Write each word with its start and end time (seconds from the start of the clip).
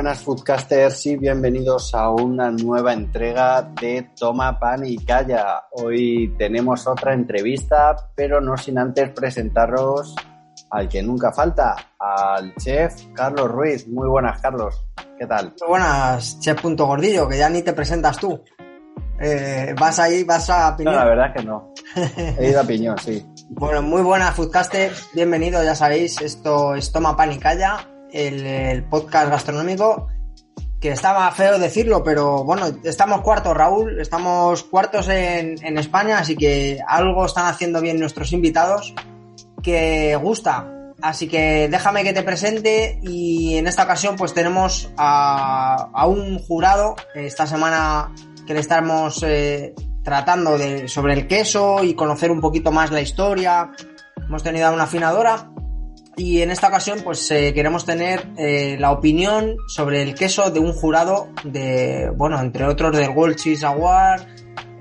Buenas 0.00 0.22
foodcasters 0.22 1.04
y 1.04 1.16
bienvenidos 1.16 1.94
a 1.94 2.08
una 2.08 2.50
nueva 2.50 2.94
entrega 2.94 3.60
de 3.60 4.08
Toma 4.18 4.58
Pan 4.58 4.86
y 4.86 4.96
Calla. 4.96 5.64
Hoy 5.72 6.34
tenemos 6.38 6.86
otra 6.86 7.12
entrevista, 7.12 7.94
pero 8.14 8.40
no 8.40 8.56
sin 8.56 8.78
antes 8.78 9.10
presentaros 9.10 10.16
al 10.70 10.88
que 10.88 11.02
nunca 11.02 11.32
falta, 11.32 11.76
al 11.98 12.54
chef 12.54 12.94
Carlos 13.12 13.50
Ruiz. 13.50 13.86
Muy 13.88 14.08
buenas, 14.08 14.40
Carlos. 14.40 14.82
¿Qué 15.18 15.26
tal? 15.26 15.52
Muy 15.60 15.68
buenas, 15.68 16.40
chef 16.40 16.58
Punto 16.62 16.86
Gordillo, 16.86 17.28
que 17.28 17.36
ya 17.36 17.50
ni 17.50 17.60
te 17.60 17.74
presentas 17.74 18.16
tú. 18.16 18.42
Eh, 19.20 19.74
vas 19.78 19.98
ahí, 19.98 20.24
vas 20.24 20.48
a 20.48 20.74
piñón. 20.78 20.94
No, 20.94 20.98
la 20.98 21.04
verdad 21.04 21.26
es 21.26 21.42
que 21.42 21.46
no. 21.46 21.74
He 22.38 22.48
ido 22.48 22.60
a 22.62 22.64
piñón, 22.64 22.96
sí. 22.96 23.22
Bueno, 23.50 23.82
muy 23.82 24.00
buenas, 24.00 24.34
Foodcaster. 24.34 24.92
Bienvenido, 25.12 25.62
ya 25.62 25.74
sabéis, 25.74 26.22
esto 26.22 26.74
es 26.74 26.90
Toma 26.90 27.14
Pan 27.18 27.32
y 27.32 27.38
Calla, 27.38 27.86
el, 28.12 28.84
podcast 28.84 29.30
gastronómico. 29.30 30.08
Que 30.80 30.92
estaba 30.92 31.30
feo 31.32 31.58
decirlo, 31.58 32.02
pero 32.02 32.42
bueno, 32.42 32.68
estamos 32.84 33.20
cuartos, 33.20 33.54
Raúl. 33.54 34.00
Estamos 34.00 34.62
cuartos 34.62 35.08
en, 35.08 35.62
en 35.62 35.76
España, 35.76 36.18
así 36.18 36.36
que 36.36 36.78
algo 36.86 37.26
están 37.26 37.46
haciendo 37.46 37.82
bien 37.82 38.00
nuestros 38.00 38.32
invitados 38.32 38.94
que 39.62 40.16
gusta. 40.16 40.80
Así 41.02 41.28
que 41.28 41.68
déjame 41.70 42.04
que 42.04 42.12
te 42.12 42.22
presente 42.22 42.98
y 43.02 43.56
en 43.56 43.66
esta 43.66 43.84
ocasión 43.84 44.16
pues 44.16 44.34
tenemos 44.34 44.90
a, 44.96 46.06
un 46.06 46.38
jurado 46.38 46.96
esta 47.14 47.46
semana 47.46 48.12
que 48.46 48.54
le 48.54 48.60
estamos 48.60 49.22
eh, 49.22 49.74
tratando 50.02 50.58
de, 50.58 50.88
sobre 50.88 51.14
el 51.14 51.26
queso 51.26 51.82
y 51.82 51.94
conocer 51.94 52.30
un 52.30 52.40
poquito 52.40 52.70
más 52.70 52.90
la 52.90 53.00
historia. 53.00 53.70
Hemos 54.16 54.42
tenido 54.42 54.66
a 54.66 54.72
una 54.72 54.84
afinadora 54.84 55.50
y 56.16 56.42
en 56.42 56.50
esta 56.50 56.68
ocasión 56.68 57.00
pues 57.04 57.30
eh, 57.30 57.52
queremos 57.54 57.84
tener 57.84 58.28
eh, 58.36 58.76
la 58.78 58.92
opinión 58.92 59.56
sobre 59.68 60.02
el 60.02 60.14
queso 60.14 60.50
de 60.50 60.60
un 60.60 60.72
jurado 60.72 61.28
de, 61.44 62.10
bueno, 62.16 62.40
entre 62.40 62.64
otros 62.64 62.96
del 62.96 63.10
World 63.10 63.36
Cheese 63.36 63.64
Award, 63.64 64.26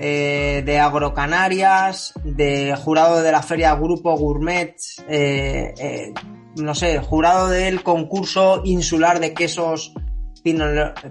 eh, 0.01 0.63
de 0.65 0.79
Agrocanarias, 0.79 2.13
de 2.23 2.73
jurado 2.77 3.21
de 3.21 3.33
la 3.33 3.41
feria 3.41 3.75
Grupo 3.75 4.15
Gourmet, 4.15 4.73
eh, 5.09 5.73
eh, 5.77 6.13
no 6.55 6.73
sé, 6.73 6.99
jurado 6.99 7.49
del 7.49 7.83
concurso 7.83 8.61
insular 8.63 9.19
de 9.19 9.33
quesos 9.33 9.93
Pino, 10.41 10.65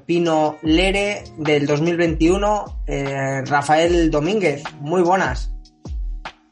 Pino 0.06 0.56
Lere 0.62 1.22
del 1.36 1.66
2021, 1.66 2.82
Rafael 3.44 4.10
Domínguez. 4.10 4.62
Muy 4.80 5.02
buenas. 5.02 5.52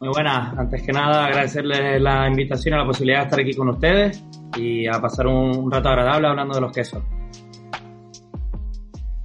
Muy 0.01 0.11
buenas. 0.11 0.59
Antes 0.59 0.83
que 0.83 0.93
nada, 0.93 1.27
agradecerles 1.27 2.01
la 2.01 2.29
invitación 2.29 2.75
a 2.75 2.79
la 2.79 2.87
posibilidad 2.87 3.21
de 3.21 3.25
estar 3.25 3.41
aquí 3.41 3.55
con 3.55 3.69
ustedes 3.71 4.23
y 4.57 4.87
a 4.87 5.01
pasar 5.01 5.27
un, 5.27 5.71
rato 5.71 5.89
agradable 5.89 6.29
hablando 6.29 6.55
de 6.55 6.61
los 6.61 6.73
quesos. 6.73 7.03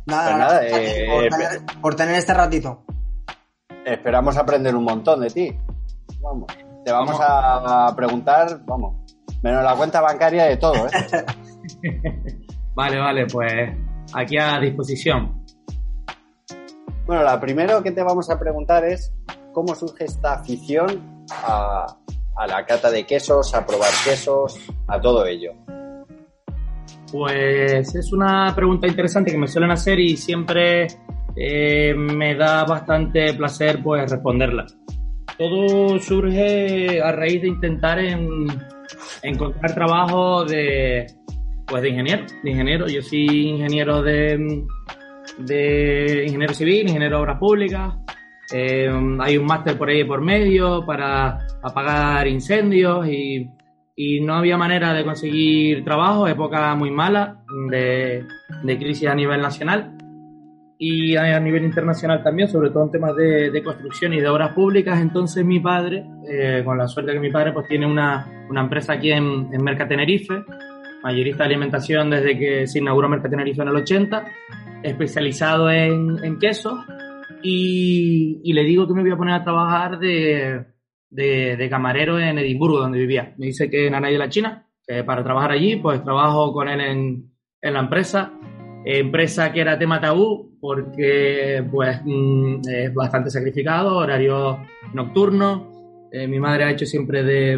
Nada, 0.05 0.61
pues 0.69 1.63
por 1.81 1.95
tener 1.95 2.15
este 2.15 2.33
ratito. 2.33 2.83
Esperamos 3.85 4.37
aprender 4.37 4.75
un 4.75 4.83
montón 4.83 5.21
de 5.21 5.29
ti. 5.29 5.57
Vamos. 6.21 6.47
Te 6.83 6.91
vamos 6.91 7.17
a 7.21 7.93
preguntar, 7.95 8.61
vamos, 8.65 8.95
menos 9.43 9.63
la 9.63 9.75
cuenta 9.75 10.01
bancaria 10.01 10.45
de 10.45 10.57
todo, 10.57 10.87
¿eh? 10.87 10.91
vale, 12.75 12.97
vale, 12.97 13.25
pues 13.27 13.53
aquí 14.13 14.37
a 14.37 14.59
disposición. 14.59 15.43
Bueno, 17.05 17.23
la 17.23 17.39
primero 17.39 17.83
que 17.83 17.91
te 17.91 18.03
vamos 18.03 18.29
a 18.29 18.39
preguntar 18.39 18.85
es 18.85 19.13
cómo 19.53 19.75
surge 19.75 20.05
esta 20.05 20.33
afición 20.33 21.25
a, 21.29 21.97
la 22.47 22.65
cata 22.65 22.89
de 22.89 23.05
quesos, 23.05 23.53
a 23.53 23.65
probar 23.65 23.91
quesos, 24.03 24.57
a 24.87 24.99
todo 24.99 25.25
ello. 25.25 25.53
Pues 27.11 27.93
es 27.93 28.13
una 28.13 28.53
pregunta 28.55 28.87
interesante 28.87 29.31
que 29.31 29.37
me 29.37 29.47
suelen 29.47 29.71
hacer 29.71 29.99
y 29.99 30.15
siempre 30.15 30.87
eh, 31.35 31.93
me 31.93 32.35
da 32.35 32.63
bastante 32.63 33.33
placer 33.33 33.81
pues 33.83 34.09
responderla. 34.09 34.65
Todo 35.37 35.99
surge 35.99 37.01
a 37.01 37.11
raíz 37.11 37.41
de 37.41 37.47
intentar 37.49 37.99
encontrar 39.21 39.73
trabajo 39.73 40.45
de 40.45 41.07
pues 41.67 41.81
de 41.81 41.89
ingeniero, 41.89 42.25
ingeniero. 42.43 42.87
Yo 42.87 43.01
soy 43.01 43.49
ingeniero 43.49 44.01
de, 44.01 44.65
de 45.39 46.23
ingeniero 46.25 46.53
civil, 46.53 46.87
ingeniero 46.87 47.17
de 47.17 47.21
obras 47.21 47.39
públicas. 47.39 47.93
Eh, 48.53 48.91
hay 49.19 49.37
un 49.37 49.45
máster 49.45 49.77
por 49.77 49.89
ahí 49.89 50.03
por 50.03 50.21
medio 50.21 50.85
para 50.85 51.39
apagar 51.61 52.27
incendios 52.27 53.07
y, 53.07 53.49
y, 53.95 54.19
no 54.21 54.35
había 54.35 54.57
manera 54.57 54.93
de 54.93 55.03
conseguir 55.05 55.83
trabajo, 55.83 56.27
época 56.27 56.75
muy 56.75 56.91
mala 56.91 57.43
de, 57.69 58.25
de 58.63 58.77
crisis 58.77 59.07
a 59.07 59.15
nivel 59.15 59.41
nacional 59.41 59.95
y 60.83 61.15
a 61.15 61.39
nivel 61.39 61.63
internacional 61.63 62.23
también, 62.23 62.47
sobre 62.47 62.71
todo 62.71 62.85
en 62.85 62.91
temas 62.91 63.15
de, 63.15 63.61
construcción 63.63 64.13
y 64.13 64.19
de 64.19 64.27
obras 64.27 64.51
públicas. 64.53 64.99
Entonces 64.99 65.45
mi 65.45 65.59
padre, 65.59 66.03
eh, 66.27 66.63
con 66.65 66.75
la 66.75 66.87
suerte 66.87 67.13
que 67.13 67.19
mi 67.19 67.29
padre 67.29 67.53
pues 67.53 67.67
tiene 67.67 67.85
una, 67.85 68.25
una 68.49 68.61
empresa 68.61 68.93
aquí 68.93 69.11
en, 69.11 69.47
en 69.53 69.63
Merca 69.63 69.87
Tenerife, 69.87 70.43
mayorista 71.03 71.43
de 71.43 71.49
alimentación 71.49 72.09
desde 72.09 72.35
que 72.35 72.65
se 72.65 72.79
inauguró 72.79 73.07
Merca 73.09 73.29
Tenerife 73.29 73.61
en 73.61 73.67
el 73.67 73.75
80, 73.75 74.25
especializado 74.81 75.69
en, 75.69 76.17
en 76.23 76.39
quesos 76.39 76.73
y, 77.43 78.41
y, 78.43 78.53
le 78.53 78.63
digo 78.63 78.87
que 78.87 78.93
me 78.93 79.01
voy 79.01 79.11
a 79.11 79.17
poner 79.17 79.33
a 79.35 79.43
trabajar 79.43 79.99
de, 79.99 80.65
de, 81.09 81.57
de, 81.57 81.69
camarero 81.69 82.19
en 82.19 82.37
Edimburgo, 82.37 82.79
donde 82.79 82.99
vivía. 82.99 83.33
Me 83.37 83.47
dice 83.47 83.69
que 83.69 83.87
en 83.87 83.95
Anay 83.95 84.13
de 84.13 84.19
la 84.19 84.29
China, 84.29 84.67
que 84.85 85.03
para 85.03 85.23
trabajar 85.23 85.51
allí, 85.51 85.77
pues 85.77 86.03
trabajo 86.03 86.53
con 86.53 86.67
él 86.67 86.81
en, 86.81 87.31
en 87.61 87.73
la 87.73 87.79
empresa 87.79 88.33
empresa 88.85 89.51
que 89.51 89.61
era 89.61 89.77
tema 89.77 90.01
tabú 90.01 90.57
porque 90.59 91.63
pues 91.71 92.01
mm, 92.03 92.61
es 92.67 92.93
bastante 92.93 93.29
sacrificado, 93.29 93.97
horario 93.97 94.59
nocturno. 94.93 96.09
Eh, 96.11 96.27
mi 96.27 96.39
madre 96.39 96.65
ha 96.65 96.71
hecho 96.71 96.85
siempre 96.85 97.23
de, 97.23 97.57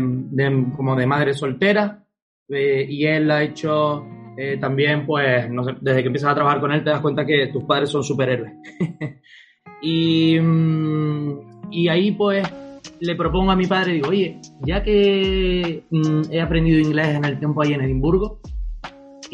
como 0.76 0.96
de 0.96 1.08
madre 1.08 1.34
soltera 1.34 2.06
eh, 2.48 2.86
y 2.88 3.06
él 3.06 3.32
ha 3.32 3.44
hecho 3.44 4.06
eh, 4.38 4.58
también 4.58 5.06
pues 5.06 5.50
no 5.50 5.64
sé, 5.64 5.72
desde 5.82 6.02
que 6.02 6.08
empiezas 6.08 6.32
a 6.32 6.36
trabajar 6.36 6.62
con 6.62 6.72
él 6.72 6.84
te 6.84 6.92
das 6.92 7.02
cuenta 7.02 7.26
que 7.26 7.48
tus 7.48 7.64
padres 7.64 7.90
son 7.90 8.04
superhéroes. 8.04 8.54
y, 9.84 10.40
mm, 10.40 11.72
y 11.72 11.88
ahí 11.90 12.12
pues 12.12 12.48
le 13.00 13.16
propongo 13.16 13.52
a 13.52 13.56
mi 13.56 13.68
padre, 13.68 13.94
digo, 13.94 14.10
oye, 14.10 14.40
ya 14.66 14.82
que 14.82 15.84
mm, 15.90 16.32
he 16.32 16.42
aprendido 16.42 16.80
inglés 16.80 17.10
en 17.10 17.26
el 17.26 17.38
tiempo 17.38 17.62
ahí 17.62 17.74
en 17.74 17.82
Edimburgo, 17.82 18.40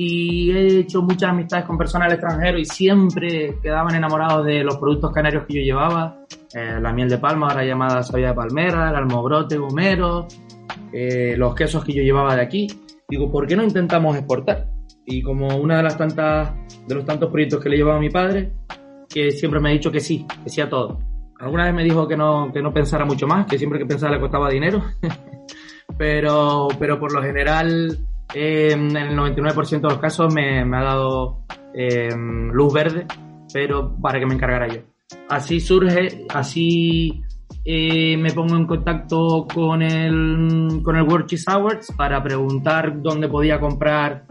y 0.02 0.52
he 0.52 0.80
hecho 0.80 1.02
muchas 1.02 1.32
amistades 1.32 1.66
con 1.66 1.78
personas 1.78 2.08
del 2.08 2.18
extranjero 2.18 2.58
y 2.58 2.64
siempre 2.64 3.58
quedaban 3.62 3.96
enamorados 3.96 4.46
de 4.46 4.64
los 4.64 4.78
productos 4.78 5.12
canarios 5.12 5.44
que 5.46 5.56
yo 5.56 5.62
llevaba. 5.62 6.20
Eh, 6.54 6.80
la 6.82 6.94
miel 6.94 7.10
de 7.10 7.18
palma, 7.18 7.50
ahora 7.50 7.66
llamada 7.66 8.02
soya 8.02 8.30
de 8.30 8.34
palmera, 8.34 8.92
el 8.92 8.96
almogrote 8.96 9.58
gomero, 9.58 10.26
eh, 10.94 11.36
los 11.38 11.54
quesos 11.54 11.84
que 11.84 11.92
yo 11.92 12.02
llevaba 12.02 12.34
de 12.38 12.42
aquí. 12.42 12.68
Digo, 13.10 13.30
¿por 13.30 13.46
qué 13.46 13.58
no 13.58 13.64
intentamos 13.64 14.16
exportar? 14.16 14.70
Y 15.06 15.22
como 15.22 15.58
una 15.58 15.78
de 15.78 15.84
las 15.84 15.98
tantas, 15.98 16.54
de 16.88 16.96
los 16.96 17.04
tantos 17.04 17.30
proyectos 17.30 17.62
que 17.62 17.68
le 17.68 17.76
llevaba 17.76 17.98
a 17.98 18.02
mi 18.02 18.10
padre, 18.10 18.54
que 19.10 19.32
siempre 19.32 19.60
me 19.60 19.70
ha 19.70 19.74
dicho 19.74 19.92
que 19.92 20.00
sí, 20.00 20.26
que 20.44 20.50
sí 20.50 20.62
a 20.62 20.70
todo. 20.70 21.00
Alguna 21.40 21.66
vez 21.66 21.74
me 21.74 21.84
dijo 21.84 22.08
que 22.08 22.18
no, 22.18 22.52
que 22.54 22.62
no 22.62 22.74
pensara 22.74 23.06
mucho 23.06 23.26
más, 23.26 23.46
que 23.46 23.58
siempre 23.58 23.80
que 23.80 23.86
pensaba 23.86 24.14
le 24.14 24.20
costaba 24.20 24.50
dinero. 24.50 24.84
pero, 25.98 26.68
pero 26.80 27.00
por 27.00 27.14
lo 27.14 27.22
general 27.22 27.98
eh, 28.34 28.72
en 28.74 28.96
el 28.96 29.18
99% 29.18 29.82
de 29.82 29.90
los 29.90 30.00
casos 30.00 30.34
me, 30.34 30.62
ha 30.62 30.84
dado 30.84 31.46
eh, 31.74 32.10
luz 32.52 32.74
verde, 32.74 33.06
pero 33.54 33.96
para 34.02 34.20
que 34.20 34.26
me 34.26 34.36
encargara 34.36 34.68
yo. 34.68 34.82
Así 35.30 35.60
surge, 35.60 36.26
así 36.30 37.24
eh, 37.66 38.16
me 38.18 38.32
pongo 38.32 38.56
en 38.56 38.68
contacto 38.68 39.48
con 39.52 39.82
el, 39.82 40.82
con 40.84 40.96
el 40.96 41.04
World 41.04 41.26
Cheese 41.26 41.46
Awards 41.48 41.94
para 41.98 42.22
preguntar 42.22 43.02
dónde 43.02 43.28
podía 43.28 43.60
comprar 43.60 44.26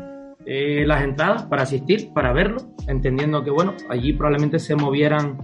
las 0.87 1.03
entradas 1.03 1.45
para 1.45 1.63
asistir, 1.63 2.13
para 2.15 2.33
verlo, 2.33 2.59
entendiendo 2.87 3.45
que, 3.45 3.51
bueno, 3.51 3.75
allí 3.91 4.13
probablemente 4.15 4.59
se 4.59 4.75
movieran 4.75 5.39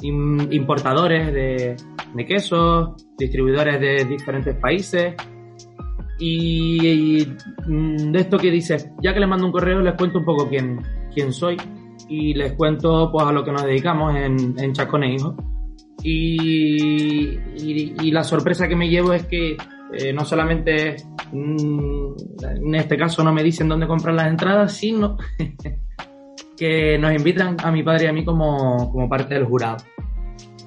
importadores 0.00 1.32
de, 1.32 1.76
de 2.14 2.26
quesos, 2.26 3.04
distribuidores 3.18 3.80
de 3.80 4.04
diferentes 4.04 4.54
países, 4.56 5.14
y, 6.18 7.26
mm, 7.66 8.12
de 8.12 8.18
esto 8.18 8.38
que 8.38 8.50
dices, 8.50 8.90
ya 9.02 9.14
que 9.14 9.20
les 9.20 9.28
mando 9.28 9.46
un 9.46 9.52
correo, 9.52 9.80
les 9.80 9.94
cuento 9.94 10.18
un 10.18 10.24
poco 10.24 10.48
quién, 10.48 10.80
quién 11.14 11.32
soy 11.32 11.56
y 12.08 12.34
les 12.34 12.52
cuento 12.54 13.10
pues 13.12 13.26
a 13.26 13.32
lo 13.32 13.44
que 13.44 13.52
nos 13.52 13.64
dedicamos 13.64 14.16
en, 14.16 14.54
en 14.58 14.72
Chacone 14.72 15.14
Hijo. 15.14 15.36
Y, 16.02 17.38
y, 17.56 18.10
la 18.12 18.22
sorpresa 18.22 18.68
que 18.68 18.76
me 18.76 18.88
llevo 18.88 19.12
es 19.12 19.26
que 19.26 19.56
eh, 19.92 20.12
no 20.12 20.24
solamente 20.24 20.96
mm, 21.32 22.12
en 22.42 22.74
este 22.74 22.96
caso 22.96 23.24
no 23.24 23.32
me 23.32 23.42
dicen 23.42 23.68
dónde 23.68 23.86
comprar 23.86 24.14
las 24.14 24.28
entradas, 24.28 24.72
sino 24.72 25.16
que 26.56 26.98
nos 26.98 27.12
invitan 27.14 27.56
a 27.62 27.70
mi 27.70 27.82
padre 27.82 28.04
y 28.04 28.08
a 28.08 28.12
mí 28.12 28.24
como, 28.24 28.90
como 28.92 29.08
parte 29.08 29.34
del 29.34 29.44
jurado. 29.44 29.78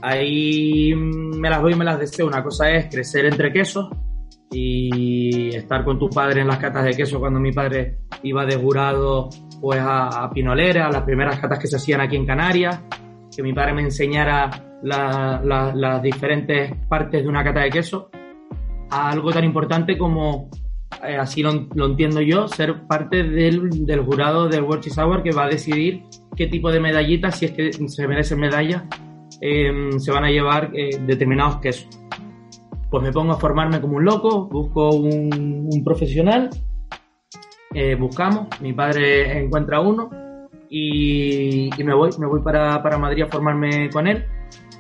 Ahí 0.02 0.94
mm, 0.96 1.40
me 1.40 1.50
las 1.50 1.62
doy 1.62 1.74
y 1.74 1.76
me 1.76 1.86
las 1.86 2.00
deseo. 2.00 2.28
Una 2.28 2.44
cosa 2.44 2.70
es 2.72 2.88
crecer 2.88 3.26
entre 3.26 3.52
quesos 3.52 3.90
y 4.52 5.56
estar 5.56 5.84
con 5.86 5.98
tu 5.98 6.10
padre 6.10 6.42
en 6.42 6.48
las 6.48 6.58
catas 6.58 6.84
de 6.84 6.94
queso 6.94 7.20
cuando 7.20 7.40
mi 7.40 7.52
padre 7.52 8.00
iba 8.24 8.46
de 8.46 8.58
jurado 8.58 9.30
pues 9.62 9.80
a, 9.80 10.24
a 10.24 10.30
Pinolera, 10.32 10.88
a 10.88 10.92
las 10.92 11.04
primeras 11.04 11.40
catas 11.40 11.60
que 11.60 11.68
se 11.68 11.76
hacían 11.76 12.02
aquí 12.02 12.16
en 12.16 12.26
Canarias, 12.26 12.82
que 13.34 13.44
mi 13.44 13.54
padre 13.54 13.74
me 13.74 13.84
enseñara 13.84 14.50
las 14.82 16.02
diferentes 16.02 16.74
partes 16.90 17.22
de 17.22 17.30
una 17.30 17.44
cata 17.44 17.62
de 17.62 17.70
queso, 17.70 18.10
a 18.92 19.10
algo 19.10 19.32
tan 19.32 19.44
importante 19.44 19.98
como, 19.98 20.50
eh, 21.04 21.16
así 21.16 21.42
lo, 21.42 21.86
entiendo 21.86 22.22
yo, 22.22 22.48
ser 22.48 22.86
parte 22.88 23.24
del, 23.24 23.86
del 23.86 24.02
jurado 24.02 24.48
del 24.48 24.64
World 24.64 24.84
Cheese 24.84 25.02
Hour 25.02 25.24
que 25.24 25.32
va 25.32 25.46
a 25.46 25.50
decidir 25.50 26.04
qué 26.36 26.48
tipo 26.48 26.72
de 26.72 26.80
medallitas, 26.80 27.40
si 27.40 27.46
es 27.46 27.52
que 27.52 27.72
se 27.74 28.08
merecen 28.08 28.40
medallas, 28.40 28.84
em, 29.40 30.00
se 30.00 30.12
van 30.12 30.26
a 30.26 30.30
llevar 30.30 30.72
eh, 30.74 31.00
determinados 31.06 31.58
quesos. 31.58 31.88
Pues 32.90 33.04
me 33.04 33.12
pongo 33.12 33.32
a 33.34 33.38
formarme 33.38 33.80
como 33.80 33.98
un 33.98 34.06
loco, 34.06 34.48
busco 34.48 34.90
un, 34.90 35.82
profesional, 35.86 36.50
eh, 37.74 37.96
buscamos, 37.96 38.48
mi 38.60 38.74
padre 38.74 39.40
encuentra 39.40 39.80
uno 39.80 40.10
y, 40.70 41.70
me 41.84 41.94
voy, 41.94 42.10
me 42.20 42.28
voy 42.28 42.42
para, 42.42 42.84
para, 42.84 42.98
Madrid 42.98 43.24
a 43.24 43.28
formarme 43.28 43.90
con 43.90 44.08
él. 44.08 44.26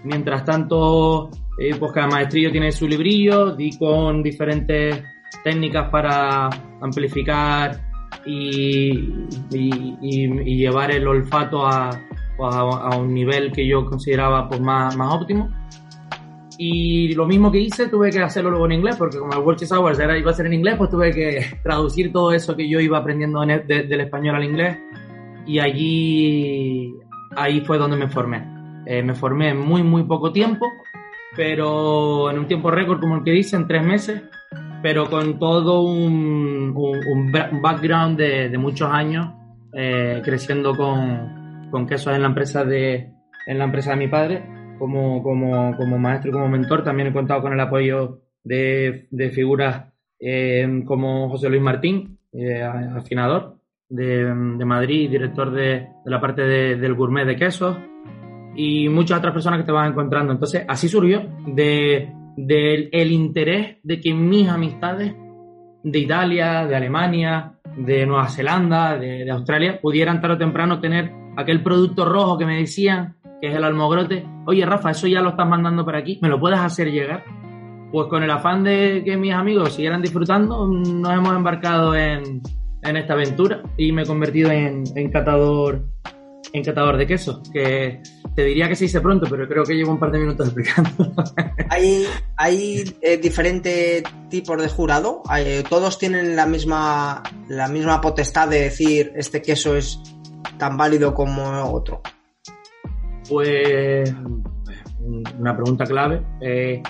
Mientras 0.03 0.43
tanto, 0.43 1.29
eh, 1.69 1.75
pues 1.79 1.91
cada 1.91 2.07
maestrillo 2.07 2.51
tiene 2.51 2.71
su 2.71 2.87
librillo, 2.87 3.55
di 3.55 3.77
con 3.77 4.23
diferentes 4.23 5.03
técnicas 5.43 5.89
para 5.89 6.49
amplificar 6.81 7.79
y, 8.25 9.27
y, 9.51 10.57
llevar 10.57 10.91
el 10.91 11.07
olfato 11.07 11.63
pues, 12.37 12.55
a, 12.55 12.59
a, 12.59 12.97
un 12.97 13.13
nivel 13.13 13.51
que 13.51 13.67
yo 13.67 13.85
consideraba 13.85 14.49
pues, 14.49 14.59
más, 14.59 14.95
más 14.97 15.13
óptimo. 15.13 15.49
Y 16.57 17.13
lo 17.15 17.25
mismo 17.25 17.51
que 17.51 17.59
hice, 17.59 17.87
tuve 17.87 18.11
que 18.11 18.19
hacerlo 18.19 18.51
luego 18.51 18.65
en 18.65 18.73
inglés, 18.73 18.95
porque 18.95 19.17
como 19.17 19.51
el 19.51 19.57
Chess 19.57 19.71
Hours 19.71 19.99
era, 19.99 20.17
iba 20.17 20.29
a 20.31 20.33
ser 20.33 20.45
en 20.45 20.53
inglés, 20.53 20.75
pues 20.77 20.89
tuve 20.89 21.11
que 21.11 21.45
traducir 21.63 22.11
todo 22.11 22.31
eso 22.31 22.55
que 22.55 22.69
yo 22.69 22.79
iba 22.79 22.97
aprendiendo 22.97 23.41
en 23.43 23.67
del 23.67 24.01
español 24.01 24.35
al 24.35 24.43
inglés. 24.43 24.77
Y 25.45 25.59
allí, 25.59 26.93
ahí 27.35 27.61
fue 27.61 27.77
donde 27.77 27.97
me 27.97 28.07
formé. 28.07 28.45
Eh, 28.85 29.01
me 29.01 29.13
formé 29.13 29.49
en 29.49 29.59
muy, 29.59 29.83
muy 29.83 30.03
poco 30.03 30.31
tiempo, 30.31 30.67
pero 31.35 32.29
en 32.29 32.39
un 32.39 32.47
tiempo 32.47 32.71
récord, 32.71 32.99
como 32.99 33.17
el 33.17 33.23
que 33.23 33.31
dice, 33.31 33.55
en 33.55 33.67
tres 33.67 33.83
meses, 33.83 34.23
pero 34.81 35.09
con 35.09 35.39
todo 35.39 35.81
un, 35.81 36.73
un, 36.75 37.61
background 37.61 38.17
de, 38.17 38.49
de, 38.49 38.57
muchos 38.57 38.89
años, 38.91 39.33
eh, 39.73 40.21
creciendo 40.23 40.75
con, 40.75 41.69
con 41.69 41.87
quesos 41.87 42.13
en 42.13 42.21
la 42.21 42.27
empresa 42.27 42.65
de, 42.65 43.11
en 43.45 43.57
la 43.57 43.65
empresa 43.65 43.91
de 43.91 43.97
mi 43.97 44.07
padre 44.07 44.43
como, 44.77 45.21
como, 45.21 45.75
como 45.77 45.97
maestro 45.97 46.29
y 46.31 46.33
como 46.33 46.49
mentor. 46.49 46.83
También 46.83 47.09
he 47.09 47.13
contado 47.13 47.41
con 47.41 47.53
el 47.53 47.59
apoyo 47.59 48.21
de, 48.43 49.07
de 49.11 49.29
figuras 49.29 49.85
eh, 50.19 50.83
como 50.85 51.29
José 51.29 51.49
Luis 51.49 51.61
Martín, 51.61 52.17
eh, 52.33 52.63
afinador 52.63 53.57
de, 53.87 54.25
de, 54.25 54.65
Madrid, 54.65 55.09
director 55.09 55.51
de, 55.51 55.87
de 56.03 56.11
la 56.11 56.19
parte 56.19 56.43
del 56.43 56.95
gourmet 56.95 57.25
de 57.25 57.35
quesos 57.35 57.77
y 58.55 58.89
muchas 58.89 59.19
otras 59.19 59.33
personas 59.33 59.59
que 59.59 59.65
te 59.65 59.71
vas 59.71 59.89
encontrando. 59.89 60.33
Entonces, 60.33 60.65
así 60.67 60.87
surgió 60.87 61.23
de, 61.47 62.11
del 62.35 62.89
el 62.91 63.11
interés 63.11 63.77
de 63.83 63.99
que 63.99 64.13
mis 64.13 64.47
amistades 64.47 65.15
de 65.83 65.99
Italia, 65.99 66.65
de 66.65 66.75
Alemania, 66.75 67.53
de 67.75 68.05
Nueva 68.05 68.27
Zelanda, 68.29 68.97
de, 68.97 69.25
de 69.25 69.31
Australia, 69.31 69.79
pudieran 69.81 70.21
tarde 70.21 70.35
o 70.35 70.39
temprano 70.39 70.79
tener 70.79 71.11
aquel 71.37 71.63
producto 71.63 72.05
rojo 72.05 72.37
que 72.37 72.45
me 72.45 72.57
decían 72.57 73.15
que 73.41 73.47
es 73.47 73.55
el 73.55 73.63
almogrote, 73.63 74.25
oye 74.45 74.65
Rafa, 74.65 74.91
eso 74.91 75.07
ya 75.07 75.21
lo 75.21 75.29
estás 75.29 75.47
mandando 75.47 75.83
para 75.83 75.97
aquí, 75.97 76.19
¿me 76.21 76.29
lo 76.29 76.39
puedes 76.39 76.59
hacer 76.59 76.91
llegar? 76.91 77.23
Pues 77.91 78.07
con 78.07 78.21
el 78.21 78.29
afán 78.29 78.63
de 78.63 79.01
que 79.03 79.17
mis 79.17 79.33
amigos 79.33 79.73
siguieran 79.73 80.01
disfrutando, 80.01 80.67
nos 80.67 81.11
hemos 81.11 81.35
embarcado 81.35 81.95
en, 81.95 82.41
en 82.83 82.97
esta 82.97 83.13
aventura 83.13 83.63
y 83.77 83.91
me 83.91 84.03
he 84.03 84.05
convertido 84.05 84.51
en, 84.51 84.83
en 84.95 85.11
catador 85.11 85.83
en 86.53 86.63
catador 86.63 86.97
de 86.97 87.07
queso, 87.07 87.41
que 87.51 88.01
te 88.35 88.45
diría 88.45 88.67
que 88.67 88.75
se 88.75 88.85
hice 88.85 89.01
pronto, 89.01 89.27
pero 89.29 89.47
creo 89.47 89.63
que 89.63 89.73
llevo 89.73 89.91
un 89.91 89.99
par 89.99 90.11
de 90.11 90.19
minutos 90.19 90.47
explicando. 90.47 91.13
¿Hay, 91.69 92.05
hay 92.37 92.83
eh, 93.01 93.17
diferentes 93.17 94.03
tipos 94.29 94.61
de 94.61 94.69
jurado? 94.69 95.21
Eh, 95.37 95.63
¿Todos 95.69 95.97
tienen 95.97 96.35
la 96.35 96.45
misma, 96.45 97.23
la 97.49 97.67
misma 97.67 97.99
potestad 97.99 98.47
de 98.47 98.61
decir 98.61 99.11
este 99.15 99.41
queso 99.41 99.75
es 99.75 99.99
tan 100.57 100.77
válido 100.77 101.13
como 101.13 101.71
otro? 101.71 102.01
Pues 103.27 104.13
una 105.37 105.55
pregunta 105.55 105.85
clave. 105.85 106.21
Eh, 106.39 106.81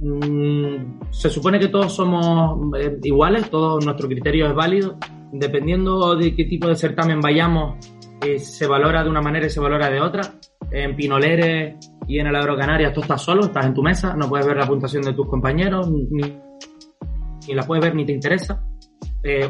mm, 0.00 1.10
se 1.10 1.28
supone 1.28 1.58
que 1.58 1.68
todos 1.68 1.94
somos 1.94 2.58
iguales, 3.02 3.50
todo 3.50 3.78
nuestro 3.80 4.08
criterio 4.08 4.48
es 4.48 4.54
válido. 4.54 4.96
Dependiendo 5.32 6.16
de 6.16 6.34
qué 6.34 6.44
tipo 6.44 6.68
de 6.68 6.76
certamen 6.76 7.20
vayamos, 7.20 7.76
eh, 8.22 8.38
se 8.38 8.66
valora 8.66 9.02
de 9.02 9.10
una 9.10 9.20
manera 9.20 9.46
y 9.46 9.50
se 9.50 9.60
valora 9.60 9.90
de 9.90 10.00
otra. 10.00 10.22
En 10.70 10.94
Pinoleres 10.94 11.76
y 12.06 12.18
en 12.18 12.26
el 12.26 12.36
Agrocanaria 12.36 12.92
tú 12.92 13.00
estás 13.00 13.22
solo, 13.22 13.46
estás 13.46 13.66
en 13.66 13.74
tu 13.74 13.82
mesa, 13.82 14.14
no 14.14 14.28
puedes 14.28 14.46
ver 14.46 14.56
la 14.56 14.66
puntuación 14.66 15.02
de 15.02 15.14
tus 15.14 15.26
compañeros, 15.28 15.90
ni, 15.90 16.04
ni 16.10 17.54
la 17.54 17.62
puedes 17.62 17.84
ver 17.84 17.94
ni 17.94 18.04
te 18.04 18.12
interesa, 18.12 18.62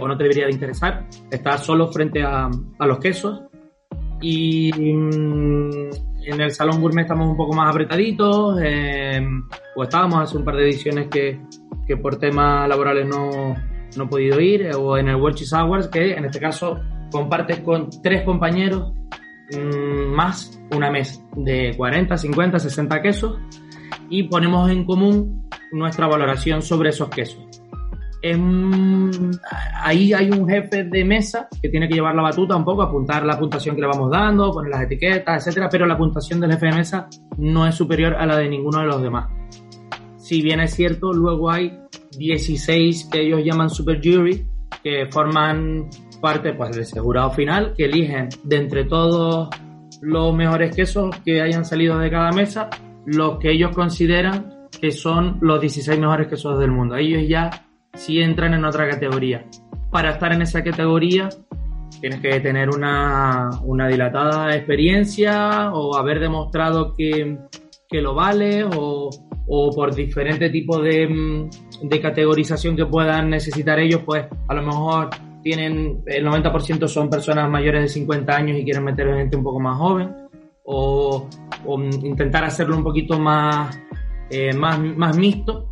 o 0.00 0.08
no 0.08 0.16
te 0.16 0.24
debería 0.24 0.46
de 0.46 0.52
interesar. 0.52 1.06
Estás 1.30 1.64
solo 1.64 1.88
frente 1.88 2.22
a, 2.22 2.48
a 2.78 2.86
los 2.86 2.98
quesos 2.98 3.42
y 4.20 4.72
mm, 4.72 5.90
en 6.24 6.40
el 6.40 6.50
Salón 6.50 6.80
Gourmet 6.80 7.02
estamos 7.02 7.28
un 7.28 7.36
poco 7.36 7.54
más 7.54 7.70
apretaditos, 7.70 8.60
eh, 8.62 9.26
o 9.76 9.82
estábamos 9.82 10.22
hace 10.22 10.36
un 10.36 10.44
par 10.44 10.56
de 10.56 10.64
ediciones 10.64 11.08
que, 11.08 11.40
que 11.86 11.96
por 11.96 12.18
temas 12.18 12.68
laborales 12.68 13.06
no, 13.06 13.54
no, 13.96 14.04
he 14.04 14.06
podido 14.06 14.40
ir, 14.40 14.62
eh, 14.62 14.74
o 14.74 14.98
en 14.98 15.08
el 15.08 15.16
World 15.16 15.38
Cheese 15.38 15.56
Awards, 15.56 15.88
que 15.88 16.12
en 16.12 16.24
este 16.24 16.40
caso 16.40 16.80
compartes 17.10 17.60
con 17.60 17.88
tres 18.02 18.22
compañeros 18.22 18.92
mmm, 19.52 20.14
más 20.14 20.60
una 20.74 20.90
mesa 20.90 21.22
de 21.36 21.74
40, 21.76 22.16
50, 22.16 22.58
60 22.58 23.02
quesos 23.02 23.38
y 24.10 24.24
ponemos 24.24 24.70
en 24.70 24.84
común 24.84 25.48
nuestra 25.72 26.06
valoración 26.06 26.62
sobre 26.62 26.90
esos 26.90 27.08
quesos 27.10 27.48
ahí 29.80 30.12
hay 30.12 30.30
un 30.30 30.48
jefe 30.48 30.84
de 30.84 31.04
mesa 31.04 31.48
que 31.62 31.68
tiene 31.68 31.88
que 31.88 31.94
llevar 31.94 32.14
la 32.14 32.22
batuta 32.22 32.56
un 32.56 32.64
poco, 32.64 32.82
apuntar 32.82 33.24
la 33.24 33.38
puntuación 33.38 33.76
que 33.76 33.82
le 33.82 33.86
vamos 33.86 34.10
dando, 34.10 34.52
poner 34.52 34.70
las 34.70 34.82
etiquetas, 34.82 35.46
etcétera, 35.46 35.68
pero 35.70 35.86
la 35.86 35.96
puntuación 35.96 36.40
del 36.40 36.52
jefe 36.52 36.66
de 36.66 36.72
mesa 36.72 37.08
no 37.36 37.66
es 37.66 37.74
superior 37.74 38.14
a 38.14 38.26
la 38.26 38.36
de 38.36 38.48
ninguno 38.48 38.80
de 38.80 38.86
los 38.86 39.02
demás. 39.02 39.30
Si 40.16 40.42
bien 40.42 40.60
es 40.60 40.74
cierto, 40.74 41.12
luego 41.12 41.50
hay 41.50 41.78
16 42.18 43.08
que 43.10 43.20
ellos 43.20 43.42
llaman 43.44 43.70
super 43.70 44.00
jury, 44.02 44.46
que 44.82 45.06
forman 45.10 45.88
parte 46.20 46.52
pues, 46.52 46.76
del 46.76 47.02
jurado 47.02 47.30
final, 47.30 47.74
que 47.76 47.84
eligen 47.84 48.28
de 48.44 48.56
entre 48.56 48.84
todos 48.84 49.48
los 50.00 50.34
mejores 50.34 50.74
quesos 50.74 51.14
que 51.24 51.40
hayan 51.40 51.64
salido 51.64 51.98
de 51.98 52.10
cada 52.10 52.32
mesa, 52.32 52.70
los 53.06 53.38
que 53.38 53.52
ellos 53.52 53.72
consideran 53.74 54.68
que 54.80 54.90
son 54.90 55.38
los 55.40 55.60
16 55.60 55.98
mejores 55.98 56.28
quesos 56.28 56.58
del 56.58 56.70
mundo. 56.70 56.96
Ellos 56.96 57.22
ya 57.28 57.50
si 57.94 58.20
entran 58.20 58.54
en 58.54 58.64
otra 58.64 58.88
categoría. 58.88 59.44
Para 59.90 60.12
estar 60.12 60.32
en 60.32 60.42
esa 60.42 60.62
categoría 60.62 61.28
tienes 62.00 62.20
que 62.20 62.40
tener 62.40 62.68
una, 62.68 63.50
una 63.64 63.88
dilatada 63.88 64.54
experiencia 64.54 65.72
o 65.72 65.96
haber 65.96 66.20
demostrado 66.20 66.94
que, 66.94 67.38
que 67.88 68.00
lo 68.00 68.14
vale 68.14 68.64
o, 68.64 69.10
o, 69.46 69.70
por 69.74 69.94
diferente 69.94 70.50
tipo 70.50 70.78
de, 70.80 71.48
de 71.82 72.00
categorización 72.00 72.76
que 72.76 72.86
puedan 72.86 73.30
necesitar 73.30 73.80
ellos, 73.80 74.02
pues 74.04 74.26
a 74.46 74.54
lo 74.54 74.62
mejor 74.62 75.10
tienen 75.48 76.02
el 76.04 76.26
90% 76.26 76.86
son 76.88 77.08
personas 77.08 77.48
mayores 77.48 77.80
de 77.80 77.88
50 77.88 78.36
años 78.36 78.58
y 78.58 78.64
quieren 78.64 78.84
meter 78.84 79.14
gente 79.16 79.34
un 79.34 79.42
poco 79.42 79.58
más 79.58 79.78
joven 79.78 80.14
o, 80.64 81.26
o 81.64 81.82
intentar 81.82 82.44
hacerlo 82.44 82.76
un 82.76 82.84
poquito 82.84 83.18
más, 83.18 83.80
eh, 84.28 84.52
más, 84.52 84.78
más 84.78 85.16
mixto 85.16 85.70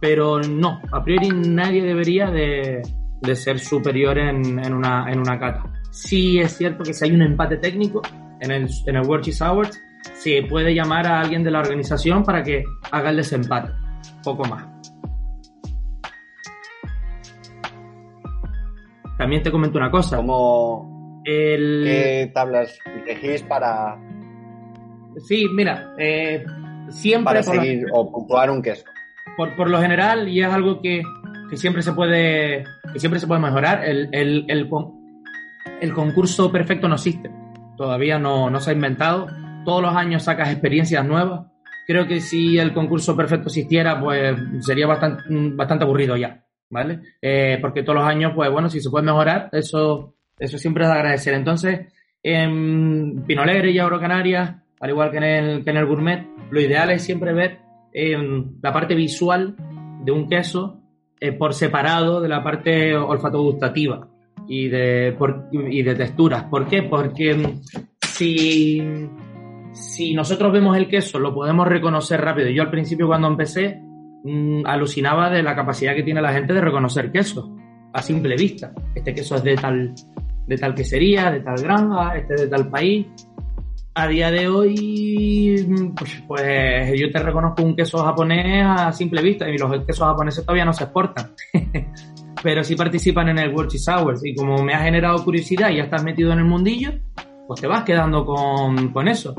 pero 0.00 0.40
no, 0.40 0.80
a 0.90 1.04
priori 1.04 1.28
nadie 1.28 1.82
debería 1.82 2.30
de, 2.30 2.80
de 3.20 3.36
ser 3.36 3.58
superior 3.58 4.16
en, 4.16 4.58
en, 4.58 4.72
una, 4.72 5.12
en 5.12 5.18
una 5.18 5.38
cata. 5.38 5.64
Sí 5.90 6.40
es 6.40 6.56
cierto 6.56 6.82
que 6.82 6.94
si 6.94 7.04
hay 7.04 7.12
un 7.12 7.20
empate 7.20 7.58
técnico 7.58 8.00
en 8.40 8.50
el, 8.50 8.70
en 8.86 8.96
el 8.96 9.06
World 9.06 9.26
Cheese 9.26 9.44
Awards, 9.44 9.78
se 10.14 10.44
puede 10.48 10.74
llamar 10.74 11.06
a 11.06 11.20
alguien 11.20 11.44
de 11.44 11.50
la 11.50 11.58
organización 11.58 12.24
para 12.24 12.42
que 12.42 12.64
haga 12.90 13.10
el 13.10 13.18
desempate, 13.18 13.70
poco 14.24 14.46
más. 14.46 14.79
También 19.20 19.42
te 19.42 19.50
comento 19.50 19.76
una 19.76 19.90
cosa. 19.90 20.16
¿Cómo, 20.16 21.22
el... 21.26 21.82
¿Qué 21.84 22.30
tablas 22.32 22.78
elegís 22.86 23.42
para...? 23.42 23.98
Sí, 25.28 25.46
mira, 25.54 25.92
eh, 25.98 26.42
siempre... 26.88 27.24
Para 27.24 27.42
seguir 27.42 27.84
o 27.92 28.10
puntuar 28.10 28.50
un 28.50 28.62
queso 28.62 28.84
por, 29.36 29.54
por 29.56 29.68
lo 29.68 29.78
general, 29.78 30.26
y 30.26 30.40
es 30.40 30.48
algo 30.48 30.80
que, 30.80 31.02
que, 31.50 31.56
siempre 31.58 31.82
se 31.82 31.92
puede, 31.92 32.64
que 32.94 32.98
siempre 32.98 33.20
se 33.20 33.26
puede 33.26 33.42
mejorar, 33.42 33.84
el, 33.84 34.08
el, 34.12 34.46
el, 34.48 34.70
el 35.82 35.92
concurso 35.92 36.50
perfecto 36.50 36.88
no 36.88 36.94
existe. 36.94 37.30
Todavía 37.76 38.18
no, 38.18 38.48
no 38.48 38.58
se 38.58 38.70
ha 38.70 38.74
inventado. 38.74 39.26
Todos 39.66 39.82
los 39.82 39.94
años 39.94 40.22
sacas 40.22 40.50
experiencias 40.50 41.04
nuevas. 41.04 41.46
Creo 41.86 42.06
que 42.06 42.20
si 42.20 42.56
el 42.58 42.72
concurso 42.72 43.14
perfecto 43.14 43.48
existiera, 43.48 44.00
pues 44.00 44.34
sería 44.60 44.86
bastante, 44.86 45.24
bastante 45.28 45.84
aburrido 45.84 46.16
ya, 46.16 46.42
¿vale? 46.70 47.00
Eh, 47.20 47.58
porque 47.60 47.82
todos 47.82 47.96
los 47.96 48.08
años, 48.08 48.32
pues 48.34 48.50
bueno, 48.50 48.70
si 48.70 48.80
se 48.80 48.90
puede 48.90 49.04
mejorar, 49.04 49.50
eso 49.52 50.14
Eso 50.38 50.56
siempre 50.56 50.84
es 50.84 50.90
de 50.90 50.96
agradecer. 50.96 51.34
Entonces, 51.34 51.92
en 52.22 53.24
Pinolegre 53.26 53.70
y 53.72 53.78
Auro 53.78 54.00
Canarias, 54.00 54.56
al 54.80 54.90
igual 54.90 55.10
que 55.10 55.18
en 55.18 55.24
el, 55.24 55.64
que 55.64 55.70
en 55.70 55.76
el 55.76 55.86
gourmet, 55.86 56.26
lo 56.50 56.60
ideal 56.60 56.90
es 56.90 57.02
siempre 57.02 57.34
ver 57.34 57.58
em, 57.92 58.56
la 58.62 58.72
parte 58.72 58.94
visual 58.94 59.54
de 60.02 60.12
un 60.12 60.28
queso 60.28 60.80
eh, 61.20 61.32
por 61.32 61.52
separado 61.52 62.22
de 62.22 62.28
la 62.28 62.42
parte 62.42 62.96
olfato 62.96 63.42
gustativa 63.42 64.08
y 64.48 64.68
de, 64.68 65.14
y 65.70 65.82
de 65.82 65.94
texturas. 65.94 66.44
¿Por 66.44 66.66
qué? 66.66 66.84
Porque 66.84 67.32
em, 67.32 67.60
si, 68.00 68.82
si 69.72 70.14
nosotros 70.14 70.52
vemos 70.52 70.76
el 70.76 70.88
queso, 70.88 71.18
lo 71.18 71.34
podemos 71.34 71.68
reconocer 71.68 72.20
rápido. 72.20 72.48
Yo 72.48 72.62
al 72.62 72.70
principio 72.70 73.06
cuando 73.06 73.28
empecé 73.28 73.82
mm, 74.24 74.66
alucinaba 74.66 75.30
de 75.30 75.42
la 75.42 75.54
capacidad 75.54 75.94
que 75.94 76.02
tiene 76.02 76.20
la 76.20 76.32
gente 76.32 76.52
de 76.52 76.60
reconocer 76.60 77.10
queso 77.10 77.56
a 77.92 78.02
simple 78.02 78.36
vista. 78.36 78.72
Este 78.94 79.14
queso 79.14 79.36
es 79.36 79.44
de 79.44 79.56
tal, 79.56 79.94
de 80.46 80.56
tal 80.56 80.74
quesería, 80.74 81.30
de 81.30 81.40
tal 81.40 81.56
granja, 81.56 82.16
este 82.16 82.34
es 82.34 82.40
de 82.42 82.48
tal 82.48 82.68
país. 82.68 83.06
A 83.94 84.06
día 84.06 84.30
de 84.30 84.48
hoy, 84.48 85.66
pues, 85.96 86.22
pues, 86.26 86.98
yo 86.98 87.10
te 87.10 87.18
reconozco 87.18 87.62
un 87.62 87.74
queso 87.74 87.98
japonés 87.98 88.64
a 88.64 88.92
simple 88.92 89.20
vista 89.20 89.48
y 89.48 89.58
los 89.58 89.84
quesos 89.84 90.06
japoneses 90.06 90.44
todavía 90.44 90.64
no 90.64 90.72
se 90.72 90.84
exportan. 90.84 91.32
Pero 92.42 92.62
sí 92.62 92.76
participan 92.76 93.28
en 93.30 93.38
el 93.38 93.52
World 93.52 93.70
Cheese 93.70 93.90
Hours 93.90 94.24
y 94.24 94.34
como 94.34 94.62
me 94.62 94.72
ha 94.72 94.78
generado 94.78 95.22
curiosidad 95.24 95.70
y 95.70 95.76
ya 95.76 95.84
estás 95.84 96.04
metido 96.04 96.32
en 96.32 96.38
el 96.38 96.44
mundillo, 96.44 96.92
pues 97.46 97.60
te 97.60 97.66
vas 97.66 97.82
quedando 97.82 98.24
con, 98.24 98.92
con 98.92 99.08
eso. 99.08 99.34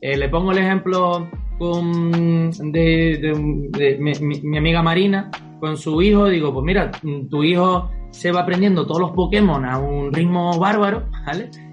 Eh, 0.00 0.16
le 0.16 0.28
pongo 0.28 0.52
el 0.52 0.58
ejemplo 0.58 1.28
con, 1.58 2.50
de, 2.72 3.96
mi, 3.98 4.58
amiga 4.58 4.82
Marina 4.82 5.30
con 5.60 5.76
su 5.76 6.00
hijo. 6.02 6.26
Digo, 6.26 6.52
pues 6.52 6.64
mira, 6.64 6.90
tu 7.30 7.42
hijo 7.42 7.90
se 8.10 8.32
va 8.32 8.40
aprendiendo 8.40 8.86
todos 8.86 9.00
los 9.00 9.10
Pokémon 9.12 9.64
a 9.64 9.78
un 9.78 10.12
ritmo 10.12 10.58
bárbaro. 10.58 11.08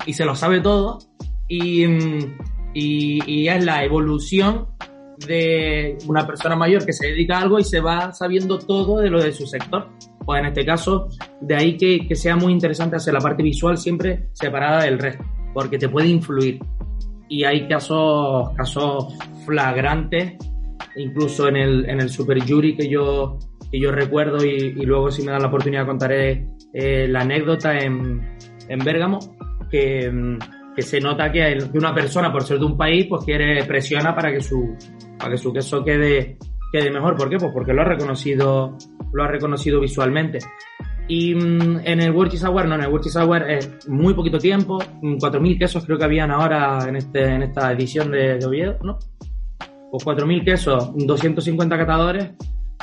Y 0.05 0.13
se 0.13 0.25
lo 0.25 0.35
sabe 0.35 0.61
todo. 0.61 0.99
Y, 1.47 1.85
y, 2.73 3.47
es 3.47 3.63
la 3.63 3.83
evolución 3.83 4.67
de 5.27 5.97
una 6.07 6.25
persona 6.25 6.55
mayor 6.55 6.85
que 6.85 6.93
se 6.93 7.07
dedica 7.07 7.37
a 7.37 7.41
algo 7.41 7.59
y 7.59 7.63
se 7.63 7.79
va 7.79 8.11
sabiendo 8.13 8.57
todo 8.57 8.99
de 8.99 9.09
lo 9.09 9.21
de 9.21 9.31
su 9.31 9.45
sector. 9.45 9.89
Pues 10.25 10.39
en 10.39 10.47
este 10.47 10.65
caso, 10.65 11.09
de 11.41 11.55
ahí 11.55 11.77
que, 11.77 12.07
que 12.07 12.15
sea 12.15 12.35
muy 12.35 12.53
interesante 12.53 12.95
hacer 12.95 13.13
la 13.13 13.19
parte 13.19 13.43
visual 13.43 13.77
siempre 13.77 14.29
separada 14.31 14.83
del 14.83 14.97
resto, 14.97 15.23
porque 15.53 15.77
te 15.77 15.89
puede 15.89 16.07
influir 16.07 16.59
y 17.29 17.43
hay 17.43 17.67
casos, 17.67 18.49
casos 18.55 19.13
flagrantes, 19.45 20.35
incluso 20.95 21.47
en 21.47 21.57
el, 21.57 21.89
en 21.89 22.01
el 22.01 22.09
Super 22.09 22.39
Jury 22.41 22.75
que 22.75 22.89
yo, 22.89 23.37
que 23.71 23.79
yo 23.79 23.91
recuerdo 23.91 24.43
y, 24.45 24.71
luego 24.85 25.11
si 25.11 25.23
me 25.23 25.31
dan 25.31 25.41
la 25.41 25.47
oportunidad 25.47 25.85
contaré 25.85 26.47
eh, 26.73 27.07
la 27.07 27.21
anécdota 27.21 27.77
en, 27.77 28.37
en 28.67 28.79
Bérgamo, 28.79 29.19
que, 29.69 30.37
que 30.75 30.81
se 30.81 30.99
nota 30.99 31.31
que, 31.31 31.57
una 31.73 31.93
persona 31.93 32.31
por 32.31 32.43
ser 32.43 32.59
de 32.59 32.65
un 32.65 32.77
país 32.77 33.07
pues 33.07 33.23
quiere 33.23 33.63
presiona 33.65 34.15
para 34.15 34.31
que 34.31 34.41
su, 34.41 34.75
para 35.17 35.31
que 35.31 35.37
su 35.37 35.53
queso 35.53 35.83
quede, 35.83 36.37
quede 36.71 36.91
mejor. 36.91 37.15
¿Por 37.15 37.29
qué? 37.29 37.37
Pues 37.37 37.51
porque 37.53 37.73
lo 37.73 37.81
ha 37.81 37.85
reconocido, 37.85 38.77
lo 39.11 39.23
ha 39.23 39.27
reconocido 39.27 39.79
visualmente. 39.79 40.39
Y 41.07 41.35
mm, 41.35 41.81
en 41.83 42.01
el 42.01 42.29
Cheese 42.29 42.45
Hour, 42.45 42.67
no, 42.67 42.75
en 42.75 42.81
el 42.81 43.01
Cheese 43.01 43.19
Hour 43.19 43.49
es 43.49 43.87
muy 43.89 44.13
poquito 44.13 44.37
tiempo, 44.37 44.79
4.000 44.79 45.55
mm, 45.55 45.59
quesos 45.59 45.85
creo 45.85 45.97
que 45.97 46.05
habían 46.05 46.31
ahora 46.31 46.87
en, 46.87 46.95
este, 46.95 47.23
en 47.25 47.43
esta 47.43 47.71
edición 47.71 48.11
de, 48.11 48.39
Oviedo, 48.45 48.77
¿no? 48.83 48.99
Pues 49.91 50.05
4.000 50.05 50.45
quesos, 50.45 50.91
250 50.95 51.77
catadores, 51.77 52.31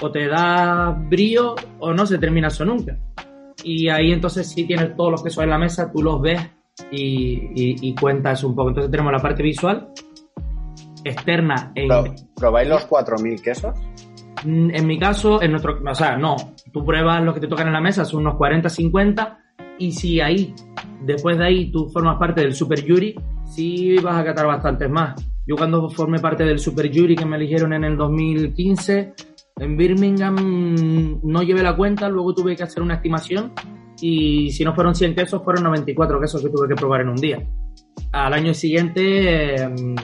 o 0.00 0.10
te 0.10 0.28
da 0.28 0.90
brío 0.90 1.54
o 1.78 1.92
no 1.92 2.06
se 2.06 2.18
termina 2.18 2.48
eso 2.48 2.64
nunca. 2.64 2.98
Y 3.64 3.88
ahí 3.88 4.12
entonces 4.12 4.48
sí 4.48 4.64
tienes 4.64 4.96
todos 4.96 5.10
los 5.10 5.22
quesos 5.22 5.44
en 5.44 5.50
la 5.50 5.58
mesa, 5.58 5.90
tú 5.90 6.02
los 6.02 6.20
ves 6.20 6.40
y, 6.90 7.88
y, 7.88 7.94
cuentas 7.94 8.44
un 8.44 8.54
poco. 8.54 8.68
Entonces 8.68 8.90
tenemos 8.90 9.12
la 9.12 9.18
parte 9.18 9.42
visual, 9.42 9.88
externa 11.04 11.72
e... 11.74 11.88
¿Probáis 12.36 12.68
los 12.68 12.88
4.000 12.88 13.42
quesos? 13.42 13.74
Mm, 14.44 14.70
en 14.74 14.86
mi 14.86 14.98
caso, 14.98 15.42
en 15.42 15.52
nuestro, 15.52 15.78
o 15.84 15.94
sea, 15.94 16.16
no, 16.16 16.36
tú 16.72 16.84
pruebas 16.84 17.22
lo 17.22 17.34
que 17.34 17.40
te 17.40 17.48
tocan 17.48 17.66
en 17.66 17.72
la 17.72 17.80
mesa, 17.80 18.04
son 18.04 18.20
unos 18.20 18.36
40, 18.36 18.68
50, 18.68 19.38
y 19.78 19.92
si 19.92 20.20
ahí, 20.20 20.54
después 21.02 21.38
de 21.38 21.44
ahí, 21.44 21.70
tú 21.70 21.88
formas 21.88 22.18
parte 22.18 22.42
del 22.42 22.54
Super 22.54 22.86
Jury, 22.86 23.14
sí 23.44 23.96
vas 23.98 24.16
a 24.16 24.24
catar 24.24 24.46
bastantes 24.46 24.88
más. 24.90 25.14
Yo 25.46 25.56
cuando 25.56 25.88
formé 25.90 26.18
parte 26.20 26.44
del 26.44 26.58
Super 26.58 26.90
Jury 26.94 27.16
que 27.16 27.24
me 27.24 27.36
eligieron 27.36 27.72
en 27.72 27.84
el 27.84 27.96
2015, 27.96 29.14
en 29.58 29.76
Birmingham 29.76 31.18
no 31.22 31.42
llevé 31.42 31.62
la 31.62 31.76
cuenta, 31.76 32.08
luego 32.08 32.34
tuve 32.34 32.56
que 32.56 32.62
hacer 32.62 32.82
una 32.82 32.94
estimación 32.94 33.52
y 34.00 34.50
si 34.52 34.64
no 34.64 34.74
fueron 34.74 34.94
100 34.94 35.14
quesos, 35.14 35.42
fueron 35.42 35.64
94 35.64 36.20
quesos 36.20 36.42
que 36.42 36.48
tuve 36.48 36.68
que 36.68 36.74
probar 36.74 37.02
en 37.02 37.08
un 37.08 37.16
día. 37.16 37.46
Al 38.12 38.32
año 38.32 38.54
siguiente, 38.54 39.62
em, 39.62 39.96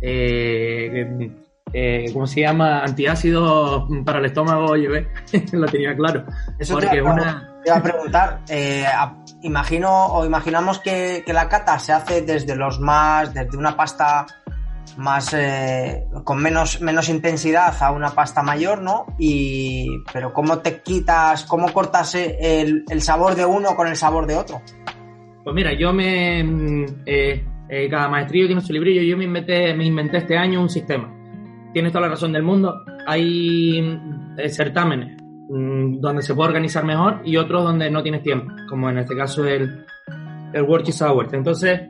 eh, 0.00 1.30
eh, 1.72 2.06
¿cómo 2.12 2.26
se 2.26 2.40
llama? 2.40 2.82
Antiácido 2.82 3.86
para 4.04 4.18
el 4.18 4.26
estómago, 4.26 4.76
llevé, 4.76 5.08
lo 5.52 5.66
tenía 5.66 5.94
claro. 5.96 6.24
Eso 6.58 6.74
Porque 6.74 6.88
te, 6.88 6.96
iba, 6.96 7.12
una... 7.12 7.52
te 7.62 7.70
iba 7.70 7.78
a 7.78 7.82
preguntar, 7.82 8.40
eh, 8.48 8.84
imagino 9.42 10.06
o 10.06 10.24
imaginamos 10.24 10.80
que, 10.80 11.22
la 11.26 11.48
cata 11.48 11.78
se 11.78 11.92
hace 11.92 12.22
desde 12.22 12.56
los 12.56 12.80
más, 12.80 13.32
desde 13.32 13.56
una 13.56 13.76
pasta 13.76 14.26
más 14.96 15.32
eh, 15.34 16.06
con 16.24 16.42
menos, 16.42 16.80
menos 16.80 17.08
intensidad 17.08 17.74
a 17.80 17.92
una 17.92 18.10
pasta 18.10 18.42
mayor, 18.42 18.82
¿no? 18.82 19.06
Y 19.18 20.02
pero 20.12 20.32
cómo 20.32 20.58
te 20.58 20.82
quitas, 20.82 21.44
cómo 21.44 21.72
cortas 21.72 22.16
el, 22.16 22.84
el 22.88 23.00
sabor 23.00 23.36
de 23.36 23.46
uno 23.46 23.76
con 23.76 23.86
el 23.86 23.96
sabor 23.96 24.26
de 24.26 24.36
otro. 24.36 24.60
Pues 25.44 25.54
mira, 25.54 25.72
yo 25.72 25.92
me 25.92 26.42
mm, 26.42 26.84
eh, 27.06 27.44
cada 27.88 28.08
maestrillo 28.08 28.46
tiene 28.46 28.60
su 28.60 28.72
librillo, 28.72 29.02
yo 29.02 29.16
me 29.16 29.24
inventé, 29.24 29.72
me 29.74 29.84
inventé 29.84 30.18
este 30.18 30.36
año 30.36 30.60
un 30.60 30.68
sistema 30.68 31.19
tienes 31.72 31.92
toda 31.92 32.02
la 32.02 32.12
razón 32.12 32.32
del 32.32 32.42
mundo. 32.42 32.84
Hay 33.06 33.78
eh, 34.36 34.48
certámenes 34.48 35.16
mm, 35.48 36.00
donde 36.00 36.22
se 36.22 36.34
puede 36.34 36.48
organizar 36.48 36.84
mejor 36.84 37.22
y 37.24 37.36
otros 37.36 37.64
donde 37.64 37.90
no 37.90 38.02
tienes 38.02 38.22
tiempo, 38.22 38.52
como 38.68 38.90
en 38.90 38.98
este 38.98 39.16
caso 39.16 39.46
el, 39.46 39.84
el 40.52 40.62
World 40.62 40.86
Cheese 40.86 41.04
Entonces, 41.32 41.80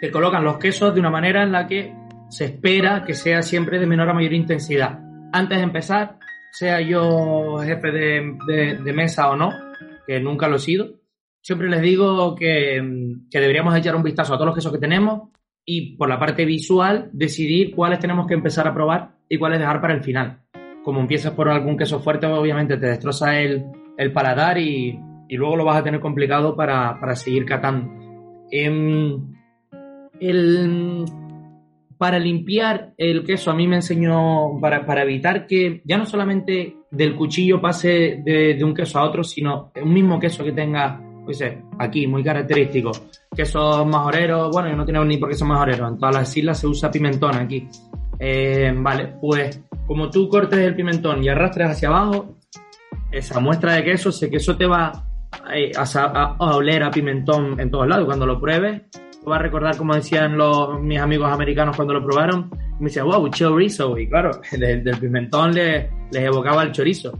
te 0.00 0.10
colocan 0.10 0.44
los 0.44 0.58
quesos 0.58 0.94
de 0.94 1.00
una 1.00 1.10
manera 1.10 1.42
en 1.42 1.52
la 1.52 1.66
que 1.66 1.94
se 2.28 2.46
espera 2.46 3.04
que 3.04 3.14
sea 3.14 3.42
siempre 3.42 3.78
de 3.78 3.86
menor 3.86 4.08
a 4.08 4.14
mayor 4.14 4.32
intensidad. 4.32 4.98
Antes 5.32 5.58
de 5.58 5.64
empezar, 5.64 6.18
sea 6.52 6.80
yo 6.80 7.58
jefe 7.58 7.90
de, 7.90 8.78
de, 8.82 8.92
mesa 8.92 9.30
o 9.30 9.36
no, 9.36 9.52
que 10.06 10.18
nunca 10.20 10.48
lo 10.48 10.56
he 10.56 10.58
sido, 10.58 10.88
siempre 11.40 11.68
les 11.68 11.82
digo 11.82 12.34
que, 12.34 12.82
que 13.30 13.40
deberíamos 13.40 13.76
echar 13.76 13.94
un 13.94 14.02
vistazo 14.02 14.34
a 14.34 14.36
todos 14.36 14.46
los 14.46 14.54
quesos 14.54 14.72
que 14.72 14.78
tenemos 14.78 15.30
y 15.64 15.96
por 15.96 16.08
la 16.08 16.18
parte 16.18 16.44
visual 16.44 17.10
decidir 17.12 17.74
cuáles 17.74 17.98
tenemos 17.98 18.26
que 18.26 18.34
empezar 18.34 18.66
a 18.66 18.74
probar 18.74 19.12
y 19.28 19.38
cuáles 19.38 19.60
dejar 19.60 19.80
para 19.80 19.94
el 19.94 20.02
final. 20.02 20.40
Como 20.82 21.00
empiezas 21.00 21.32
por 21.32 21.48
algún 21.48 21.76
queso 21.76 22.00
fuerte, 22.00 22.26
obviamente 22.26 22.76
te 22.76 22.86
destroza 22.86 23.38
el, 23.38 23.64
el 23.96 24.12
paladar 24.12 24.58
y, 24.58 24.98
y, 25.28 25.36
luego 25.36 25.56
lo 25.56 25.64
vas 25.64 25.78
a 25.78 25.84
tener 25.84 26.00
complicado 26.00 26.56
para, 26.56 26.98
para 26.98 27.14
seguir 27.14 27.44
catando. 27.44 27.88
Em, 28.50 29.32
el, 30.18 31.04
para 31.96 32.18
limpiar 32.18 32.92
el 32.96 33.24
queso 33.24 33.52
a 33.52 33.54
mí 33.54 33.68
me 33.68 33.76
enseñó, 33.76 34.58
para, 34.60 34.84
para, 34.84 35.02
evitar 35.02 35.46
que 35.46 35.82
ya 35.84 35.96
no 35.96 36.04
solamente 36.04 36.76
del 36.90 37.14
cuchillo 37.14 37.60
pase 37.60 38.20
de, 38.24 38.54
de 38.54 38.64
un 38.64 38.74
queso 38.74 38.98
a 38.98 39.04
otro, 39.04 39.22
sino 39.22 39.70
un 39.80 39.92
mismo 39.94 40.18
queso 40.18 40.42
que 40.42 40.52
tenga 40.52 41.00
pues 41.24 41.42
aquí, 41.78 42.06
muy 42.06 42.22
característico. 42.22 42.92
Quesos 43.34 43.86
majoreros, 43.86 44.50
bueno, 44.52 44.68
yo 44.68 44.76
no 44.76 44.84
tengo 44.84 45.04
ni 45.04 45.18
por 45.18 45.28
qué 45.28 45.34
son 45.34 45.48
majoreros, 45.48 45.90
en 45.90 45.98
todas 45.98 46.14
las 46.14 46.36
islas 46.36 46.58
se 46.58 46.66
usa 46.66 46.90
pimentón 46.90 47.36
aquí. 47.36 47.68
Eh, 48.18 48.72
vale, 48.76 49.14
pues 49.20 49.62
como 49.86 50.08
tú 50.10 50.28
cortes 50.28 50.58
el 50.60 50.76
pimentón 50.76 51.24
y 51.24 51.28
arrastres 51.28 51.70
hacia 51.70 51.88
abajo, 51.88 52.36
esa 53.10 53.40
muestra 53.40 53.74
de 53.74 53.84
queso, 53.84 54.08
ese 54.10 54.30
queso 54.30 54.56
te 54.56 54.66
va 54.66 54.92
eh, 55.54 55.72
a, 55.76 56.36
oler 56.38 56.82
a 56.82 56.90
pimentón 56.90 57.58
en 57.60 57.70
todos 57.70 57.86
lados. 57.86 58.06
Cuando 58.06 58.26
lo 58.26 58.40
pruebes, 58.40 58.82
te 58.90 59.28
va 59.28 59.36
a 59.36 59.38
recordar 59.40 59.76
como 59.76 59.94
decían 59.94 60.36
los, 60.36 60.80
mis 60.80 60.98
amigos 60.98 61.30
americanos 61.30 61.76
cuando 61.76 61.94
lo 61.94 62.04
probaron. 62.04 62.50
Me 62.78 62.86
decían, 62.86 63.06
wow, 63.06 63.28
chorizo. 63.28 63.98
Y 63.98 64.08
claro, 64.08 64.30
del, 64.52 64.98
pimentón 64.98 65.54
les 65.54 65.88
evocaba 66.12 66.62
el 66.62 66.72
chorizo. 66.72 67.18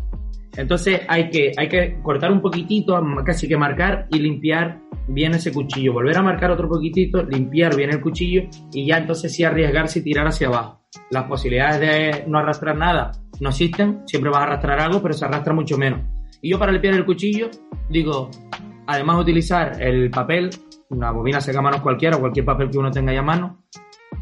Entonces 0.56 1.00
hay 1.08 1.30
que, 1.30 1.52
hay 1.56 1.68
que 1.68 1.98
cortar 2.02 2.30
un 2.30 2.40
poquitito, 2.40 3.00
casi 3.24 3.48
que 3.48 3.56
marcar 3.56 4.06
y 4.10 4.18
limpiar 4.18 4.80
bien 5.08 5.34
ese 5.34 5.52
cuchillo. 5.52 5.92
Volver 5.94 6.18
a 6.18 6.22
marcar 6.22 6.50
otro 6.50 6.68
poquitito, 6.68 7.22
limpiar 7.22 7.74
bien 7.74 7.90
el 7.90 8.00
cuchillo 8.00 8.42
y 8.72 8.86
ya 8.86 8.98
entonces 8.98 9.34
sí 9.34 9.44
arriesgarse 9.44 10.00
y 10.00 10.02
tirar 10.02 10.26
hacia 10.26 10.48
abajo. 10.48 10.82
Las 11.10 11.24
posibilidades 11.24 11.80
de 11.80 12.24
no 12.26 12.38
arrastrar 12.38 12.76
nada 12.76 13.12
no 13.40 13.48
existen, 13.48 14.02
siempre 14.06 14.30
vas 14.30 14.40
a 14.40 14.44
arrastrar 14.44 14.78
algo, 14.80 15.00
pero 15.00 15.14
se 15.14 15.24
arrastra 15.24 15.54
mucho 15.54 15.78
menos. 15.78 16.00
Y 16.42 16.50
yo 16.50 16.58
para 16.58 16.72
limpiar 16.72 16.94
el 16.94 17.04
cuchillo 17.04 17.48
digo, 17.88 18.30
además 18.86 19.16
de 19.16 19.22
utilizar 19.22 19.82
el 19.82 20.10
papel, 20.10 20.50
una 20.90 21.10
bobina 21.10 21.40
seca 21.40 21.62
manos 21.62 21.80
cualquiera, 21.80 22.18
cualquier 22.18 22.44
papel 22.44 22.70
que 22.70 22.78
uno 22.78 22.90
tenga 22.90 23.12
ya 23.12 23.20
a 23.20 23.22
mano, 23.22 23.64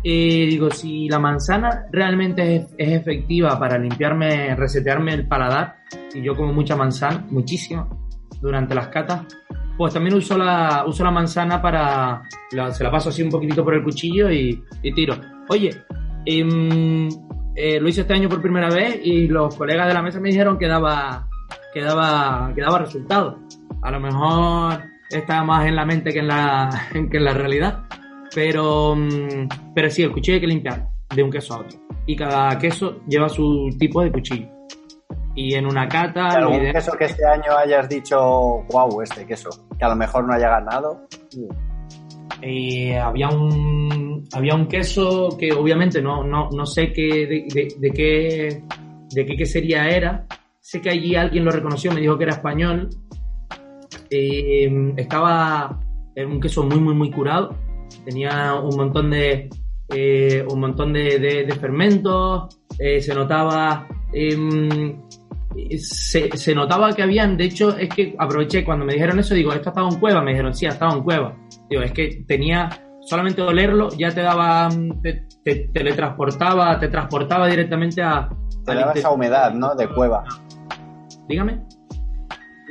eh, 0.02 0.46
digo, 0.48 0.70
si 0.70 1.08
la 1.08 1.18
manzana 1.18 1.86
realmente 1.92 2.56
es, 2.56 2.66
efectiva 2.78 3.58
para 3.58 3.78
limpiarme, 3.78 4.54
resetearme 4.56 5.14
el 5.14 5.28
paladar, 5.28 5.76
y 6.14 6.22
yo 6.22 6.34
como 6.34 6.52
mucha 6.52 6.76
manzana, 6.76 7.26
muchísima, 7.30 7.88
durante 8.40 8.74
las 8.74 8.88
catas, 8.88 9.26
pues 9.76 9.94
también 9.94 10.14
uso 10.14 10.36
la, 10.36 10.84
uso 10.86 11.04
la 11.04 11.10
manzana 11.10 11.60
para, 11.60 12.22
se 12.50 12.84
la 12.84 12.90
paso 12.90 13.10
así 13.10 13.22
un 13.22 13.30
poquitito 13.30 13.64
por 13.64 13.74
el 13.74 13.82
cuchillo 13.82 14.30
y, 14.30 14.62
tiro. 14.94 15.16
Oye, 15.48 15.70
em, 16.24 17.08
eh, 17.54 17.80
lo 17.80 17.88
hice 17.88 18.02
este 18.02 18.14
año 18.14 18.28
por 18.28 18.40
primera 18.40 18.68
vez 18.70 19.00
y 19.02 19.26
los 19.28 19.54
colegas 19.54 19.88
de 19.88 19.94
la 19.94 20.02
mesa 20.02 20.20
me 20.20 20.30
dijeron 20.30 20.58
que 20.58 20.66
daba, 20.66 21.28
que 21.72 21.82
daba, 21.82 22.52
que 22.54 22.62
daba 22.62 22.78
resultado. 22.78 23.38
A 23.82 23.90
lo 23.90 24.00
mejor 24.00 24.82
está 25.10 25.42
más 25.44 25.66
en 25.66 25.76
la 25.76 25.84
mente 25.84 26.12
que 26.12 26.20
en 26.20 26.28
la, 26.28 26.70
que 27.10 27.16
en 27.16 27.24
la 27.24 27.34
realidad. 27.34 27.84
Pero, 28.34 28.94
mm, 28.96 29.48
pero 29.74 29.90
sí, 29.90 30.02
el 30.02 30.12
cuchillo 30.12 30.36
hay 30.36 30.40
que 30.40 30.46
limpiar 30.46 30.88
de 31.14 31.22
un 31.22 31.30
queso 31.30 31.54
a 31.54 31.60
otro. 31.60 31.78
Y 32.06 32.16
cada 32.16 32.58
queso 32.58 33.00
lleva 33.06 33.28
su 33.28 33.68
tipo 33.78 34.02
de 34.02 34.12
cuchillo 34.12 34.60
y 35.34 35.54
en 35.54 35.66
una 35.66 35.88
cata. 35.88 36.28
¿Algún 36.28 36.72
queso 36.72 36.92
que 36.92 37.04
este 37.04 37.26
año 37.26 37.56
hayas 37.56 37.88
dicho, 37.88 38.18
wow, 38.70 39.00
este 39.02 39.26
queso, 39.26 39.50
que 39.78 39.84
a 39.84 39.88
lo 39.88 39.96
mejor 39.96 40.26
no 40.26 40.34
haya 40.34 40.48
ganado? 40.48 41.06
Eh, 42.42 42.98
había 42.98 43.28
un 43.28 44.26
había 44.32 44.54
un 44.54 44.66
queso 44.66 45.36
que 45.38 45.52
obviamente 45.52 46.00
no, 46.00 46.24
no, 46.24 46.48
no 46.50 46.66
sé 46.66 46.92
qué, 46.92 47.26
de, 47.26 47.92
qué 47.92 48.62
de 49.10 49.26
qué 49.26 49.36
quesería 49.36 49.88
era. 49.88 50.26
Sé 50.60 50.80
que 50.80 50.90
allí 50.90 51.16
alguien 51.16 51.44
lo 51.44 51.50
reconoció, 51.50 51.92
me 51.92 52.00
dijo 52.00 52.16
que 52.16 52.24
era 52.24 52.34
español. 52.34 52.90
Eh, 54.10 54.92
estaba 54.96 55.80
en 56.14 56.30
un 56.30 56.40
queso 56.40 56.64
muy 56.64 56.80
muy 56.80 56.94
muy 56.94 57.10
curado. 57.10 57.56
Tenía 58.10 58.54
un 58.54 58.76
montón 58.76 59.10
de 59.10 59.48
eh, 59.88 60.44
un 60.48 60.60
montón 60.60 60.92
de, 60.92 61.56
fermentos. 61.60 62.58
se 62.76 63.14
notaba 63.14 63.86
em, 64.12 65.00
se, 65.78 66.36
se, 66.36 66.54
notaba 66.56 66.92
que 66.92 67.02
habían, 67.02 67.36
de 67.36 67.44
hecho, 67.44 67.76
es 67.76 67.88
que 67.88 68.16
aproveché 68.18 68.64
cuando 68.64 68.84
me 68.84 68.94
dijeron 68.94 69.20
eso, 69.20 69.34
digo, 69.34 69.52
esto 69.52 69.68
ha 69.68 69.72
estado 69.72 69.88
en 69.90 70.00
cueva, 70.00 70.22
me 70.22 70.32
dijeron, 70.32 70.52
sí, 70.52 70.66
ha 70.66 70.70
estado 70.70 70.96
en 70.96 71.04
cueva. 71.04 71.36
Digo, 71.68 71.82
es 71.82 71.92
que 71.92 72.24
tenía, 72.26 72.68
solamente 73.02 73.42
olerlo, 73.42 73.90
ya 73.96 74.12
te 74.12 74.22
daba, 74.22 74.68
te, 75.04 75.28
te 75.44 75.70
teletransportaba, 75.72 76.80
te 76.80 76.88
transportaba 76.88 77.46
directamente 77.46 78.02
a... 78.02 78.28
Te 78.66 78.74
daba 78.74 78.92
esa 78.92 79.10
humedad, 79.10 79.52
¿no? 79.52 79.76
De 79.76 79.86
cueva. 79.88 80.24
Dígame. 81.28 81.64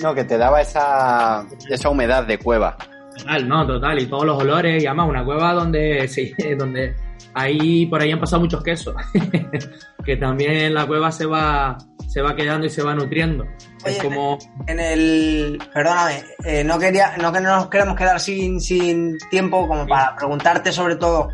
No, 0.01 0.13
que 0.13 0.25
te 0.25 0.38
daba 0.38 0.60
esa, 0.60 1.46
esa 1.69 1.89
humedad 1.89 2.25
de 2.25 2.39
cueva. 2.39 2.75
Total, 3.20 3.48
no, 3.48 3.68
total, 3.68 4.00
y 4.00 4.06
todos 4.06 4.26
los 4.26 4.42
olores, 4.42 4.84
y 4.84 4.88
además 4.88 5.10
una 5.10 5.26
cueva 5.26 5.54
donde, 5.54 6.08
sí, 6.10 6.34
donde 6.58 6.96
ahí, 7.34 7.86
por 7.86 8.02
ahí 8.02 8.12
han 8.12 8.20
pasado 8.20 8.42
muchos 8.42 8.64
quesos, 8.64 8.96
que 10.06 10.18
también 10.18 10.74
la 10.74 10.86
cueva 10.88 11.12
se 11.12 11.26
va, 11.26 11.78
se 12.08 12.22
va 12.22 12.36
quedando 12.36 12.68
y 12.68 12.70
se 12.70 12.84
va 12.84 12.96
nutriendo. 12.96 13.46
es 13.86 14.02
como... 14.02 14.38
En 14.68 14.80
el... 14.80 15.62
Perdóname, 15.74 16.24
eh, 16.46 16.64
no 16.64 16.79
quería, 16.79 17.18
no 17.18 17.32
que 17.32 17.42
no 17.42 17.55
nos 17.55 17.70
queremos 17.70 17.96
quedar 17.96 18.20
sin, 18.20 18.60
sin 18.60 19.18
tiempo 19.29 19.68
como 19.68 19.86
para 19.86 20.16
preguntarte 20.16 20.72
sobre 20.72 20.96
todo, 20.96 21.29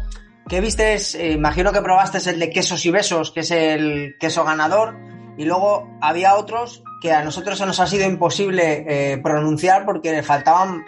¿qué 0.47 0.61
viste? 0.61 0.95
Eh, 0.95 1.31
imagino 1.33 1.71
que 1.71 1.81
probaste 1.81 2.29
el 2.29 2.39
de 2.39 2.49
quesos 2.49 2.85
y 2.85 2.91
besos, 2.91 3.31
que 3.31 3.41
es 3.41 3.51
el 3.51 4.15
queso 4.19 4.43
ganador, 4.43 4.95
y 5.37 5.45
luego 5.45 5.97
había 6.01 6.35
otros 6.35 6.83
que 7.01 7.11
a 7.11 7.23
nosotros 7.23 7.57
se 7.57 7.65
nos 7.65 7.79
ha 7.79 7.87
sido 7.87 8.05
imposible 8.07 8.85
eh, 8.87 9.17
pronunciar 9.17 9.85
porque 9.85 10.23
faltaban, 10.23 10.83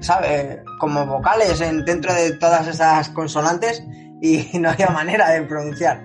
¿sabes? 0.00 0.60
Como 0.78 1.06
vocales 1.06 1.60
en, 1.60 1.84
dentro 1.84 2.14
de 2.14 2.32
todas 2.36 2.66
esas 2.68 3.08
consonantes 3.10 3.82
y 4.20 4.58
no 4.58 4.70
había 4.70 4.88
manera 4.88 5.30
de 5.30 5.42
pronunciar. 5.42 6.04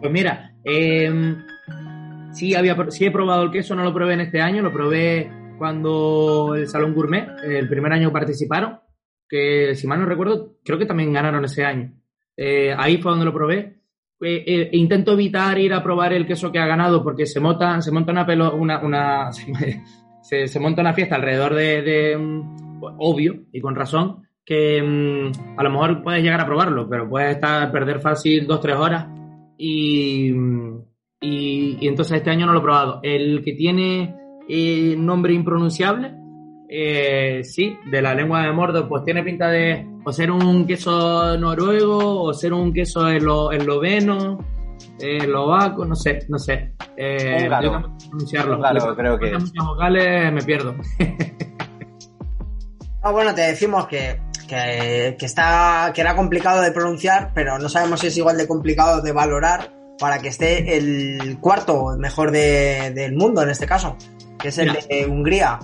Pues 0.00 0.12
mira, 0.12 0.52
eh, 0.64 1.10
Sí, 2.36 2.54
había, 2.54 2.76
sí 2.90 3.06
he 3.06 3.10
probado 3.10 3.44
el 3.44 3.50
queso, 3.50 3.74
no 3.74 3.82
lo 3.82 3.94
probé 3.94 4.12
en 4.12 4.20
este 4.20 4.42
año, 4.42 4.60
lo 4.60 4.70
probé 4.70 5.30
cuando 5.56 6.54
el 6.54 6.68
Salón 6.68 6.92
Gourmet, 6.92 7.26
el 7.42 7.66
primer 7.66 7.90
año 7.94 8.12
participaron, 8.12 8.78
que 9.26 9.74
si 9.74 9.86
mal 9.86 10.00
no 10.00 10.04
recuerdo, 10.04 10.58
creo 10.62 10.78
que 10.78 10.84
también 10.84 11.14
ganaron 11.14 11.46
ese 11.46 11.64
año. 11.64 11.94
Eh, 12.36 12.74
ahí 12.76 13.00
fue 13.00 13.12
donde 13.12 13.24
lo 13.24 13.32
probé. 13.32 13.75
Eh, 14.22 14.44
eh, 14.46 14.68
intento 14.72 15.12
evitar 15.12 15.58
ir 15.58 15.74
a 15.74 15.82
probar 15.82 16.14
el 16.14 16.26
queso 16.26 16.50
que 16.50 16.58
ha 16.58 16.66
ganado 16.66 17.04
porque 17.04 17.26
se 17.26 17.38
monta, 17.38 17.82
se 17.82 17.92
monta 17.92 18.12
una, 18.12 18.24
pelo, 18.24 18.54
una, 18.54 18.80
una 18.80 19.30
se, 20.22 20.58
monta 20.58 20.80
una 20.80 20.94
fiesta 20.94 21.16
alrededor 21.16 21.54
de, 21.54 22.16
obvio 22.98 23.42
y 23.52 23.60
con 23.60 23.74
razón 23.74 24.22
que 24.42 24.82
mm, 24.82 25.58
a 25.58 25.62
lo 25.62 25.70
mejor 25.70 26.02
puedes 26.02 26.22
llegar 26.22 26.40
a 26.40 26.46
probarlo, 26.46 26.88
pero 26.88 27.08
puedes 27.08 27.34
estar 27.34 27.70
perder 27.70 28.00
fácil 28.00 28.46
dos 28.46 28.60
tres 28.60 28.76
horas 28.76 29.06
y 29.58 30.32
y, 31.20 31.86
entonces 31.86 32.18
este 32.18 32.30
año 32.30 32.46
no 32.46 32.52
lo 32.52 32.60
he 32.60 32.62
probado. 32.62 33.00
El 33.02 33.42
que 33.42 33.52
tiene 33.52 34.14
eh, 34.48 34.94
nombre 34.96 35.34
impronunciable, 35.34 36.12
sí, 37.42 37.76
de 37.90 38.02
la 38.02 38.14
lengua 38.14 38.42
de 38.42 38.52
Mordor, 38.52 38.88
pues 38.88 39.04
tiene 39.04 39.22
pinta 39.22 39.48
de 39.48 39.86
o 40.08 40.12
ser 40.12 40.30
un 40.30 40.64
queso 40.64 41.36
noruego 41.36 42.22
o 42.22 42.32
ser 42.32 42.52
un 42.52 42.72
queso 42.72 43.08
esloveno, 43.08 44.38
eh, 45.00 45.16
eslovaco, 45.16 45.84
no 45.84 45.96
sé, 45.96 46.20
no 46.28 46.38
sé. 46.38 46.74
Eh, 46.96 47.48
pronunciarlo. 47.48 48.94
creo 48.94 49.18
que. 49.18 49.32
Muchas 49.32 49.66
vocales 49.66 50.32
me 50.32 50.42
pierdo. 50.42 50.76
ah, 53.02 53.10
bueno, 53.10 53.34
te 53.34 53.40
decimos 53.40 53.88
que, 53.88 54.20
que, 54.46 55.16
que, 55.18 55.26
está, 55.26 55.90
que 55.92 56.02
era 56.02 56.14
complicado 56.14 56.62
de 56.62 56.70
pronunciar, 56.70 57.32
pero 57.34 57.58
no 57.58 57.68
sabemos 57.68 57.98
si 57.98 58.06
es 58.06 58.16
igual 58.16 58.36
de 58.36 58.46
complicado 58.46 59.02
de 59.02 59.10
valorar 59.10 59.72
para 59.98 60.20
que 60.20 60.28
esté 60.28 60.76
el 60.76 61.38
cuarto 61.40 61.96
mejor 61.98 62.30
del 62.30 63.16
mundo 63.16 63.42
en 63.42 63.50
este 63.50 63.66
caso, 63.66 63.96
que 64.38 64.48
es 64.48 64.58
el 64.58 64.72
de 64.72 65.06
Hungría. 65.10 65.58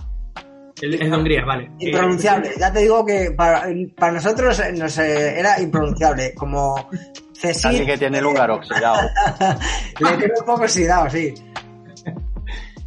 El, 0.83 0.99
de 0.99 1.17
Hungría, 1.17 1.45
vale. 1.45 1.71
Impronunciable. 1.79 2.51
Ya 2.59 2.73
te 2.73 2.81
digo 2.81 3.07
que 3.07 3.31
para, 3.31 3.69
nosotros 4.13 4.61
nos, 4.77 4.99
era 4.99 5.61
impronunciable. 5.61 6.35
Como 6.35 6.75
Cecil. 7.33 7.71
Así 7.71 7.87
que 7.87 7.97
tiene 7.97 8.19
el 8.19 8.27
húngaro 8.27 8.57
oxidado. 8.57 9.09
Le 10.01 10.17
tiene 10.17 10.35
un 10.39 10.45
poco 10.45 10.63
oxidado, 10.63 11.09
sí. 11.09 11.35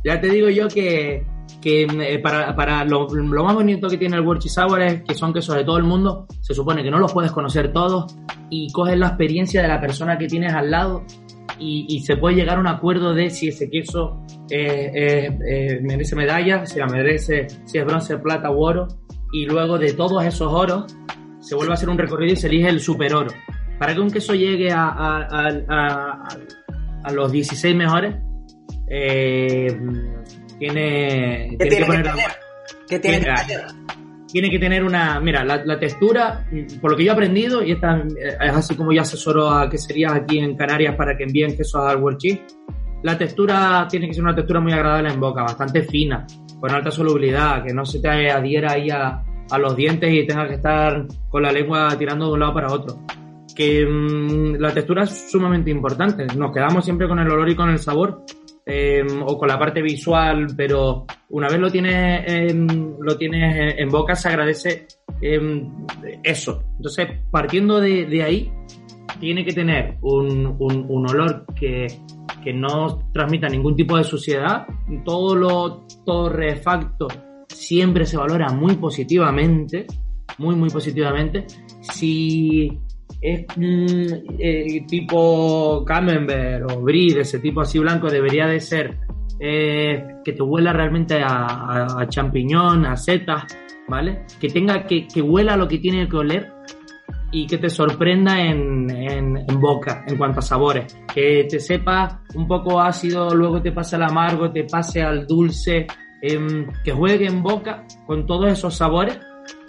Ya 0.04 0.20
te 0.20 0.28
digo 0.28 0.50
yo 0.50 0.68
que, 0.68 1.26
eh, 1.64 2.20
para, 2.20 2.84
lo, 2.86 3.08
más 3.08 3.56
bonito 3.56 3.88
que 3.88 3.98
tiene 3.98 4.18
el 4.18 4.22
World 4.22 4.42
Sour 4.44 4.82
es 4.82 5.02
que 5.04 5.16
son 5.16 5.34
quesos 5.34 5.56
de 5.56 5.64
todo 5.64 5.78
el 5.78 5.84
mundo. 5.84 6.28
Se 6.42 6.54
supone 6.54 6.84
que 6.84 6.92
no 6.92 7.00
los 7.00 7.14
puedes 7.14 7.32
conocer 7.32 7.72
todos 7.72 8.16
y 8.50 8.72
coges 8.72 8.98
la 8.98 9.08
experiencia 9.08 9.62
de 9.62 9.70
la 9.70 9.80
persona 9.80 10.18
que 10.18 10.28
tienes 10.28 10.54
al 10.54 10.70
lado 10.70 11.04
y, 11.60 12.00
se 12.02 12.18
puede 12.18 12.36
llegar 12.36 12.58
a 12.58 12.60
un 12.60 12.68
acuerdo 12.68 13.14
de 13.14 13.30
si 13.30 13.48
ese 13.48 13.70
queso 13.70 14.22
eh, 14.50 14.92
eh, 14.94 15.38
eh, 15.48 15.80
merece 15.82 16.16
medalla, 16.16 16.66
si 16.66 16.80
la 16.80 16.88
merece, 16.88 17.48
si 17.66 17.78
es 17.78 17.86
bronce, 17.86 18.18
plata 18.18 18.52
u 18.52 18.62
oro, 18.64 18.88
y 19.32 19.46
luego 19.46 19.78
de 19.78 19.94
todos 19.94 20.24
esos 20.26 20.52
oros 20.52 20.96
se 21.40 21.56
vuelve 21.56 21.72
a 21.72 21.76
hacer 21.76 21.90
un 21.90 21.98
recorrido 21.98 22.34
y 22.34 22.36
se 22.36 22.48
elige 22.48 22.70
el 22.70 22.80
super 22.80 23.14
oro. 23.14 23.32
Para 23.80 23.94
que 23.94 24.00
un 24.00 24.10
queso 24.10 24.34
llegue 24.34 24.72
a, 24.72 24.88
a, 24.88 26.28
a, 27.04 27.12
los 27.12 27.32
16 27.32 27.76
mejores, 27.76 28.16
tiene, 28.88 29.68
tiene, 30.60 31.58
que 31.58 31.86
poner... 31.86 32.12
¿Qué 32.88 33.00
tiene 33.00 33.20
que 33.22 33.30
tiene 34.32 34.50
que 34.50 34.60
tener 34.60 34.84
una, 34.84 35.20
mira, 35.20 35.44
la, 35.44 35.80
textura, 35.80 36.46
por 36.82 36.92
lo 36.92 36.98
que 36.98 37.06
yo 37.06 37.12
he 37.12 37.14
aprendido, 37.14 37.64
y 37.64 37.72
esta 37.72 38.04
es 38.18 38.56
así 38.56 38.76
como 38.76 38.92
yo 38.92 39.02
asesoro 39.02 39.50
a 39.50 39.70
que 39.70 39.78
sería 39.78 40.14
aquí 40.14 40.40
en 40.40 40.56
Canarias 40.56 40.96
para 40.96 41.16
que 41.16 41.24
envíen 41.24 41.56
quesos 41.56 41.82
al 41.82 42.02
World 42.02 42.18
Cheese, 42.18 42.42
la 43.04 43.18
textura 43.18 43.88
tiene 43.90 44.08
que 44.08 44.16
ser 44.16 44.24
una 44.24 44.34
textura 44.34 44.60
muy 44.60 44.74
agradable 44.74 45.10
en 45.10 45.20
boca, 45.20 45.44
bastante 45.44 45.84
fina, 45.84 46.26
con 46.60 46.72
alta 46.72 46.90
solubilidad, 46.90 47.64
que 47.64 47.74
no 47.74 47.86
se 47.86 48.00
te 48.00 48.10
adhiera 48.10 48.72
ahí 48.72 48.90
a, 48.90 49.22
los 49.60 49.76
dientes 49.76 50.12
y 50.12 50.26
tengas 50.26 50.48
que 50.48 50.56
estar 50.56 51.06
con 51.30 51.44
la 51.44 51.52
lengua 51.52 51.96
tirando 52.00 52.26
de 52.26 52.34
un 52.34 52.40
lado 52.40 52.54
para 52.56 52.74
otro. 52.74 52.98
Que 53.56 53.86
mm, 53.86 54.56
la 54.56 54.74
textura 54.74 55.04
es 55.04 55.30
sumamente 55.30 55.70
importante. 55.70 56.26
Nos 56.36 56.52
quedamos 56.52 56.84
siempre 56.84 57.08
con 57.08 57.20
el 57.20 57.30
olor 57.30 57.48
y 57.48 57.56
con 57.56 57.70
el 57.70 57.78
sabor, 57.78 58.24
Em, 58.68 59.22
o 59.22 59.38
con 59.38 59.48
la 59.48 59.60
parte 59.60 59.80
visual, 59.80 60.48
pero 60.58 61.06
una 61.30 61.48
vez 61.48 61.60
lo 61.60 61.70
tienes, 61.70 62.52
lo 62.52 63.16
en 63.20 63.90
boca 63.90 64.16
se 64.16 64.28
agradece 64.28 64.88
em, 65.22 65.86
eso. 66.24 66.64
Entonces, 66.78 67.10
partiendo 67.30 67.80
de, 67.80 68.24
ahí, 68.24 68.52
tiene 69.20 69.46
que 69.46 69.54
tener 69.54 69.98
un, 70.02 70.56
un, 70.58 71.08
olor 71.08 71.46
que, 71.54 71.86
que, 72.44 72.54
no 72.54 73.08
transmita 73.14 73.48
ningún 73.48 73.76
tipo 73.76 73.98
de 73.98 74.04
suciedad. 74.04 74.66
Todo 75.04 75.36
lo 75.36 75.86
torrefacto 76.04 77.08
siempre 77.48 78.08
se 78.08 78.18
valora 78.18 78.52
muy 78.52 78.78
positivamente, 78.78 79.86
muy, 80.40 80.56
muy 80.56 80.72
positivamente. 80.72 81.46
Si 81.82 82.80
es 83.22 83.46
mm, 83.56 84.38
eh, 84.40 84.86
tipo 84.88 85.84
Camembert 85.86 86.72
o 86.72 86.82
Brie, 86.82 87.20
ese 87.20 87.40
tipo 87.40 87.62
así 87.62 87.80
blanco, 87.80 88.10
debería 88.10 88.48
de 88.48 88.60
ser 88.60 88.98
eh, 89.40 90.20
que 90.24 90.34
te 90.34 90.42
huela 90.42 90.72
realmente 90.72 91.22
a, 91.24 92.06
champiñón, 92.10 92.86
a 92.86 92.96
setas, 92.96 93.46
¿vale? 93.88 94.26
Que 94.40 94.50
tenga, 94.50 94.86
que, 94.86 95.08
que 95.08 95.22
huela 95.22 95.58
lo 95.58 95.68
que 95.68 95.80
tiene 95.80 96.08
que 96.08 96.18
oler 96.18 96.54
y 97.32 97.46
que 97.48 97.58
te 97.58 97.70
sorprenda 97.70 98.40
en, 98.40 98.90
en, 98.90 99.60
boca 99.60 100.06
en 100.08 100.18
cuanto 100.18 100.40
a 100.40 100.42
sabores. 100.42 100.98
Que 101.14 101.46
te 101.50 101.60
sepa 101.60 102.22
un 102.34 102.48
poco 102.48 102.80
ácido, 102.80 103.36
luego 103.36 103.62
te 103.62 103.72
pase 103.72 103.98
al 103.98 104.04
amargo, 104.04 104.52
te 104.52 104.64
pase 104.64 105.02
al 105.02 105.28
dulce, 105.28 105.86
em, 106.22 106.68
que 106.84 106.92
juegue 106.92 107.28
en 107.28 107.44
boca 107.44 107.84
con 108.08 108.26
todos 108.26 108.50
esos 108.50 108.76
sabores 108.76 109.20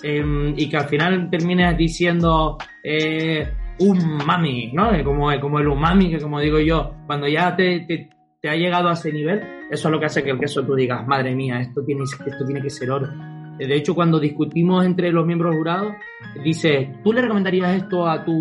em, 0.02 0.54
y 0.56 0.68
que 0.68 0.76
al 0.76 0.86
final 0.86 1.30
termines 1.30 1.76
diciendo 1.76 2.58
eh, 2.82 3.48
umami, 3.78 4.72
¿no? 4.72 4.90
Como, 5.04 5.28
como 5.40 5.58
el 5.58 5.68
umami, 5.68 6.10
que 6.10 6.18
como 6.18 6.40
digo 6.40 6.58
yo, 6.58 6.94
cuando 7.06 7.28
ya 7.28 7.54
te, 7.56 7.80
te, 7.80 8.10
te, 8.40 8.48
ha 8.48 8.56
llegado 8.56 8.88
a 8.88 8.94
ese 8.94 9.12
nivel, 9.12 9.42
eso 9.70 9.88
es 9.88 9.92
lo 9.92 10.00
que 10.00 10.06
hace 10.06 10.22
que 10.22 10.30
el 10.30 10.38
queso 10.38 10.64
tú 10.64 10.74
digas, 10.74 11.06
madre 11.06 11.34
mía, 11.34 11.60
esto 11.60 11.84
tiene, 11.84 12.04
esto 12.04 12.44
tiene 12.44 12.62
que 12.62 12.70
ser 12.70 12.90
oro. 12.90 13.08
De 13.58 13.74
hecho, 13.74 13.94
cuando 13.94 14.20
discutimos 14.20 14.84
entre 14.84 15.10
los 15.10 15.26
miembros 15.26 15.56
jurados, 15.56 15.94
dice, 16.44 16.94
¿tú 17.02 17.12
le 17.12 17.22
recomendarías 17.22 17.74
esto 17.74 18.06
a 18.06 18.22
tu 18.22 18.38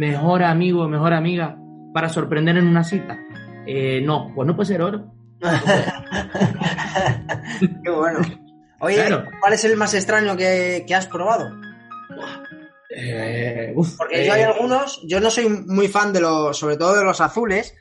mejor 0.00 0.42
amigo 0.42 0.82
o 0.82 0.88
mejor 0.88 1.14
amiga 1.14 1.56
para 1.94 2.08
sorprender 2.08 2.56
en 2.56 2.66
una 2.66 2.82
cita? 2.82 3.20
Eh, 3.66 4.02
no, 4.04 4.32
pues 4.34 4.46
no 4.46 4.56
puede 4.56 4.66
ser 4.66 4.82
oro. 4.82 5.12
Qué 7.84 7.90
bueno. 7.90 8.18
Oye, 8.80 8.96
claro. 8.96 9.24
¿cuál 9.40 9.52
es 9.52 9.64
el 9.64 9.76
más 9.76 9.94
extraño 9.94 10.36
que, 10.36 10.84
que 10.86 10.94
has 10.94 11.06
probado? 11.06 11.50
Eh, 12.90 13.72
uf, 13.74 13.96
Porque 13.96 14.22
eh, 14.22 14.26
yo 14.26 14.32
hay 14.32 14.42
algunos, 14.42 15.02
yo 15.06 15.20
no 15.20 15.30
soy 15.30 15.48
muy 15.48 15.88
fan 15.88 16.12
de 16.12 16.20
los, 16.20 16.56
sobre 16.58 16.76
todo 16.76 16.96
de 16.96 17.04
los 17.04 17.20
azules, 17.20 17.74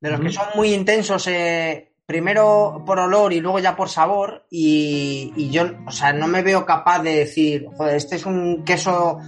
de 0.00 0.10
los 0.10 0.20
uh 0.20 0.22
-huh. 0.22 0.26
que 0.26 0.32
son 0.32 0.46
muy 0.54 0.72
intensos, 0.74 1.26
eh, 1.26 1.92
primero 2.06 2.82
por 2.86 2.98
olor 2.98 3.32
y 3.32 3.40
luego 3.40 3.58
ya 3.58 3.74
por 3.76 3.88
sabor, 3.88 4.46
y, 4.50 5.32
y, 5.36 5.50
yo, 5.50 5.64
o 5.86 5.90
sea, 5.90 6.12
no 6.12 6.26
me 6.28 6.42
veo 6.42 6.64
capaz 6.64 7.02
de 7.02 7.16
decir, 7.16 7.66
joder, 7.76 7.96
este 7.96 8.16
es 8.16 8.26
un 8.26 8.64
queso 8.64 9.18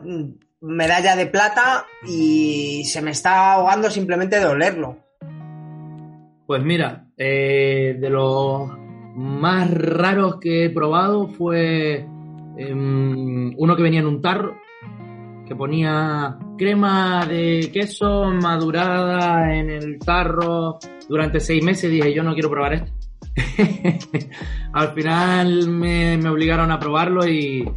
mm, 0.00 0.24
medalla 0.60 1.14
de 1.16 1.26
plata 1.26 1.86
y 2.06 2.84
se 2.84 3.02
me 3.02 3.10
está 3.12 3.52
ahogando 3.54 3.90
simplemente 3.90 4.38
de 4.38 4.46
olerlo. 4.46 4.98
Pues 6.46 6.62
mira, 6.62 7.06
eh, 7.16 7.96
de 7.98 8.10
los 8.10 8.70
más 9.14 9.70
raros 9.72 10.36
que 10.40 10.64
he 10.64 10.70
probado 10.70 11.28
fue 11.28 12.04
um, 12.06 13.52
uno 13.56 13.76
que 13.76 13.82
venía 13.82 14.00
en 14.00 14.06
un 14.06 14.20
tarro, 14.20 14.56
que 15.46 15.54
ponía 15.54 16.38
crema 16.58 17.26
de 17.26 17.70
queso 17.72 18.30
madurada 18.30 19.54
en 19.54 19.70
el 19.70 19.98
tarro 19.98 20.78
durante 21.08 21.40
seis 21.40 21.62
meses. 21.62 21.90
Dije, 21.90 22.12
yo 22.12 22.22
no 22.22 22.34
quiero 22.34 22.50
probar 22.50 22.74
esto. 22.74 22.92
Al 24.72 24.92
final 24.94 25.68
me, 25.68 26.16
me, 26.16 26.28
obligaron 26.28 26.70
a 26.70 26.78
probarlo 26.78 27.26
y, 27.26 27.68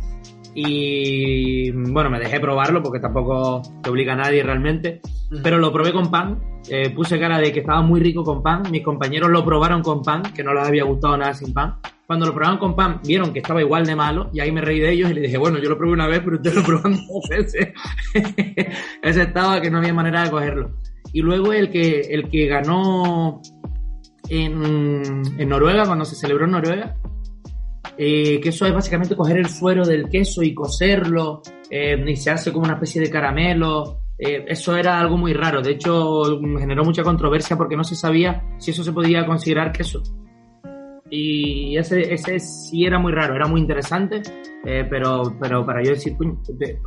y 0.54 1.72
bueno, 1.72 2.10
me 2.10 2.20
dejé 2.20 2.40
probarlo 2.40 2.82
porque 2.82 3.00
tampoco 3.00 3.62
te 3.82 3.90
obliga 3.90 4.14
a 4.14 4.18
nadie 4.18 4.44
realmente. 4.44 5.02
Pero 5.44 5.58
lo 5.58 5.74
probé 5.74 5.92
con 5.94 6.10
pan, 6.10 6.40
eh, 6.70 6.90
puse 6.90 7.20
cara 7.20 7.40
de 7.40 7.52
que 7.52 7.60
estaba 7.60 7.82
muy 7.82 8.00
rico 8.00 8.24
con 8.24 8.42
pan. 8.42 8.64
Mis 8.72 8.84
compañeros 8.84 9.30
lo 9.30 9.44
probaron 9.44 9.82
con 9.82 10.02
pan, 10.02 10.24
que 10.34 10.44
no 10.44 10.54
les 10.54 10.68
había 10.68 10.84
gustado 10.84 11.18
nada 11.18 11.34
sin 11.34 11.54
pan. 11.54 11.76
Cuando 12.06 12.26
lo 12.26 12.34
probaron 12.34 12.58
con 12.58 12.76
pan, 12.76 13.02
vieron 13.04 13.34
que 13.34 13.40
estaba 13.40 13.62
igual 13.62 13.86
de 13.86 13.96
malo 13.96 14.30
y 14.34 14.40
ahí 14.40 14.52
me 14.52 14.62
reí 14.62 14.80
de 14.80 14.92
ellos 14.92 15.12
y 15.12 15.14
les 15.14 15.24
dije, 15.24 15.38
bueno, 15.38 15.60
yo 15.60 15.70
lo 15.70 15.78
probé 15.78 15.94
una 15.94 16.08
vez, 16.08 16.22
pero 16.24 16.38
ustedes 16.38 16.56
lo 16.56 16.64
probaron 16.64 16.94
dos 17.08 17.30
veces. 17.30 17.74
Ese 19.02 19.22
estaba 19.22 19.62
que 19.62 19.70
no 19.70 19.80
había 19.80 19.94
manera 19.94 20.24
de 20.24 20.32
cogerlo. 20.32 20.72
Y 21.12 21.22
luego 21.22 21.52
el 21.54 21.70
que, 21.70 22.02
el 22.02 22.30
que 22.30 22.48
ganó 22.48 23.42
en, 24.30 25.22
en 25.38 25.50
Noruega, 25.50 25.86
cuando 25.86 26.06
se 26.06 26.16
celebró 26.16 26.46
en 26.46 26.52
Noruega, 26.52 26.96
eh, 27.98 28.40
que 28.40 28.50
eso 28.50 28.66
es 28.66 28.74
básicamente 28.74 29.16
coger 29.16 29.38
el 29.38 29.50
suero 29.50 29.86
del 29.86 30.08
queso 30.10 30.44
y 30.44 30.54
cocerlo, 30.54 31.42
eh, 31.70 32.04
y 32.06 32.16
se 32.16 32.30
hace 32.30 32.52
como 32.52 32.66
una 32.66 32.76
especie 32.76 33.02
de 33.02 33.10
caramelo. 33.10 34.02
Eh, 34.20 34.46
eso 34.48 34.76
era 34.76 35.00
algo 35.00 35.18
muy 35.18 35.34
raro. 35.34 35.62
De 35.62 35.72
hecho, 35.72 36.40
generó 36.60 36.84
mucha 36.84 37.04
controversia 37.04 37.58
porque 37.58 37.76
no 37.78 37.84
se 37.84 37.96
sabía 37.96 38.44
si 38.58 38.72
eso 38.72 38.84
se 38.84 38.92
podía 38.92 39.26
considerar 39.26 39.72
queso. 39.72 40.02
Y 41.10 41.78
ese, 41.78 42.14
ese 42.14 42.40
sí 42.40 42.86
era 42.86 43.00
muy 43.00 43.14
raro, 43.14 43.36
era 43.36 43.48
muy 43.48 43.62
interesante, 43.62 44.22
eh, 44.66 44.86
pero, 44.90 45.36
pero 45.40 45.66
para 45.66 45.82
yo 45.82 45.92
decir, 45.92 46.16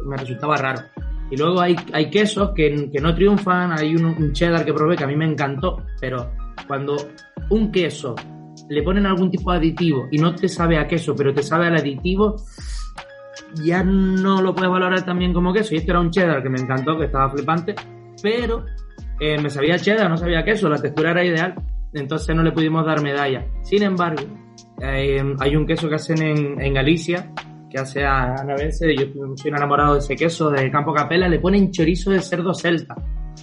me 0.04 0.16
resultaba 0.16 0.56
raro. 0.56 0.82
Y 1.30 1.36
luego 1.36 1.60
hay, 1.60 1.76
hay 1.92 2.10
quesos 2.10 2.50
que, 2.54 2.90
que 2.92 3.00
no 3.00 3.14
triunfan, 3.14 3.72
hay 3.72 3.94
un, 3.94 4.04
un 4.04 4.32
cheddar 4.32 4.64
que 4.64 4.74
probé 4.74 4.96
que 4.96 5.04
a 5.04 5.06
mí 5.06 5.16
me 5.16 5.24
encantó, 5.24 5.82
pero 6.00 6.32
cuando 6.66 6.96
un 7.50 7.70
queso 7.70 8.14
le 8.68 8.82
ponen 8.82 9.06
algún 9.06 9.30
tipo 9.30 9.50
de 9.52 9.58
aditivo 9.58 10.08
y 10.10 10.18
no 10.18 10.34
te 10.34 10.48
sabe 10.48 10.78
a 10.78 10.86
queso, 10.86 11.14
pero 11.14 11.32
te 11.32 11.42
sabe 11.42 11.66
al 11.66 11.76
aditivo, 11.76 12.36
ya 13.56 13.82
no 13.82 14.40
lo 14.40 14.54
puedes 14.54 14.70
valorar 14.70 15.04
también 15.04 15.32
como 15.32 15.52
queso. 15.52 15.74
Y 15.74 15.78
este 15.78 15.90
era 15.90 16.00
un 16.00 16.10
cheddar 16.10 16.42
que 16.42 16.48
me 16.48 16.60
encantó, 16.60 16.98
que 16.98 17.06
estaba 17.06 17.30
flipante, 17.30 17.74
pero 18.22 18.64
eh, 19.18 19.40
me 19.40 19.50
sabía 19.50 19.78
cheddar, 19.78 20.08
no 20.08 20.16
sabía 20.16 20.44
queso, 20.44 20.68
la 20.68 20.80
textura 20.80 21.10
era 21.12 21.24
ideal, 21.24 21.54
entonces 21.92 22.34
no 22.34 22.42
le 22.42 22.52
pudimos 22.52 22.84
dar 22.86 23.02
medalla. 23.02 23.46
Sin 23.62 23.82
embargo, 23.82 24.22
eh, 24.80 25.22
hay 25.38 25.56
un 25.56 25.66
queso 25.66 25.88
que 25.88 25.96
hacen 25.96 26.22
en, 26.22 26.60
en 26.60 26.74
Galicia, 26.74 27.32
que 27.68 27.78
hace 27.78 28.04
a, 28.04 28.34
a 28.34 28.56
veces, 28.56 28.96
yo 28.98 29.06
soy 29.36 29.50
enamorado 29.50 29.94
de 29.94 30.00
ese 30.00 30.16
queso 30.16 30.50
de 30.50 30.70
Campo 30.70 30.92
Capela, 30.92 31.28
le 31.28 31.38
ponen 31.38 31.70
chorizo 31.70 32.10
de 32.10 32.20
cerdo 32.20 32.52
celta 32.52 32.96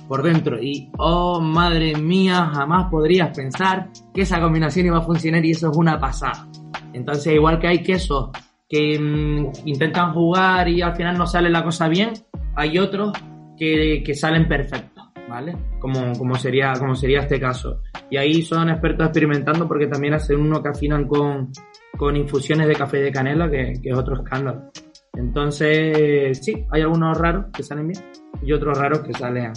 por 0.07 0.23
dentro. 0.23 0.61
Y, 0.61 0.91
oh, 0.97 1.39
madre 1.39 1.95
mía, 1.95 2.51
jamás 2.53 2.89
podrías 2.89 3.35
pensar 3.35 3.89
que 4.13 4.21
esa 4.21 4.41
combinación 4.41 4.87
iba 4.87 4.97
a 4.97 5.01
funcionar 5.01 5.45
y 5.45 5.51
eso 5.51 5.71
es 5.71 5.77
una 5.77 5.99
pasada. 5.99 6.47
Entonces, 6.93 7.33
igual 7.33 7.59
que 7.59 7.67
hay 7.67 7.83
quesos 7.83 8.31
que 8.67 8.99
mmm, 8.99 9.51
intentan 9.65 10.13
jugar 10.13 10.67
y 10.67 10.81
al 10.81 10.95
final 10.95 11.17
no 11.17 11.25
sale 11.25 11.49
la 11.49 11.63
cosa 11.63 11.87
bien, 11.87 12.13
hay 12.55 12.77
otros 12.77 13.13
que, 13.57 14.03
que 14.05 14.13
salen 14.13 14.47
perfectos, 14.47 15.03
¿vale? 15.29 15.55
Como, 15.79 16.13
como, 16.17 16.35
sería, 16.35 16.73
como 16.73 16.95
sería 16.95 17.21
este 17.21 17.39
caso. 17.39 17.81
Y 18.09 18.17
ahí 18.17 18.41
son 18.41 18.69
expertos 18.69 19.07
experimentando 19.07 19.67
porque 19.67 19.87
también 19.87 20.13
hacen 20.13 20.39
uno 20.39 20.61
que 20.61 20.69
afinan 20.69 21.07
con, 21.07 21.51
con 21.97 22.15
infusiones 22.15 22.67
de 22.67 22.75
café 22.75 22.97
de 22.97 23.11
canela, 23.11 23.49
que, 23.49 23.73
que 23.81 23.89
es 23.89 23.97
otro 23.97 24.15
escándalo. 24.21 24.71
Entonces, 25.13 26.39
sí, 26.43 26.65
hay 26.71 26.81
algunos 26.81 27.17
raros 27.17 27.45
que 27.51 27.63
salen 27.63 27.87
bien 27.87 28.03
y 28.43 28.53
otros 28.53 28.77
raros 28.77 28.99
que 28.99 29.13
salen 29.13 29.51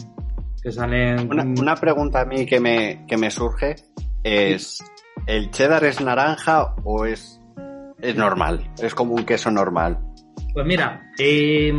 que 0.63 0.73
salen... 0.73 1.31
Una, 1.31 1.43
una, 1.45 1.75
pregunta 1.77 2.21
a 2.21 2.25
mí 2.25 2.47
que 2.47 2.61
me, 2.61 3.07
que 3.07 3.17
me 3.17 3.31
surge 3.31 3.77
es, 4.23 4.83
¿el 5.27 5.51
cheddar 5.51 5.85
es 5.85 6.01
naranja 6.01 6.75
o 6.85 7.07
es, 7.07 7.40
es 8.03 8.17
normal? 8.17 8.71
Es 8.83 8.95
como 8.95 9.15
un 9.15 9.25
queso 9.25 9.51
normal. 9.51 9.99
Pues 10.53 10.67
mira, 10.67 11.11
eh, 11.19 11.73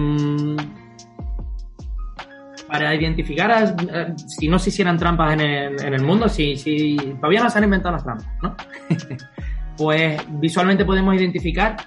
para 2.67 2.95
identificar, 2.95 3.51
a, 3.51 3.63
eh, 3.63 4.13
si 4.15 4.47
no 4.47 4.57
se 4.60 4.69
hicieran 4.69 4.97
trampas 4.97 5.34
en 5.34 5.41
el, 5.41 6.01
mundo, 6.01 6.29
si, 6.29 6.95
todavía 7.19 7.43
no 7.43 7.49
se 7.49 7.57
han 7.57 7.65
inventado 7.65 7.95
las 7.95 8.03
trampas, 8.03 8.27
¿no? 8.41 8.55
pues 9.77 10.21
visualmente 10.39 10.86
podemos 10.86 11.15
identificar 11.15 11.77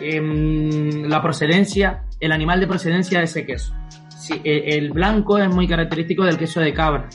eh, 0.00 0.20
la 1.06 1.22
procedencia, 1.22 2.04
el 2.20 2.32
animal 2.32 2.60
de 2.60 2.66
procedencia 2.66 3.18
de 3.18 3.24
ese 3.24 3.46
queso 3.46 3.74
sí, 4.24 4.40
el 4.44 4.90
blanco 4.90 5.38
es 5.38 5.48
muy 5.48 5.68
característico 5.68 6.24
del 6.24 6.38
queso 6.38 6.60
de 6.60 6.72
cabra, 6.72 7.08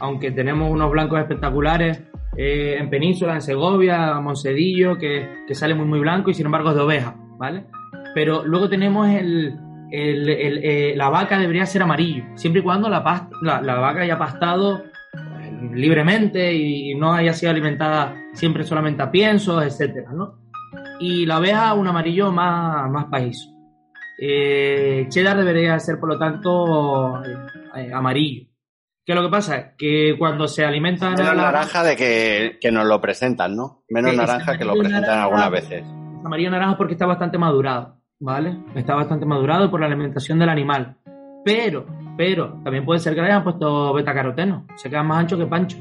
aunque 0.00 0.32
tenemos 0.32 0.70
unos 0.70 0.90
blancos 0.90 1.20
espectaculares 1.20 2.02
eh, 2.36 2.76
en 2.78 2.90
Península, 2.90 3.34
en 3.34 3.42
Segovia, 3.42 4.20
Monsedillo, 4.20 4.98
que, 4.98 5.44
que, 5.46 5.54
sale 5.54 5.74
muy 5.74 5.86
muy 5.86 6.00
blanco 6.00 6.30
y 6.30 6.34
sin 6.34 6.46
embargo 6.46 6.70
es 6.70 6.76
de 6.76 6.82
oveja, 6.82 7.16
¿vale? 7.38 7.66
Pero 8.14 8.44
luego 8.44 8.68
tenemos 8.68 9.08
el, 9.08 9.56
el, 9.90 10.28
el 10.28 10.64
eh, 10.64 10.94
la 10.96 11.08
vaca 11.08 11.38
debería 11.38 11.66
ser 11.66 11.82
amarillo, 11.82 12.24
siempre 12.34 12.60
y 12.60 12.64
cuando 12.64 12.88
la, 12.88 13.02
pasta, 13.02 13.30
la, 13.42 13.60
la 13.60 13.74
vaca 13.76 14.02
haya 14.02 14.18
pastado 14.18 14.84
eh, 14.84 15.70
libremente 15.74 16.54
y 16.54 16.94
no 16.94 17.12
haya 17.12 17.32
sido 17.32 17.52
alimentada 17.52 18.14
siempre 18.32 18.64
solamente 18.64 19.02
a 19.02 19.10
piensos, 19.10 19.64
etcétera, 19.64 20.12
¿no? 20.12 20.38
Y 21.00 21.26
la 21.26 21.38
oveja 21.38 21.74
un 21.74 21.86
amarillo 21.86 22.32
más, 22.32 22.90
más 22.90 23.06
pajizo. 23.06 23.56
Eh, 24.18 25.06
cheddar 25.10 25.36
debería 25.36 25.78
ser, 25.78 25.98
por 25.98 26.08
lo 26.10 26.18
tanto, 26.18 27.22
eh, 27.74 27.92
amarillo. 27.92 28.48
¿Qué 29.06 29.12
es 29.12 29.16
lo 29.16 29.22
que 29.22 29.30
pasa? 29.30 29.76
Que 29.78 30.16
cuando 30.18 30.48
se 30.48 30.64
alimentan... 30.64 31.14
Menos 31.14 31.36
la... 31.36 31.42
naranja 31.44 31.84
de 31.84 31.94
que, 31.96 32.58
que, 32.60 32.72
nos 32.72 32.86
lo 32.86 33.00
presentan, 33.00 33.54
¿no? 33.54 33.84
Menos 33.88 34.10
que 34.10 34.16
naranja 34.16 34.58
que 34.58 34.64
lo 34.64 34.72
presentan 34.72 35.02
naranja, 35.02 35.22
algunas 35.22 35.50
veces. 35.52 35.84
Amarillo 36.24 36.50
naranja 36.50 36.76
porque 36.76 36.94
está 36.94 37.06
bastante 37.06 37.38
madurado, 37.38 38.00
¿vale? 38.18 38.58
Está 38.74 38.96
bastante 38.96 39.24
madurado 39.24 39.70
por 39.70 39.78
la 39.78 39.86
alimentación 39.86 40.40
del 40.40 40.48
animal. 40.48 40.96
Pero, 41.44 41.86
pero, 42.16 42.60
también 42.64 42.84
puede 42.84 42.98
ser 42.98 43.14
que 43.14 43.20
le 43.20 43.28
hayan 43.28 43.44
puesto 43.44 43.94
beta-caroteno. 43.94 44.66
Se 44.74 44.90
quedan 44.90 45.06
más 45.06 45.18
ancho 45.20 45.38
que 45.38 45.46
pancho. 45.46 45.78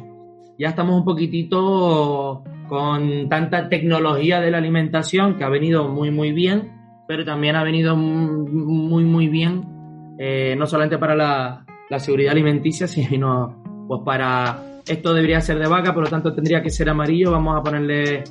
Ya 0.60 0.70
estamos 0.70 0.96
un 0.96 1.04
poquitito 1.04 2.44
con 2.70 3.28
tanta 3.28 3.70
tecnología 3.70 4.40
de 4.40 4.52
la 4.52 4.60
alimentación 4.60 5.36
que 5.36 5.44
ha 5.44 5.50
venido 5.50 5.88
muy, 5.88 6.12
muy 6.12 6.32
bien 6.32 6.76
pero 7.08 7.26
también 7.26 7.56
ha 7.56 7.64
venido 7.64 7.96
muy, 7.96 9.04
muy 9.04 9.28
bien, 9.28 10.16
eh, 10.18 10.56
no 10.58 10.66
solamente 10.66 10.98
para 10.98 11.16
la, 11.16 11.66
la, 11.90 12.00
seguridad 12.00 12.32
alimenticia, 12.32 12.88
sino 12.88 13.64
pues 13.88 14.02
para 14.04 14.82
esto 14.88 15.14
debería 15.14 15.42
ser 15.42 15.60
de 15.60 15.68
vaca, 15.68 15.94
por 15.94 16.04
lo 16.04 16.10
tanto 16.10 16.34
tendría 16.34 16.62
que 16.62 16.70
ser 16.70 16.90
amarillo, 16.90 17.32
vamos 17.32 17.58
a 17.58 17.64
ponerle, 17.64 18.24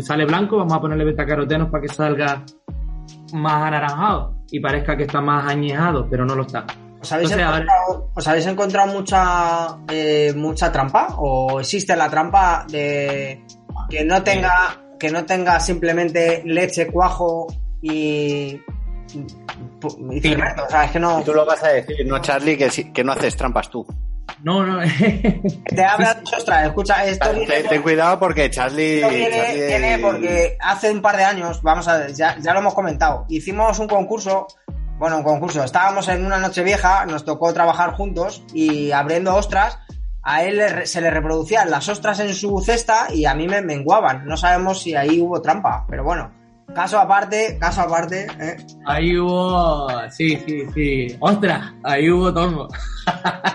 sale 0.00 0.26
blanco, 0.26 0.58
vamos 0.58 0.74
a 0.74 0.80
ponerle 0.80 1.04
betacarotenos 1.04 1.70
para 1.70 1.82
que 1.82 1.88
salga 1.88 2.44
más 3.32 3.62
anaranjado 3.62 4.34
y 4.50 4.60
parezca 4.60 4.96
que 4.96 5.04
está 5.04 5.20
más 5.20 5.50
añejado, 5.50 6.06
pero 6.10 6.24
no 6.24 6.34
lo 6.34 6.42
está. 6.42 6.66
¿Os 7.00 7.12
habéis, 7.12 7.30
Entonces, 7.30 7.60
encontrado. 7.60 8.10
¿os 8.14 8.28
habéis 8.28 8.46
encontrado, 8.46 8.92
mucha, 8.92 9.78
eh, 9.88 10.32
mucha 10.34 10.72
trampa? 10.72 11.14
¿O 11.18 11.60
existe 11.60 11.94
la 11.94 12.10
trampa 12.10 12.66
de 12.68 13.40
que 13.88 14.04
no 14.04 14.22
tenga 14.22 14.82
que 14.98 15.10
no 15.10 15.24
tenga 15.24 15.60
simplemente 15.60 16.42
leche, 16.44 16.88
cuajo 16.88 17.46
y. 17.80 18.60
y 19.14 20.20
fermento. 20.20 20.64
O 20.64 20.70
sea, 20.70 20.84
es 20.84 20.90
que 20.90 21.00
no. 21.00 21.22
Tú 21.22 21.32
lo 21.34 21.44
vas 21.46 21.62
a 21.64 21.68
decir, 21.68 22.06
no, 22.06 22.18
Charlie, 22.20 22.56
que, 22.56 22.70
sí- 22.70 22.92
que 22.92 23.04
no 23.04 23.12
haces 23.12 23.36
trampas 23.36 23.70
tú. 23.70 23.86
No, 24.42 24.64
no. 24.64 24.78
Te 25.64 25.84
hablas, 25.84 26.18
ostras, 26.36 26.66
escucha, 26.66 27.04
esto 27.04 27.32
viene 27.32 27.46
Ten, 27.46 27.68
ten 27.68 27.82
cuidado 27.82 28.18
porque 28.20 28.50
Charlie. 28.50 28.96
esto 29.00 29.08
viene, 29.08 29.36
Charlie- 29.36 29.66
viene 29.66 29.98
porque 29.98 30.56
hace 30.60 30.90
un 30.92 31.00
par 31.02 31.16
de 31.16 31.24
años, 31.24 31.62
vamos 31.62 31.88
a 31.88 31.96
ver, 31.98 32.12
ya, 32.14 32.36
ya 32.38 32.52
lo 32.52 32.60
hemos 32.60 32.74
comentado, 32.74 33.24
hicimos 33.28 33.78
un 33.78 33.88
concurso, 33.88 34.46
bueno, 34.98 35.16
un 35.16 35.22
concurso, 35.24 35.64
estábamos 35.64 36.06
en 36.08 36.24
una 36.24 36.38
noche 36.38 36.62
vieja, 36.62 37.04
nos 37.06 37.24
tocó 37.24 37.52
trabajar 37.52 37.94
juntos 37.94 38.44
y 38.52 38.92
abriendo 38.92 39.34
ostras, 39.34 39.78
a 40.22 40.44
él 40.44 40.86
se 40.86 41.00
le 41.00 41.10
reproducían 41.10 41.70
las 41.70 41.88
ostras 41.88 42.20
en 42.20 42.34
su 42.34 42.60
cesta 42.60 43.06
y 43.12 43.24
a 43.24 43.34
mí 43.34 43.48
me 43.48 43.62
menguaban. 43.62 44.26
No 44.26 44.36
sabemos 44.36 44.82
si 44.82 44.94
ahí 44.94 45.20
hubo 45.20 45.40
trampa, 45.40 45.86
pero 45.88 46.04
bueno, 46.04 46.30
caso 46.74 46.98
aparte, 46.98 47.56
caso 47.60 47.82
aparte, 47.82 48.26
¿eh? 48.40 48.56
Ahí 48.86 49.16
hubo. 49.16 49.88
Sí, 50.10 50.38
sí, 50.46 50.62
sí. 50.74 51.16
¡Ostras! 51.20 51.72
Ahí 51.82 52.10
hubo 52.10 52.32
tongo. 52.32 52.68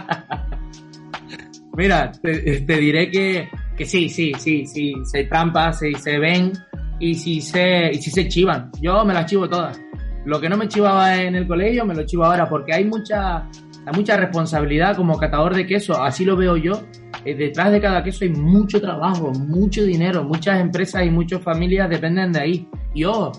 Mira, 1.76 2.12
te, 2.12 2.62
diré 2.62 3.10
que, 3.10 3.50
que 3.76 3.86
sí, 3.86 4.10
sí, 4.10 4.32
sí, 4.38 4.68
sí. 4.68 4.94
Se 5.06 5.24
trampas, 5.24 5.80
sí, 5.80 5.94
se 5.96 6.20
ven 6.20 6.54
y 7.00 7.16
si 7.16 7.42
se, 7.42 7.92
y 7.92 8.02
si 8.02 8.12
se 8.12 8.28
chivan. 8.28 8.70
Yo 8.80 9.04
me 9.04 9.14
las 9.14 9.26
chivo 9.26 9.50
todas. 9.50 9.80
Lo 10.26 10.40
que 10.40 10.48
no 10.48 10.56
me 10.56 10.68
chivaba 10.68 11.22
en 11.22 11.36
el 11.36 11.48
colegio, 11.48 11.86
me 11.86 11.96
lo 11.96 12.06
chivo 12.06 12.26
ahora 12.26 12.48
porque 12.48 12.74
hay 12.74 12.86
mucha, 12.86 13.50
hay 13.86 13.94
mucha 13.96 14.18
responsabilidad 14.18 14.96
como 14.96 15.18
catador 15.18 15.56
de 15.56 15.66
queso. 15.66 16.02
Así 16.02 16.26
lo 16.26 16.36
veo 16.36 16.58
yo. 16.58 16.84
Eh, 17.26 17.36
detrás 17.36 17.72
de 17.72 17.82
cada 17.82 18.04
queso 18.04 18.26
hay 18.26 18.32
mucho 18.32 18.80
trabajo, 18.80 19.32
mucho 19.32 19.84
dinero. 19.84 20.24
Muchas 20.24 20.60
empresas 20.60 21.06
y 21.06 21.10
muchas 21.10 21.42
familias 21.42 21.90
dependen 21.90 22.32
de 22.32 22.40
ahí. 22.40 22.70
Y 22.94 23.04
ojo, 23.04 23.32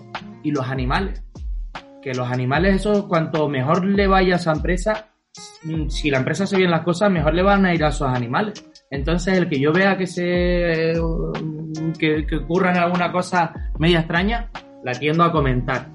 y 0.43 0.51
los 0.51 0.69
animales 0.69 1.25
que 2.05 2.13
los 2.13 2.31
animales, 2.31 2.77
eso, 2.77 3.09
cuanto 3.09 3.49
mejor 3.49 3.83
le 3.87 4.07
vaya 4.07 4.35
a 4.35 4.37
esa 4.37 4.53
empresa, 4.53 5.09
mm, 5.65 5.89
si 5.89 6.11
la 6.11 6.19
empresa 6.19 6.45
hace 6.45 6.59
bien 6.59 6.71
las 6.71 6.83
cosas, 6.83 7.11
mejor 7.11 7.33
le 7.33 7.43
van 7.43 7.65
a 7.65 7.75
ir 7.75 7.83
a 7.83 7.89
esos 7.89 8.09
animales. 8.09 8.63
Entonces, 8.91 9.39
el 9.39 9.49
que 9.49 9.59
yo 9.59 9.73
vea 9.73 9.97
que 9.97 10.07
se 10.07 10.93
que, 11.99 12.27
que 12.27 12.37
ocurra 12.37 12.73
en 12.73 12.77
alguna 12.77 13.11
cosa 13.11 13.55
media 13.79 14.01
extraña, 14.01 14.51
la 14.85 14.93
tiendo 14.93 15.25
a 15.25 15.33
comentar. 15.33 15.89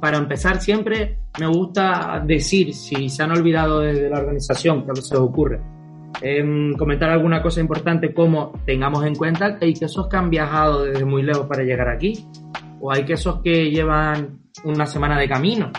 Para 0.00 0.18
empezar, 0.18 0.60
siempre 0.60 1.18
me 1.38 1.46
gusta 1.46 2.22
decir, 2.24 2.74
si 2.74 3.08
se 3.08 3.22
han 3.22 3.32
olvidado 3.32 3.80
desde 3.80 4.08
la 4.08 4.18
organización, 4.18 4.84
que 4.84 4.90
a 4.90 4.94
veces 4.94 5.12
ocurre, 5.14 5.60
em, 6.20 6.74
comentar 6.74 7.10
alguna 7.10 7.42
cosa 7.42 7.60
importante 7.60 8.14
como 8.14 8.52
tengamos 8.64 9.04
en 9.04 9.14
cuenta 9.14 9.58
que 9.58 9.66
hay 9.66 9.74
quesos 9.74 10.08
que 10.08 10.16
han 10.16 10.30
viajado 10.30 10.84
desde 10.84 11.04
muy 11.04 11.22
lejos 11.22 11.46
para 11.46 11.62
llegar 11.62 11.88
aquí, 11.88 12.26
o 12.80 12.92
hay 12.92 13.04
quesos 13.04 13.40
que 13.42 13.70
llevan 13.70 14.38
una 14.64 14.86
semana 14.86 15.18
de 15.18 15.28
camino 15.28 15.70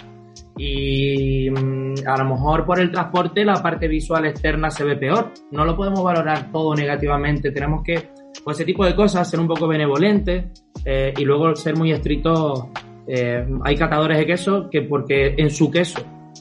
y 0.57 1.49
mm, 1.49 2.07
a 2.07 2.17
lo 2.17 2.29
mejor 2.29 2.65
por 2.65 2.79
el 2.79 2.91
transporte 2.91 3.43
la 3.43 3.61
parte 3.61 3.87
visual 3.87 4.25
externa 4.25 4.69
se 4.69 4.83
ve 4.83 4.95
peor. 4.95 5.31
No 5.51 5.65
lo 5.65 5.75
podemos 5.75 6.03
valorar 6.03 6.51
todo 6.51 6.73
negativamente, 6.75 7.51
tenemos 7.51 7.83
que, 7.83 8.09
por 8.43 8.53
ese 8.53 8.65
tipo 8.65 8.85
de 8.85 8.95
cosas, 8.95 9.29
ser 9.29 9.39
un 9.39 9.47
poco 9.47 9.67
benevolentes 9.67 10.45
eh, 10.85 11.13
y 11.17 11.23
luego 11.23 11.55
ser 11.55 11.75
muy 11.75 11.91
estrictos. 11.91 12.67
Eh, 13.07 13.45
hay 13.63 13.75
catadores 13.75 14.17
de 14.17 14.25
queso 14.25 14.67
que 14.69 14.81
porque 14.83 15.35
en 15.37 15.49
su 15.49 15.69
queso 15.69 15.99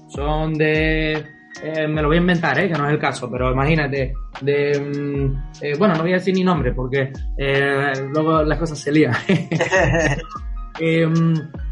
son 0.09 0.55
de... 0.55 1.13
eh, 1.63 1.87
me 1.89 2.01
lo 2.03 2.09
voy 2.09 2.17
a 2.17 2.21
inventar, 2.21 2.59
eh, 2.59 2.69
que 2.69 2.75
no 2.79 2.87
es 2.87 2.93
el 2.93 2.99
caso, 2.99 3.31
pero 3.31 3.53
imagínate, 3.53 4.15
de... 4.41 4.81
mm, 4.81 5.63
eh, 5.63 5.75
bueno, 5.79 5.95
no 5.95 6.03
voy 6.03 6.13
a 6.13 6.17
decir 6.17 6.35
ni 6.35 6.43
nombre 6.45 6.73
porque 6.73 7.13
eh, 7.39 7.93
luego 8.13 8.43
las 8.43 8.59
cosas 8.59 8.79
se 8.79 8.93
lían. 8.93 9.13
Eh, 10.81 11.07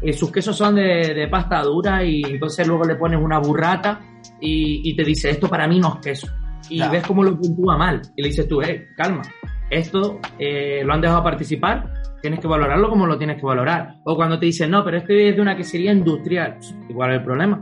eh, 0.01 0.13
sus 0.13 0.31
quesos 0.31 0.55
son 0.55 0.75
de, 0.75 1.13
de 1.13 1.27
pasta 1.27 1.61
dura 1.61 2.05
y 2.05 2.21
entonces 2.23 2.65
luego 2.65 2.85
le 2.85 2.95
pones 2.95 3.19
una 3.19 3.37
burrata 3.37 3.99
y, 4.39 4.79
y 4.89 4.95
te 4.95 5.03
dice, 5.03 5.29
esto 5.29 5.49
para 5.49 5.67
mí 5.67 5.77
no 5.77 5.95
es 5.95 5.99
queso. 6.05 6.27
Y 6.69 6.77
Ya. 6.77 6.89
ves 6.89 7.03
cómo 7.05 7.21
lo 7.21 7.37
puntúa 7.37 7.75
mal. 7.77 8.01
Y 8.15 8.21
le 8.21 8.29
dices 8.29 8.47
tú, 8.47 8.61
eh, 8.61 8.87
calma, 8.95 9.21
esto 9.69 10.19
lo 10.39 10.93
han 10.93 11.01
dejado 11.01 11.21
participar, 11.21 11.91
tienes 12.23 12.39
que 12.39 12.47
valorarlo 12.47 12.89
como 12.89 13.05
lo 13.05 13.17
tienes 13.17 13.35
que 13.35 13.45
valorar. 13.45 13.97
O 14.05 14.15
cuando 14.15 14.39
te 14.39 14.45
dicen, 14.45 14.71
no, 14.71 14.81
pero 14.85 14.95
este 14.95 15.27
es 15.27 15.35
de 15.35 15.41
una 15.41 15.57
quesería 15.57 15.91
industrial, 15.91 16.57
igual 16.87 17.11
es 17.11 17.17
el 17.17 17.23
problema. 17.25 17.61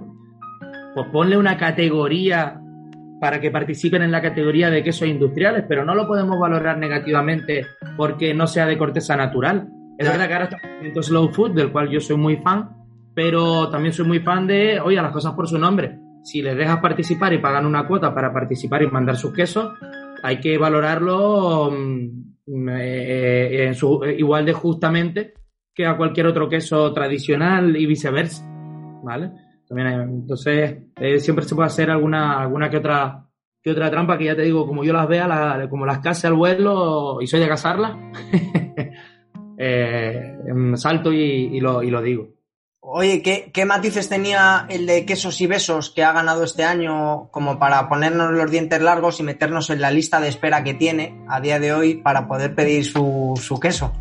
Pues 0.93 1.07
ponle 1.07 1.35
una 1.35 1.57
categoría 1.57 2.61
para 3.19 3.41
que 3.41 3.49
participen 3.49 4.03
en 4.03 4.11
la 4.11 4.21
categoría 4.21 4.69
de 4.69 4.83
quesos 4.83 5.07
industriales, 5.07 5.65
pero 5.67 5.83
no 5.83 5.95
lo 5.95 6.07
podemos 6.07 6.39
valorar 6.39 6.77
negativamente 6.77 7.65
porque 7.97 8.35
no 8.35 8.45
sea 8.45 8.67
de 8.67 8.77
corteza 8.77 9.15
natural. 9.15 9.67
Es 9.97 10.07
verdad 10.07 10.27
que 10.27 10.33
ahora 10.33 10.45
está 10.45 10.59
el 10.79 11.03
slow 11.03 11.29
food, 11.29 11.55
del 11.55 11.71
cual 11.71 11.89
yo 11.89 11.99
soy 11.99 12.17
muy 12.17 12.37
fan, 12.37 12.69
pero 13.15 13.67
también 13.69 13.93
soy 13.93 14.05
muy 14.05 14.19
fan 14.19 14.45
de, 14.45 14.79
oye, 14.79 15.01
las 15.01 15.11
cosas 15.11 15.33
por 15.33 15.47
su 15.47 15.57
nombre. 15.57 15.97
Si 16.23 16.43
les 16.43 16.55
dejas 16.55 16.77
participar 16.77 17.33
y 17.33 17.39
pagan 17.39 17.65
una 17.65 17.87
cuota 17.87 18.13
para 18.13 18.31
participar 18.31 18.83
y 18.83 18.87
mandar 18.91 19.17
sus 19.17 19.33
quesos, 19.33 19.71
hay 20.21 20.39
que 20.39 20.59
valorarlo 20.59 21.71
mm, 21.71 22.30
eh, 22.69 23.73
su- 23.73 24.03
eh, 24.03 24.15
igual 24.17 24.45
de 24.45 24.53
justamente 24.53 25.33
que 25.73 25.85
a 25.85 25.95
cualquier 25.97 26.27
otro 26.27 26.49
queso 26.49 26.91
tradicional 26.93 27.75
y 27.77 27.85
viceversa, 27.85 28.45
¿vale? 29.03 29.31
Entonces, 29.69 30.77
eh, 30.99 31.19
siempre 31.19 31.45
se 31.45 31.55
puede 31.55 31.67
hacer 31.67 31.89
alguna, 31.89 32.39
alguna 32.41 32.69
que 32.69 32.77
otra 32.77 33.25
que 33.63 33.69
otra 33.71 33.91
trampa 33.91 34.17
que 34.17 34.25
ya 34.25 34.35
te 34.35 34.41
digo, 34.41 34.65
como 34.65 34.83
yo 34.83 34.91
las 34.91 35.07
vea, 35.07 35.27
la- 35.27 35.67
como 35.69 35.85
las 35.85 35.99
case 35.99 36.25
al 36.27 36.33
vuelo 36.33 37.19
y 37.21 37.27
soy 37.27 37.39
de 37.39 37.47
cazarlas, 37.47 37.95
eh, 39.57 40.35
em, 40.47 40.75
salto 40.75 41.11
y 41.13 41.59
lo, 41.59 41.83
y 41.83 41.89
lo 41.91 42.01
digo. 42.01 42.27
Oye, 42.83 43.21
¿qué, 43.21 43.51
¿qué 43.53 43.63
matices 43.65 44.09
tenía 44.09 44.65
el 44.67 44.87
de 44.87 45.05
quesos 45.05 45.39
y 45.39 45.45
besos 45.45 45.91
que 45.91 46.03
ha 46.03 46.13
ganado 46.13 46.43
este 46.43 46.63
año 46.63 47.27
como 47.29 47.59
para 47.59 47.87
ponernos 47.87 48.31
los 48.31 48.49
dientes 48.49 48.81
largos 48.81 49.19
y 49.19 49.23
meternos 49.23 49.69
en 49.69 49.81
la 49.81 49.91
lista 49.91 50.19
de 50.19 50.29
espera 50.29 50.63
que 50.63 50.73
tiene 50.73 51.23
a 51.29 51.39
día 51.39 51.59
de 51.59 51.73
hoy 51.73 51.95
para 51.97 52.27
poder 52.27 52.55
pedir 52.55 52.83
su, 52.83 53.39
su 53.39 53.59
queso? 53.59 53.93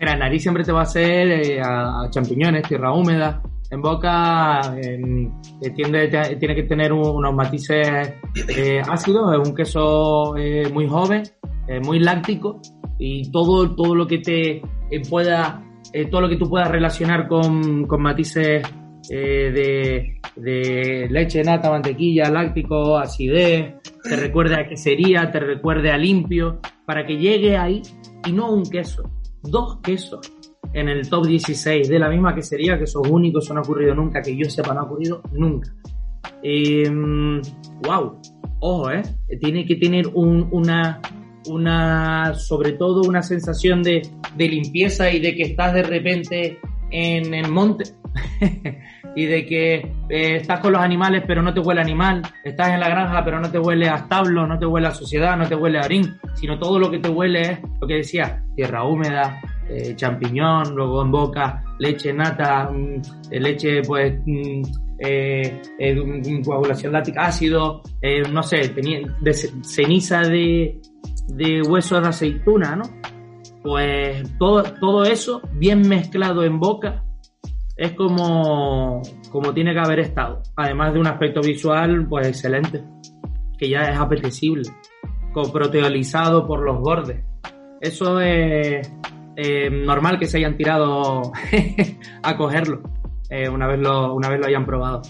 Mira, 0.00 0.16
nariz 0.16 0.42
siempre 0.42 0.64
te 0.64 0.72
va 0.72 0.80
a 0.80 0.82
hacer 0.82 1.28
eh, 1.30 1.60
a, 1.62 2.08
champiñones, 2.10 2.66
tierra 2.66 2.92
húmeda. 2.92 3.40
En 3.70 3.80
boca 3.82 4.74
eh, 4.76 5.30
tiende, 5.76 6.08
tiene 6.40 6.54
que 6.56 6.64
tener 6.64 6.92
un- 6.92 7.08
unos 7.18 7.34
matices 7.34 8.14
eh, 8.48 8.82
ácidos, 8.88 9.32
es 9.40 9.48
un 9.48 9.54
queso 9.54 10.36
eh, 10.36 10.68
muy 10.72 10.88
joven, 10.88 11.22
eh, 11.68 11.78
muy 11.78 12.00
láctico 12.00 12.60
y 12.98 13.30
todo, 13.30 13.76
todo 13.76 13.94
lo 13.94 14.08
que 14.08 14.18
te 14.18 14.60
pueda, 15.08 15.62
eh, 15.92 16.06
todo 16.06 16.22
lo 16.22 16.28
que 16.28 16.36
tú 16.36 16.48
puedas 16.48 16.70
relacionar 16.70 17.26
con, 17.28 17.86
con 17.86 18.02
matices 18.02 18.62
eh, 19.10 20.16
de, 20.36 21.08
leche, 21.10 21.42
nata, 21.42 21.70
mantequilla, 21.70 22.30
láctico, 22.30 22.96
acidez, 22.98 23.74
te 24.02 24.16
recuerde 24.16 24.54
a 24.60 24.68
quesería, 24.68 25.30
te 25.30 25.40
recuerde 25.40 25.90
a 25.90 25.96
limpio, 25.98 26.60
para 26.86 27.04
que 27.06 27.16
llegue 27.16 27.56
ahí 27.56 27.82
y 28.26 28.32
no 28.32 28.52
un 28.52 28.68
queso, 28.68 29.02
dos 29.42 29.78
quesos 29.82 30.20
en 30.72 30.88
el 30.88 31.08
top 31.08 31.26
16 31.26 31.88
de 31.88 31.98
la 31.98 32.08
misma 32.08 32.34
quesería, 32.34 32.78
que 32.78 32.84
esos 32.84 33.08
únicos, 33.08 33.50
no 33.50 33.58
ha 33.58 33.62
ocurrido 33.62 33.94
nunca, 33.94 34.22
que 34.22 34.36
yo 34.36 34.48
sepa, 34.48 34.72
no 34.74 34.80
ha 34.80 34.84
ocurrido 34.84 35.22
nunca. 35.32 35.72
wow, 37.86 38.18
ojo, 38.60 38.90
¿eh? 38.90 39.02
Tiene 39.40 39.64
que 39.66 39.76
tener 39.76 40.06
un- 40.14 40.48
una, 40.52 41.00
una, 41.48 42.34
sobre 42.34 42.72
todo 42.72 43.02
una 43.08 43.22
sensación 43.22 43.82
de, 43.82 44.02
de 44.36 44.48
limpieza 44.48 45.10
y 45.10 45.20
de 45.20 45.34
que 45.34 45.42
estás 45.42 45.74
de 45.74 45.82
repente 45.82 46.58
en 46.90 47.34
el 47.34 47.50
monte. 47.50 47.84
y 49.16 49.26
de 49.26 49.44
que 49.46 49.74
eh, 50.08 50.36
estás 50.36 50.60
con 50.60 50.72
los 50.72 50.80
animales 50.80 51.22
pero 51.26 51.42
no 51.42 51.52
te 51.52 51.60
huele 51.60 51.80
animal, 51.80 52.22
estás 52.44 52.68
en 52.70 52.80
la 52.80 52.88
granja 52.88 53.24
pero 53.24 53.40
no 53.40 53.50
te 53.50 53.58
huele 53.58 53.88
a 53.88 53.96
establo, 53.96 54.46
no 54.46 54.58
te 54.58 54.66
huele 54.66 54.86
a 54.88 54.92
sociedad, 54.92 55.36
no 55.36 55.46
te 55.48 55.54
huele 55.54 55.78
a 55.78 55.84
orín, 55.84 56.14
sino 56.34 56.58
todo 56.58 56.78
lo 56.78 56.90
que 56.90 56.98
te 56.98 57.08
huele 57.08 57.40
es 57.42 57.58
lo 57.80 57.86
que 57.88 57.94
decía, 57.94 58.42
tierra 58.54 58.84
húmeda, 58.84 59.40
eh, 59.68 59.94
champiñón, 59.96 60.74
luego 60.74 61.02
en 61.02 61.10
boca, 61.10 61.62
leche 61.78 62.12
nata, 62.12 62.70
mm, 62.70 63.02
eh, 63.30 63.40
leche 63.40 63.82
pues 63.82 64.14
mm, 64.26 64.62
mm, 65.00 66.42
coagulación 66.44 66.92
láctica, 66.92 67.26
ácido, 67.26 67.82
no 68.32 68.42
sé, 68.42 68.72
de 69.20 69.32
ce- 69.32 69.50
ceniza 69.62 70.20
de, 70.22 70.80
de 71.28 71.62
hueso 71.62 72.00
de 72.00 72.08
aceituna, 72.08 72.76
¿no? 72.76 72.84
Pues 73.62 74.38
todo, 74.38 74.62
todo 74.62 75.04
eso 75.04 75.42
bien 75.52 75.86
mezclado 75.86 76.44
en 76.44 76.58
boca 76.58 77.04
es 77.76 77.92
como, 77.92 79.02
como 79.30 79.54
tiene 79.54 79.72
que 79.72 79.80
haber 79.80 80.00
estado. 80.00 80.42
Además 80.56 80.92
de 80.92 81.00
un 81.00 81.06
aspecto 81.06 81.40
visual, 81.40 82.06
pues 82.08 82.28
excelente, 82.28 82.84
que 83.58 83.68
ya 83.68 83.82
es 83.82 83.98
apetecible, 83.98 84.70
proteolizado 85.32 86.46
por 86.46 86.60
los 86.60 86.78
bordes. 86.80 87.24
Eso 87.80 88.20
es 88.20 88.92
eh, 89.36 89.70
normal 89.70 90.18
que 90.18 90.26
se 90.26 90.38
hayan 90.38 90.56
tirado 90.56 91.22
a 92.22 92.36
cogerlo 92.36 92.82
eh, 93.30 93.48
una, 93.48 93.66
vez 93.68 93.78
lo, 93.78 94.12
una 94.12 94.28
vez 94.28 94.40
lo 94.40 94.46
hayan 94.46 94.66
probado. 94.66 95.02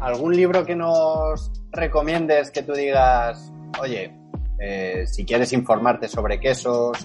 ¿Algún 0.00 0.34
libro 0.34 0.64
que 0.64 0.74
nos 0.74 1.52
recomiendes 1.72 2.50
que 2.50 2.62
tú 2.62 2.72
digas, 2.72 3.52
oye, 3.80 4.19
Eh, 4.62 5.06
si 5.06 5.24
quieres 5.24 5.54
informarte 5.54 6.06
sobre 6.06 6.38
quesos, 6.38 6.98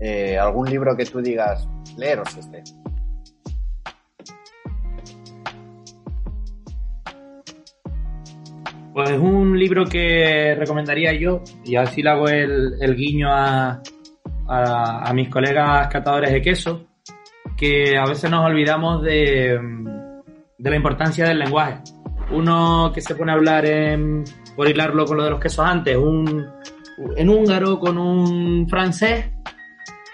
eh, 0.00 0.38
algún 0.38 0.70
libro 0.70 0.96
que 0.96 1.04
tú 1.04 1.20
digas, 1.20 1.68
leeros 1.98 2.34
este. 2.36 2.62
Pues 8.94 9.10
un 9.12 9.58
libro 9.58 9.84
que 9.84 10.54
recomendaría 10.58 11.12
yo, 11.12 11.42
y 11.64 11.76
así 11.76 12.02
le 12.02 12.10
hago 12.10 12.28
el, 12.28 12.94
guiño 12.96 13.28
a, 13.30 13.82
a, 14.48 15.12
mis 15.14 15.28
colegas 15.28 15.88
catadores 15.88 16.32
de 16.32 16.42
queso, 16.42 16.86
que 17.56 17.96
a 17.96 18.06
veces 18.06 18.30
nos 18.30 18.44
olvidamos 18.44 19.02
de, 19.02 19.58
de 20.58 20.70
la 20.70 20.76
importancia 20.76 21.26
del 21.26 21.38
lenguaje. 21.38 21.80
Uno 22.32 22.90
que 22.94 23.00
se 23.00 23.14
pone 23.14 23.32
a 23.32 23.34
hablar 23.34 23.64
en, 23.66 24.24
por 24.56 24.68
hilarlo 24.68 25.04
con 25.04 25.16
lo 25.16 25.24
de 25.24 25.30
los 25.30 25.40
quesos 25.40 25.64
antes, 25.64 25.96
un, 25.96 26.46
en 27.16 27.28
húngaro 27.28 27.78
con 27.78 27.98
un 27.98 28.68
francés, 28.68 29.26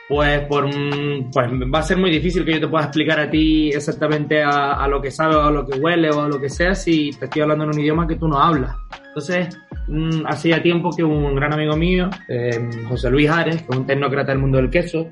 pues, 0.09 0.41
por, 0.47 0.65
pues 0.71 1.51
va 1.75 1.79
a 1.81 1.83
ser 1.83 1.99
muy 1.99 2.11
difícil 2.11 2.45
que 2.45 2.55
yo 2.55 2.61
te 2.61 2.69
pueda 2.69 2.85
explicar 2.85 3.21
a 3.21 3.31
ti 3.31 3.69
exactamente 3.69 4.43
a, 4.43 4.89
lo 4.89 5.03
que 5.03 5.11
sabe 5.11 5.37
o 5.37 5.43
a 5.43 5.51
lo 5.51 5.67
que 5.67 5.79
huele 5.79 6.11
o 6.11 6.23
a 6.23 6.29
lo 6.29 6.41
que 6.41 6.49
sea 6.49 6.75
si 6.75 7.11
te 7.11 7.27
estoy 7.27 7.43
hablando 7.43 7.65
en 7.65 7.71
un 7.71 7.81
idioma 7.81 8.07
que 8.07 8.17
tú 8.17 8.27
no 8.27 8.41
hablas. 8.41 8.75
Entonces, 9.09 9.59
mm, 9.87 10.27
hacía 10.27 10.63
tiempo 10.63 10.91
que 10.97 11.05
un 11.05 11.35
gran 11.35 11.53
amigo 11.53 11.77
mío, 11.77 12.09
eh, 12.29 12.71
José 12.89 13.11
Luis 13.11 13.29
Ares, 13.29 13.63
que 13.63 13.69
es 13.71 13.77
un 13.77 13.87
tecnócrata 13.87 14.33
del 14.33 14.41
mundo 14.41 14.57
del 14.57 14.71
queso, 14.71 15.09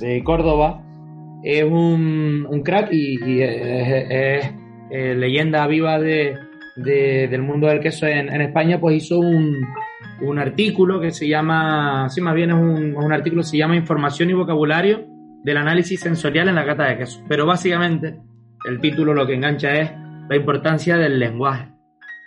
de 0.00 0.22
Córdoba, 0.22 0.82
es 1.42 1.64
un, 1.64 2.46
un 2.48 2.62
crack 2.62 2.92
y, 2.92 3.40
es, 3.40 4.52
leyenda 4.90 5.66
viva 5.66 5.98
de, 5.98 6.36
del 6.76 7.42
mundo 7.42 7.66
del 7.66 7.80
queso 7.80 8.06
en, 8.06 8.28
en 8.28 8.42
España, 8.42 8.78
pues 8.78 9.04
hizo 9.04 9.18
un, 9.18 9.66
un 10.20 10.38
artículo 10.38 11.00
que 11.00 11.10
se 11.10 11.26
llama, 11.26 12.08
sí, 12.08 12.20
más 12.20 12.34
bien 12.34 12.50
es 12.50 12.56
un, 12.56 12.96
un 12.96 13.12
artículo 13.12 13.42
que 13.42 13.48
se 13.48 13.56
llama 13.56 13.76
Información 13.76 14.30
y 14.30 14.34
vocabulario 14.34 15.06
del 15.42 15.56
análisis 15.56 16.00
sensorial 16.00 16.48
en 16.48 16.54
la 16.54 16.66
cata 16.66 16.88
de 16.88 16.98
queso. 16.98 17.22
Pero 17.28 17.46
básicamente 17.46 18.20
el 18.66 18.80
título 18.80 19.14
lo 19.14 19.26
que 19.26 19.34
engancha 19.34 19.74
es 19.74 19.90
la 20.28 20.36
importancia 20.36 20.96
del 20.96 21.18
lenguaje. 21.18 21.72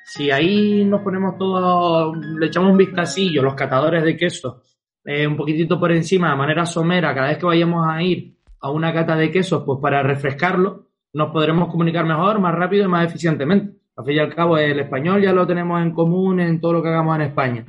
Si 0.06 0.32
ahí 0.32 0.84
nos 0.86 1.02
ponemos 1.02 1.38
todos, 1.38 2.18
le 2.18 2.48
echamos 2.48 2.72
un 2.72 2.78
vistacillo, 2.78 3.44
los 3.44 3.54
catadores 3.54 4.04
de 4.04 4.18
queso, 4.18 4.64
eh, 5.06 5.28
un 5.28 5.38
poquitito 5.38 5.80
por 5.80 5.92
encima, 5.92 6.32
de 6.32 6.36
manera 6.36 6.66
somera, 6.66 7.14
cada 7.14 7.28
vez 7.28 7.38
que 7.38 7.46
vayamos 7.46 7.86
a 7.88 8.02
ir 8.02 8.36
a 8.62 8.72
una 8.72 8.94
cata 8.94 9.16
de 9.16 9.32
quesos, 9.32 9.64
pues 9.66 9.80
para 9.82 10.02
refrescarlo, 10.02 10.88
nos 11.14 11.32
podremos 11.32 11.70
comunicar 11.70 12.06
mejor, 12.06 12.40
más 12.40 12.56
rápido 12.56 12.86
y 12.86 12.88
más 12.88 13.06
eficientemente. 13.06 13.79
Al 14.00 14.06
fin 14.06 14.16
y 14.16 14.20
al 14.20 14.34
cabo, 14.34 14.58
el 14.58 14.80
español 14.80 15.22
ya 15.22 15.34
lo 15.34 15.46
tenemos 15.46 15.82
en 15.82 15.92
común 15.92 16.40
en 16.40 16.62
todo 16.62 16.72
lo 16.72 16.82
que 16.82 16.88
hagamos 16.88 17.18
en 17.18 17.22
España. 17.24 17.66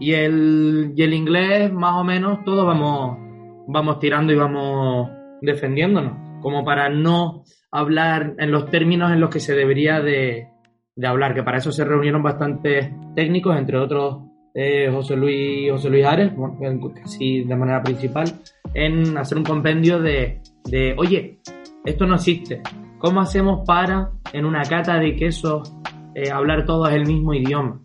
Y 0.00 0.12
el, 0.12 0.92
y 0.96 1.02
el 1.04 1.14
inglés, 1.14 1.72
más 1.72 1.94
o 1.94 2.02
menos, 2.02 2.42
todos 2.44 2.66
vamos, 2.66 3.16
vamos 3.68 4.00
tirando 4.00 4.32
y 4.32 4.36
vamos 4.36 5.08
defendiéndonos, 5.40 6.40
como 6.42 6.64
para 6.64 6.88
no 6.88 7.44
hablar 7.70 8.34
en 8.38 8.50
los 8.50 8.68
términos 8.72 9.12
en 9.12 9.20
los 9.20 9.30
que 9.30 9.38
se 9.38 9.54
debería 9.54 10.00
de, 10.00 10.48
de 10.96 11.06
hablar, 11.06 11.32
que 11.32 11.44
para 11.44 11.58
eso 11.58 11.70
se 11.70 11.84
reunieron 11.84 12.24
bastantes 12.24 12.90
técnicos, 13.14 13.56
entre 13.56 13.78
otros 13.78 14.24
eh, 14.54 14.90
José 14.92 15.14
Luis 15.14 15.70
José 15.70 15.90
Luis 15.90 16.04
Ares, 16.04 16.32
casi 17.00 17.44
de 17.44 17.54
manera 17.54 17.84
principal, 17.84 18.26
en 18.74 19.16
hacer 19.16 19.38
un 19.38 19.44
compendio 19.44 20.00
de, 20.00 20.40
de, 20.64 20.96
oye, 20.98 21.38
esto 21.84 22.04
no 22.04 22.16
existe, 22.16 22.62
¿Cómo 22.98 23.20
hacemos 23.20 23.60
para, 23.64 24.10
en 24.32 24.44
una 24.44 24.62
cata 24.62 24.98
de 24.98 25.14
quesos, 25.14 25.72
eh, 26.14 26.30
hablar 26.30 26.64
todos 26.64 26.90
el 26.92 27.06
mismo 27.06 27.32
idioma? 27.32 27.80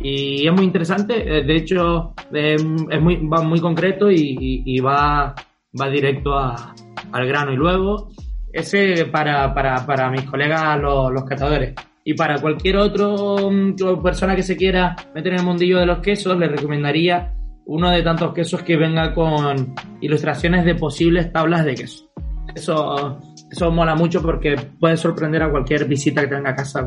Y 0.00 0.46
es 0.46 0.52
muy 0.52 0.64
interesante, 0.64 1.38
eh, 1.38 1.44
de 1.44 1.56
hecho, 1.56 2.14
es 2.32 2.62
muy, 3.00 3.16
va 3.26 3.42
muy 3.42 3.60
concreto 3.60 4.10
y, 4.10 4.80
va, 4.80 5.34
va 5.80 5.88
directo 5.88 6.36
al 6.36 7.26
grano. 7.26 7.52
Y 7.52 7.56
luego, 7.56 8.08
ese 8.52 9.06
para, 9.06 9.54
para, 9.54 9.86
para 9.86 10.10
mis 10.10 10.22
colegas 10.22 10.80
los, 10.80 11.12
los 11.12 11.24
catadores. 11.24 11.74
Y 12.02 12.14
para 12.14 12.40
cualquier 12.40 12.78
otro 12.78 13.50
mm, 13.50 14.02
persona 14.02 14.34
que 14.34 14.42
se 14.42 14.56
quiera 14.56 14.96
meter 15.14 15.34
en 15.34 15.40
el 15.40 15.44
mundillo 15.44 15.78
de 15.78 15.86
los 15.86 15.98
quesos, 16.00 16.36
le 16.38 16.48
recomendaría 16.48 17.34
uno 17.66 17.90
de 17.90 18.02
tantos 18.02 18.32
quesos 18.32 18.62
que 18.62 18.76
venga 18.76 19.14
con 19.14 19.74
ilustraciones 20.00 20.64
de 20.64 20.74
posibles 20.74 21.30
tablas 21.30 21.64
de 21.64 21.74
queso. 21.74 22.10
Eso 22.54 23.20
eso 23.50 23.70
mola 23.70 23.94
mucho 23.94 24.22
porque 24.22 24.56
puede 24.78 24.96
sorprender 24.96 25.42
a 25.42 25.50
cualquier 25.50 25.86
visita 25.86 26.20
que 26.22 26.28
tenga 26.28 26.50
a 26.50 26.54
casa 26.54 26.86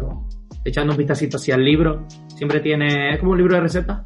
echando 0.64 0.94
un 0.94 0.98
vistacito 0.98 1.38
hacia 1.38 1.56
el 1.56 1.66
libro. 1.66 2.06
Siempre 2.28 2.62
tiene, 2.62 3.14
es 3.14 3.20
como 3.20 3.34
un 3.34 3.38
libro 3.38 3.56
de 3.56 3.62
recetas, 3.62 4.06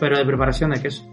pero 0.00 0.16
de 0.16 0.24
preparación 0.24 0.70
de 0.70 0.80
queso. 0.80 1.10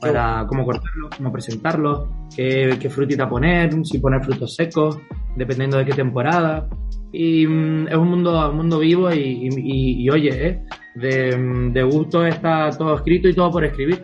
Para 0.00 0.44
cómo 0.46 0.64
cortarlo, 0.64 1.08
cómo 1.16 1.32
presentarlo, 1.32 2.26
qué, 2.34 2.76
qué 2.78 2.90
frutita 2.90 3.28
poner, 3.28 3.72
si 3.86 3.98
poner 3.98 4.22
frutos 4.22 4.54
secos, 4.54 4.98
dependiendo 5.34 5.78
de 5.78 5.86
qué 5.86 5.92
temporada. 5.92 6.68
Y 7.10 7.46
mm, 7.46 7.88
es 7.88 7.96
un 7.96 8.08
mundo, 8.08 8.50
un 8.50 8.56
mundo 8.56 8.80
vivo 8.80 9.10
y, 9.12 9.48
y, 9.50 10.10
oye, 10.10 10.48
¿eh? 10.48 10.64
de, 10.96 11.70
de 11.72 11.82
gusto 11.84 12.26
está 12.26 12.68
todo 12.70 12.96
escrito 12.96 13.28
y 13.28 13.34
todo 13.34 13.50
por 13.50 13.64
escribir. 13.64 14.02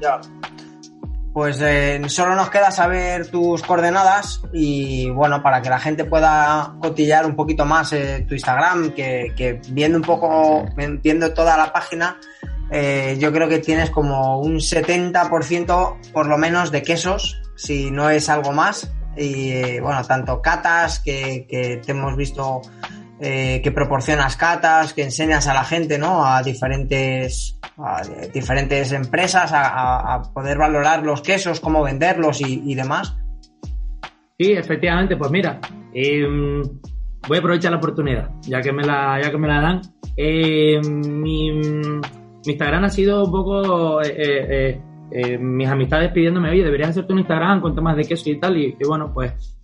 Ya. 0.00 0.20
Pues 1.36 1.60
eh, 1.60 2.00
solo 2.08 2.34
nos 2.34 2.48
queda 2.48 2.70
saber 2.70 3.30
tus 3.30 3.62
coordenadas 3.62 4.40
y 4.54 5.10
bueno, 5.10 5.42
para 5.42 5.60
que 5.60 5.68
la 5.68 5.78
gente 5.78 6.06
pueda 6.06 6.76
cotillar 6.80 7.26
un 7.26 7.36
poquito 7.36 7.66
más 7.66 7.92
eh, 7.92 8.24
tu 8.26 8.32
Instagram, 8.32 8.92
que, 8.92 9.60
viendo 9.68 9.98
un 9.98 10.04
poco, 10.04 10.64
viendo 11.02 11.34
toda 11.34 11.58
la 11.58 11.74
página, 11.74 12.18
eh, 12.70 13.18
yo 13.20 13.34
creo 13.34 13.50
que 13.50 13.58
tienes 13.58 13.90
como 13.90 14.40
un 14.40 14.60
70% 14.60 16.10
por 16.10 16.26
lo 16.26 16.38
menos 16.38 16.72
de 16.72 16.80
quesos, 16.80 17.42
si 17.54 17.90
no 17.90 18.08
es 18.08 18.30
algo 18.30 18.52
más. 18.52 18.90
Y 19.14 19.78
bueno, 19.80 20.02
tanto 20.04 20.40
catas 20.40 21.00
que, 21.00 21.46
que 21.46 21.82
te 21.84 21.92
hemos 21.92 22.16
visto 22.16 22.62
eh, 23.18 23.62
que 23.64 23.72
proporcionas 23.72 24.36
catas, 24.36 24.92
que 24.92 25.02
enseñas 25.02 25.46
a 25.48 25.54
la 25.54 25.64
gente, 25.64 25.98
¿no? 25.98 26.26
A 26.26 26.42
diferentes, 26.42 27.58
diferentes 28.34 28.92
empresas 28.92 29.50
a, 29.54 30.20
poder 30.34 30.58
valorar 30.58 31.02
los 31.02 31.22
quesos, 31.22 31.60
cómo 31.60 31.82
venderlos 31.82 32.42
y, 32.42 32.74
demás. 32.74 33.16
Sí, 34.38 34.52
efectivamente, 34.52 35.16
pues 35.16 35.30
mira, 35.30 35.58
em, 35.94 36.60
voy 37.26 37.38
a 37.38 37.40
aprovechar 37.40 37.70
la 37.70 37.78
oportunidad, 37.78 38.28
ya 38.42 38.60
que 38.60 38.70
me 38.70 38.82
la, 38.84 39.18
ya 39.22 39.30
que 39.30 39.38
me 39.38 39.48
la 39.48 39.60
dan. 39.62 39.80
Em, 40.14 41.22
mi, 41.22 41.48
Instagram 42.44 42.84
ha 42.84 42.90
sido 42.90 43.24
un 43.24 43.30
poco 43.30 44.02
eh, 44.02 44.78
eh, 45.10 45.38
mis 45.38 45.68
amistades 45.68 46.12
pidiéndome, 46.12 46.50
oye, 46.50 46.62
deberías 46.62 46.90
hacerte 46.90 47.14
un 47.14 47.20
Instagram 47.20 47.62
con 47.62 47.74
temas 47.74 47.96
de 47.96 48.04
queso 48.04 48.28
y 48.28 48.38
tal, 48.38 48.58
y 48.58 48.76
bueno, 48.86 49.10
pues 49.14 49.56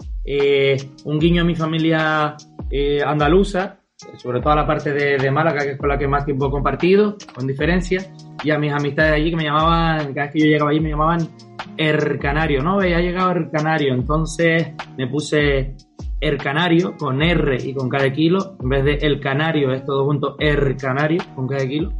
un 1.04 1.18
guiño 1.18 1.42
a 1.42 1.44
mi 1.44 1.54
familia 1.54 2.36
eh, 2.74 3.02
andaluza, 3.04 3.80
sobre 4.16 4.40
todo 4.40 4.54
a 4.54 4.56
la 4.56 4.66
parte 4.66 4.92
de, 4.92 5.30
Málaga, 5.30 5.62
que 5.62 5.72
es 5.72 5.78
con 5.78 5.90
la 5.90 5.98
que 5.98 6.08
más 6.08 6.24
tiempo 6.24 6.46
he 6.46 6.50
compartido, 6.50 7.16
con 7.34 7.46
diferencia, 7.46 8.00
y 8.42 8.50
a 8.50 8.58
mis 8.58 8.72
amistades 8.72 9.12
allí 9.12 9.30
que 9.30 9.36
me 9.36 9.44
llamaban, 9.44 10.14
cada 10.14 10.26
vez 10.26 10.32
que 10.32 10.38
yo 10.40 10.46
llegaba 10.46 10.70
allí 10.70 10.80
me 10.80 10.88
llamaban 10.88 11.28
Er 11.76 12.18
Canario, 12.18 12.62
¿no? 12.62 12.82
Ya 12.82 12.96
ha 12.96 13.00
llegado 13.00 13.32
Er 13.32 13.50
Canario, 13.50 13.92
entonces 13.92 14.72
me 14.96 15.06
puse 15.06 15.74
Er 16.18 16.38
Canario 16.38 16.96
con 16.96 17.22
R 17.22 17.58
y 17.62 17.74
con 17.74 17.90
cada 17.90 18.10
kilo, 18.10 18.56
en 18.62 18.68
vez 18.70 18.84
de 18.84 18.94
El 19.06 19.20
Canario, 19.20 19.70
es 19.72 19.84
todo 19.84 20.06
junto 20.06 20.36
Er 20.38 20.74
Canario 20.76 21.22
con 21.36 21.46
cada 21.46 21.66
kilo. 21.66 21.92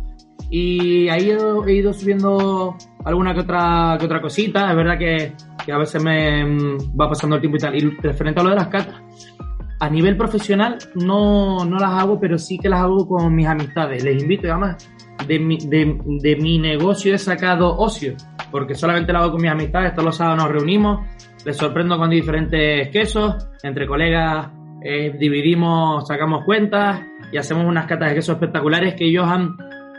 Y 0.51 1.09
ahí 1.09 1.31
he, 1.31 1.73
ido 1.73 1.93
subiendo 1.93 2.77
alguna 3.05 3.35
que 3.35 3.41
otra, 3.41 3.97
que 3.99 4.07
otra 4.07 4.21
cosita, 4.21 4.71
es 4.71 4.77
verdad 4.77 4.99
que, 4.99 5.33
que 5.65 5.73
a 5.73 5.79
veces 5.79 6.03
me 6.03 6.45
mm, 6.45 6.99
va 6.99 7.09
pasando 7.09 7.37
el 7.37 7.41
tiempo 7.43 7.57
y 7.57 7.61
tal. 7.61 7.77
Y 7.77 7.91
referente 8.03 8.41
a 8.41 8.45
lo 8.45 8.51
de 8.51 8.57
las 8.57 8.69
catas, 8.69 9.03
a 9.83 9.91
nivel 9.91 10.17
profesional 10.17 10.79
no, 10.95 11.65
no 11.65 11.77
las 11.77 11.91
hago, 12.01 12.21
pero 12.21 12.39
sí 12.39 12.57
que 12.57 12.69
las 12.69 12.83
hago 12.83 13.05
con 13.05 13.35
mis 13.35 13.49
amistades. 13.49 14.05
Les 14.05 14.23
invito, 14.23 14.47
además, 14.47 14.89
de 15.27 15.41
mi, 15.41 15.59
de, 15.59 16.37
mi 16.41 16.61
negocio 16.61 17.13
he 17.13 17.19
sacado 17.19 17.77
ocio, 17.77 18.15
porque 18.53 18.77
solamente 18.77 19.13
lo 19.13 19.19
hago 19.19 19.33
con 19.33 19.43
mis 19.43 19.51
amistades. 19.51 19.93
Todos 19.93 20.05
los 20.05 20.17
sábados 20.17 20.41
nos 20.41 20.53
reunimos, 20.53 21.05
les 21.45 21.57
sorprendo 21.57 21.99
con 21.99 22.11
diferentes 22.11 22.91
quesos, 22.91 23.49
entre 23.65 23.89
colegas 23.89 24.51
eh, 24.85 25.17
dividimos, 25.19 26.07
sacamos 26.07 26.45
cuentas 26.45 27.03
y 27.33 27.39
hacemos 27.39 27.65
unas 27.65 27.87
catas 27.87 28.11
de 28.11 28.15
quesos 28.15 28.37
espectaculares 28.37 28.95
que 28.95 29.07
ellos 29.07 29.27
han 29.27 29.57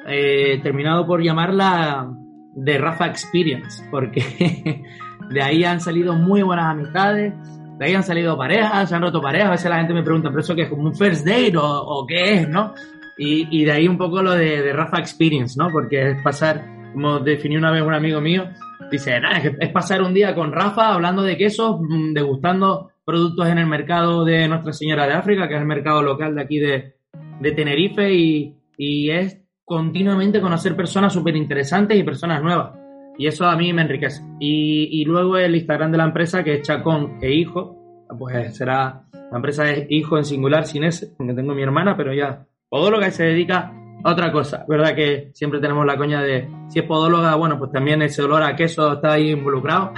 eh, 0.08 0.62
terminado 0.64 1.06
por 1.06 1.22
llamarla 1.22 2.10
de 2.56 2.78
Rafa 2.78 3.08
Experience, 3.08 3.84
porque 3.92 4.82
de 5.30 5.42
ahí 5.42 5.66
han 5.66 5.82
salido 5.82 6.14
muy 6.14 6.42
buenas 6.42 6.68
amistades 6.68 7.34
de 7.78 7.86
ahí 7.86 7.94
han 7.94 8.04
salido 8.04 8.38
parejas, 8.38 8.90
se 8.90 8.96
han 8.96 9.02
roto 9.02 9.22
parejas, 9.22 9.48
a 9.48 9.52
veces 9.52 9.70
la 9.70 9.78
gente 9.78 9.94
me 9.94 10.04
pregunta, 10.04 10.30
¿pero 10.30 10.42
eso 10.42 10.56
qué 10.56 10.64
es 10.64 10.70
como 10.70 10.84
un 10.84 10.96
first 10.96 11.26
date 11.26 11.54
o, 11.58 12.06
qué 12.08 12.36
es, 12.36 12.50
no? 12.50 12.74
Y, 13.18 13.48
y, 13.62 13.66
de 13.66 13.72
ahí 13.72 13.88
un 13.88 13.98
poco 13.98 14.22
lo 14.22 14.32
de, 14.32 14.62
de, 14.62 14.74
Rafa 14.74 15.00
Experience, 15.00 15.56
¿no? 15.58 15.70
Porque 15.72 16.12
es 16.12 16.22
pasar, 16.24 16.66
como 16.94 17.20
definió 17.20 17.60
una 17.60 17.72
vez 17.72 17.84
un 17.84 17.94
amigo 17.94 18.20
mío, 18.22 18.50
dice, 18.92 19.18
es, 19.18 19.52
es 19.60 19.70
pasar 19.70 20.02
un 20.02 20.14
día 20.14 20.34
con 20.34 20.52
Rafa 20.52 20.94
hablando 20.94 21.22
de 21.22 21.38
quesos, 21.38 21.80
mm, 21.80 22.14
degustando 22.14 22.92
productos 23.06 23.48
en 23.48 23.60
el 23.60 23.68
mercado 23.68 24.26
de 24.26 24.48
Nuestra 24.48 24.74
Señora 24.74 25.06
de 25.06 25.14
África, 25.14 25.48
que 25.48 25.56
es 25.56 25.62
el 25.62 25.68
mercado 25.68 26.02
local 26.02 26.36
de 26.36 26.42
aquí 26.42 26.60
de, 26.60 26.96
de 27.40 27.52
Tenerife, 27.52 28.14
y, 28.14 28.56
y 28.78 29.10
es 29.12 29.40
continuamente 29.66 30.42
conocer 30.42 30.76
personas 30.76 31.14
súper 31.14 31.36
interesantes 31.36 31.98
y 31.98 32.04
personas 32.04 32.42
nuevas. 32.42 32.83
Y 33.18 33.28
eso 33.28 33.46
a 33.46 33.56
mí 33.56 33.72
me 33.74 33.84
enriquece. 33.84 34.24
Y, 34.40 35.02
y, 35.02 35.06
luego 35.06 35.38
el 35.38 35.56
Instagram 35.56 35.92
de 35.92 35.98
la 35.98 36.06
empresa, 36.06 36.44
que 36.44 36.56
es 36.56 36.62
Chacón 36.64 37.18
e 37.22 37.32
Hijo, 37.32 38.06
pues 38.18 38.58
será, 38.58 39.04
la 39.12 39.38
empresa 39.38 39.70
es 39.70 39.86
Hijo 39.90 40.18
en 40.18 40.26
singular, 40.26 40.66
sin 40.66 40.84
ese, 40.84 41.14
porque 41.18 41.34
tengo 41.34 41.54
mi 41.54 41.62
hermana, 41.62 41.96
pero 41.96 42.14
ya, 42.14 42.46
podóloga 42.70 43.08
y 43.08 43.12
se 43.12 43.26
dedica 43.26 43.72
a 44.04 44.12
otra 44.12 44.32
cosa. 44.32 44.66
¿Verdad 44.68 44.96
que 44.96 45.30
siempre 45.34 45.60
tenemos 45.60 45.86
la 45.86 45.98
coña 45.98 46.22
de, 46.22 46.48
si 46.70 46.80
es 46.80 46.86
podóloga, 46.86 47.36
bueno, 47.36 47.58
pues 47.60 47.72
también 47.72 48.02
ese 48.02 48.24
olor 48.24 48.44
a 48.44 48.56
queso 48.56 48.94
está 48.94 49.14
ahí 49.14 49.32
involucrado. 49.32 49.94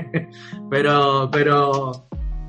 pero, 0.70 1.30
pero, 1.32 1.92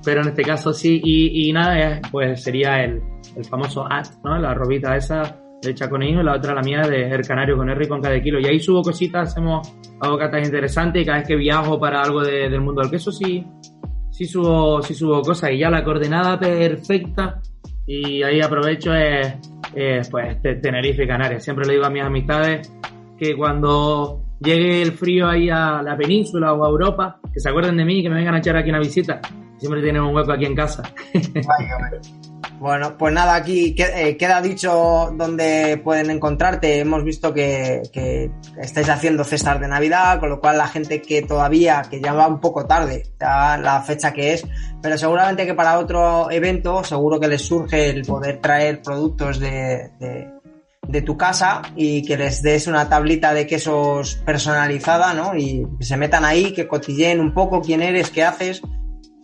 pero 0.04 0.22
en 0.22 0.28
este 0.28 0.44
caso 0.44 0.74
sí. 0.74 1.02
Y, 1.04 1.50
y 1.50 1.54
nada, 1.54 2.02
pues 2.12 2.44
sería 2.44 2.84
el, 2.84 3.02
el 3.36 3.46
famoso 3.46 3.86
at, 3.90 4.08
¿no? 4.24 4.38
La 4.38 4.54
robita 4.54 4.96
esa 4.96 5.43
hecha 5.66 5.90
con 5.90 6.04
ellos, 6.04 6.24
la 6.24 6.36
otra 6.36 6.54
la 6.54 6.62
mía 6.62 6.82
de 6.82 7.10
El 7.10 7.26
Canario 7.26 7.58
con 7.58 7.70
R 7.70 7.88
con 7.88 8.02
cada 8.02 8.20
kilo. 8.22 8.40
Y 8.40 8.46
ahí 8.46 8.60
subo 8.60 8.82
cositas, 8.82 9.32
hacemos 9.32 9.76
abocatas 10.00 10.46
interesantes 10.46 11.02
y 11.02 11.06
cada 11.06 11.20
vez 11.20 11.28
que 11.28 11.36
viajo 11.36 11.80
para 11.80 12.02
algo 12.02 12.22
de, 12.22 12.50
del 12.50 12.62
mundo 12.62 12.82
del 12.82 12.92
queso 12.92 13.12
sí, 13.12 13.46
sí 14.12 14.26
subo, 14.26 14.82
sí 14.82 14.94
subo 14.94 15.22
cosas 15.22 15.52
y 15.52 15.60
ya 15.60 15.70
la 15.70 15.84
coordenada 15.84 16.40
perfecta 16.40 17.42
y 17.86 18.24
ahí 18.24 18.42
aprovecho 18.42 18.94
es, 18.94 19.36
es 19.76 20.10
pues 20.10 20.42
Tenerife 20.42 21.04
y 21.04 21.08
Canarias. 21.08 21.44
Siempre 21.44 21.66
le 21.66 21.74
digo 21.74 21.86
a 21.86 21.90
mis 21.90 22.04
amistades 22.04 22.72
que 23.18 23.36
cuando 23.36 24.24
llegue 24.40 24.82
el 24.82 24.92
frío 24.94 25.28
ahí 25.28 25.50
a 25.50 25.82
la 25.82 25.98
península 25.98 26.54
o 26.54 26.64
a 26.64 26.70
Europa, 26.70 27.20
que 27.34 27.40
se 27.40 27.50
acuerden 27.50 27.78
de 27.78 27.86
mí 27.86 28.00
y 28.00 28.04
que 28.04 28.10
me 28.10 28.16
vengan 28.16 28.36
a 28.36 28.40
echar 28.40 28.58
aquí 28.58 28.70
una 28.70 28.80
visita. 28.80 29.22
Siempre 29.58 29.82
tienen 29.82 30.02
un 30.02 30.16
hueco 30.16 30.32
aquí 30.32 30.46
en 30.46 30.56
casa. 30.56 30.84
Bueno, 32.64 32.98
pues 32.98 33.14
nada, 33.14 33.36
aquí 33.36 33.76
eh, 33.78 34.16
queda 34.16 34.42
dicho 34.42 35.14
dónde 35.18 35.82
pueden 35.84 36.10
encontrarte. 36.10 36.80
Hemos 36.80 37.04
visto 37.04 37.34
que, 37.34 37.82
estáis 38.58 38.88
haciendo 38.88 39.26
cestas 39.26 39.60
de 39.60 39.68
Navidad, 39.68 40.18
con 40.22 40.30
lo 40.30 40.40
cual 40.40 40.60
la 40.60 40.70
gente 40.70 41.02
que 41.02 41.24
todavía, 41.24 41.82
que 41.90 42.00
ya 42.00 42.14
va 42.14 42.26
un 42.26 42.40
poco 42.40 42.66
tarde, 42.66 43.04
ya 43.20 43.58
la 43.58 43.82
fecha 43.82 44.14
que 44.14 44.36
es, 44.36 44.48
pero 44.82 44.98
seguramente 44.98 45.46
que 45.46 45.54
para 45.56 45.78
otro 45.78 46.32
evento, 46.32 46.86
seguro 46.86 47.20
que 47.20 47.28
les 47.28 47.42
surge 47.42 47.90
el 47.90 48.04
poder 48.04 48.40
traer 48.40 48.82
productos 48.82 49.42
de, 49.42 49.92
de, 50.00 50.30
de 50.88 51.02
tu 51.02 51.18
casa 51.18 51.64
y 51.76 52.02
que 52.06 52.16
les 52.16 52.42
des 52.42 52.68
una 52.68 52.88
tablita 52.88 53.34
de 53.34 53.46
quesos 53.46 54.16
personalizada, 54.26 55.14
¿no? 55.14 55.36
Y 55.36 55.68
que 55.80 55.84
se 55.84 55.98
metan 55.98 56.24
ahí, 56.24 56.54
que 56.54 56.66
cotilleen 56.66 57.20
un 57.20 57.34
poco 57.34 57.62
quién 57.62 57.82
eres, 57.82 58.10
qué 58.10 58.24
haces 58.24 58.62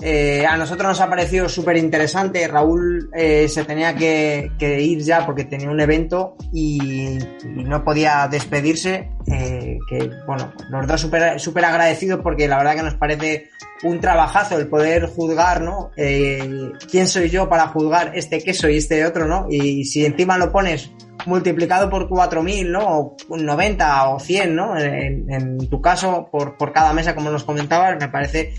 eh, 0.02 0.46
a 0.46 0.56
nosotros 0.56 0.88
nos 0.88 1.02
ha 1.02 1.10
parecido 1.10 1.50
súper 1.50 1.76
interesante. 1.76 2.48
Raúl 2.48 3.10
eh, 3.14 3.50
se 3.50 3.66
tenía 3.66 3.96
que, 3.96 4.50
ir 4.60 5.00
ya 5.02 5.26
porque 5.26 5.44
tenía 5.44 5.70
un 5.70 5.80
evento 5.80 6.38
y, 6.54 7.18
no 7.46 7.84
podía 7.84 8.28
despedirse. 8.30 9.10
Eh, 9.28 9.78
que 9.90 10.10
bueno, 10.26 10.54
los 10.70 10.88
dos 10.88 11.02
súper 11.02 11.40
super 11.40 11.66
agradecidos 11.66 12.22
porque 12.24 12.48
la 12.48 12.58
verdad 12.58 12.76
que 12.76 12.84
nos 12.84 12.96
parece 12.96 13.50
un 13.84 14.00
trabajazo 14.00 14.58
el 14.58 14.68
poder 14.68 15.08
juzgar, 15.08 15.62
¿no? 15.62 15.92
¿Quién 15.96 17.08
soy 17.08 17.30
yo 17.30 17.50
para 17.50 17.68
juzgar 17.68 18.12
este 18.16 18.42
queso 18.42 18.70
y 18.70 18.78
este 18.78 19.06
otro, 19.06 19.28
¿no? 19.28 19.48
Y 19.50 19.86
si 19.86 20.06
encima 20.06 20.38
lo 20.38 20.52
pones 20.52 20.92
multiplicado 21.26 21.90
por 21.90 22.10
4.000, 22.10 22.70
¿no? 22.70 23.16
O 23.30 23.38
90 23.38 24.10
o 24.10 24.20
100, 24.20 24.56
¿no? 24.56 24.78
En, 24.78 25.32
en 25.32 25.70
tu 25.70 25.82
caso, 25.82 26.30
por, 26.32 26.58
por 26.58 26.72
cada 26.72 26.94
mesa, 26.94 27.16
como 27.16 27.30
nos 27.30 27.44
comentabas, 27.44 27.98
me 28.00 28.08
parece 28.08 28.54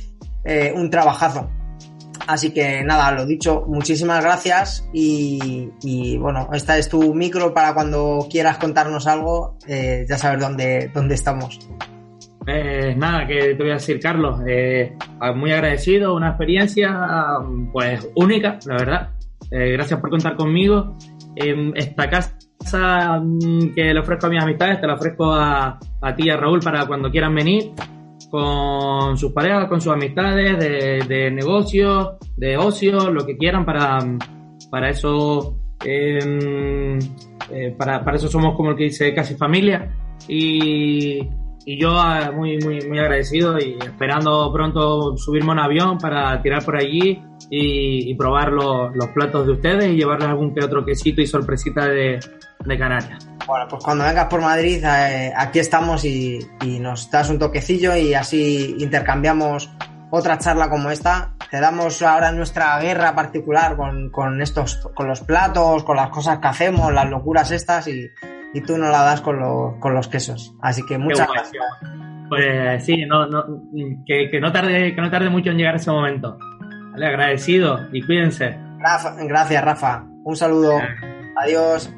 eh, 0.44 0.72
un 0.74 0.90
trabajazo. 0.90 1.50
Así 2.26 2.52
que 2.52 2.84
nada, 2.84 3.10
lo 3.12 3.26
dicho, 3.26 3.64
muchísimas 3.66 4.22
gracias 4.22 4.88
y, 4.92 6.16
bueno, 6.18 6.48
esta 6.52 6.78
es 6.78 6.88
tu 6.88 7.12
micro 7.14 7.52
para 7.52 7.74
cuando 7.74 8.26
quieras 8.30 8.58
contarnos 8.58 9.06
algo, 9.06 9.58
eh, 9.66 10.04
ya 10.08 10.16
sabes 10.16 10.40
dónde, 10.40 10.90
dónde 10.94 11.14
estamos. 11.14 11.58
Eh, 12.46 12.94
nada, 12.96 13.26
que 13.26 13.54
te 13.54 13.62
voy 13.62 13.70
a 13.70 13.74
decir, 13.74 13.98
Carlos, 14.00 14.40
eh, 14.46 14.96
muy 15.34 15.52
agradecido, 15.52 16.14
una 16.14 16.28
experiencia 16.28 16.96
pues 17.72 18.08
única, 18.14 18.58
la 18.66 18.76
verdad. 18.76 19.10
Gracias 19.50 19.98
por 19.98 20.10
contar 20.10 20.36
conmigo. 20.36 20.96
esta 21.34 22.08
casa 22.08 23.18
mm, 23.20 23.74
que 23.74 23.92
le 23.92 23.98
ofrezco 23.98 24.26
a 24.26 24.30
mis 24.30 24.42
amistades, 24.42 24.80
te 24.80 24.86
la 24.86 24.94
ofrezco 24.94 25.32
a, 25.32 25.80
a 26.00 26.14
ti 26.14 26.26
y 26.26 26.30
a 26.30 26.36
Raúl 26.36 26.60
para 26.60 26.86
cuando 26.86 27.10
quieran 27.10 27.34
venir 27.34 27.72
con 28.30 29.16
sus 29.18 29.32
parejas, 29.32 29.68
con 29.68 29.80
sus 29.80 29.92
amistades, 29.92 30.58
de, 30.58 31.04
de 31.06 31.30
negocios, 31.30 32.10
de 32.36 32.56
ocio, 32.56 33.10
lo 33.10 33.26
que 33.26 33.36
quieran 33.36 33.64
para, 33.64 33.98
para 34.70 34.90
eso, 34.90 35.56
eh, 35.84 36.98
eh, 37.50 37.74
para, 37.76 38.04
para 38.04 38.16
eso 38.16 38.28
somos 38.28 38.54
como 38.56 38.70
el 38.70 38.76
que 38.76 38.84
dice 38.84 39.12
casi 39.12 39.34
familia. 39.34 39.94
Y, 40.28 41.28
y 41.70 41.80
yo 41.80 41.92
ah, 41.92 42.32
muy, 42.34 42.58
muy, 42.58 42.80
muy 42.88 42.98
agradecido 42.98 43.56
y 43.56 43.78
esperando 43.80 44.52
pronto 44.52 45.16
subirme 45.16 45.50
a 45.50 45.52
un 45.52 45.58
avión 45.60 45.98
para 45.98 46.42
tirar 46.42 46.64
por 46.64 46.76
allí 46.76 47.22
y, 47.48 48.10
y 48.10 48.14
probar 48.16 48.50
los, 48.50 48.92
los 48.96 49.06
platos 49.10 49.46
de 49.46 49.52
ustedes 49.52 49.84
y 49.92 49.94
llevarles 49.94 50.30
algún 50.30 50.52
que 50.52 50.64
otro 50.64 50.84
quesito 50.84 51.20
y 51.20 51.28
sorpresita 51.28 51.86
de, 51.86 52.18
de 52.64 52.78
Canarias. 52.78 53.24
Bueno, 53.46 53.68
pues 53.70 53.84
cuando 53.84 54.02
vengas 54.02 54.26
por 54.26 54.40
Madrid, 54.40 54.82
eh, 54.84 55.32
aquí 55.36 55.60
estamos 55.60 56.04
y, 56.04 56.40
y, 56.60 56.80
nos 56.80 57.08
das 57.08 57.30
un 57.30 57.38
toquecillo 57.38 57.94
y 57.94 58.14
así 58.14 58.74
intercambiamos 58.80 59.70
otra 60.10 60.38
charla 60.38 60.68
como 60.68 60.90
esta. 60.90 61.34
Te 61.52 61.60
damos 61.60 62.02
ahora 62.02 62.32
nuestra 62.32 62.80
guerra 62.80 63.14
particular 63.14 63.76
con, 63.76 64.10
con 64.10 64.42
estos, 64.42 64.88
con 64.92 65.06
los 65.06 65.20
platos, 65.20 65.84
con 65.84 65.94
las 65.94 66.10
cosas 66.10 66.40
que 66.40 66.48
hacemos, 66.48 66.92
las 66.92 67.08
locuras 67.08 67.52
estas 67.52 67.86
y, 67.86 68.10
y 68.52 68.60
tú 68.62 68.76
nos 68.76 68.90
la 68.90 69.02
das 69.02 69.20
con, 69.20 69.38
lo, 69.38 69.76
con 69.80 69.94
los 69.94 70.08
quesos. 70.08 70.54
Así 70.60 70.84
que 70.84 70.98
muchas 70.98 71.28
gracias. 71.28 71.64
Pues 72.28 72.84
sí, 72.84 73.04
no, 73.06 73.26
no, 73.26 73.44
que, 74.06 74.30
que, 74.30 74.40
no 74.40 74.52
tarde, 74.52 74.94
que 74.94 75.00
no 75.00 75.10
tarde 75.10 75.30
mucho 75.30 75.50
en 75.50 75.56
llegar 75.56 75.76
ese 75.76 75.90
momento. 75.90 76.38
Vale, 76.92 77.06
agradecido 77.06 77.88
y 77.92 78.02
cuídense. 78.04 78.56
Rafa, 78.78 79.14
gracias, 79.24 79.64
Rafa. 79.64 80.04
Un 80.24 80.36
saludo. 80.36 80.78
Adiós. 81.36 81.92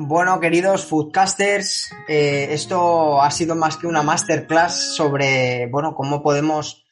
Bueno, 0.00 0.38
queridos 0.38 0.86
foodcasters, 0.86 1.90
eh, 2.08 2.48
esto 2.50 3.20
ha 3.20 3.30
sido 3.32 3.56
más 3.56 3.76
que 3.76 3.88
una 3.88 4.02
masterclass 4.02 4.94
sobre, 4.94 5.66
bueno, 5.66 5.94
cómo 5.96 6.22
podemos, 6.22 6.86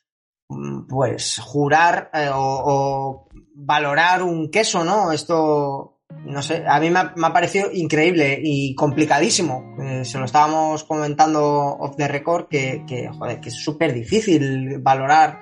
pues, 0.88 1.38
jurar 1.38 2.10
eh, 2.12 2.28
o, 2.34 2.38
o, 2.38 3.28
valorar 3.54 4.24
un 4.24 4.50
queso, 4.50 4.82
¿no? 4.82 5.12
Esto, 5.12 5.95
no 6.26 6.42
sé, 6.42 6.64
a 6.66 6.80
mí 6.80 6.90
me 6.90 6.98
ha, 7.00 7.32
parecido 7.32 7.70
increíble 7.72 8.38
y 8.42 8.74
complicadísimo. 8.74 9.76
Eh, 9.80 10.04
se 10.04 10.18
lo 10.18 10.24
estábamos 10.24 10.84
comentando 10.84 11.42
off 11.78 11.96
the 11.96 12.08
record 12.08 12.48
que, 12.48 12.84
que 12.86 13.10
que 13.40 13.48
es 13.48 13.54
súper 13.54 13.92
difícil 13.92 14.78
valorar. 14.80 15.40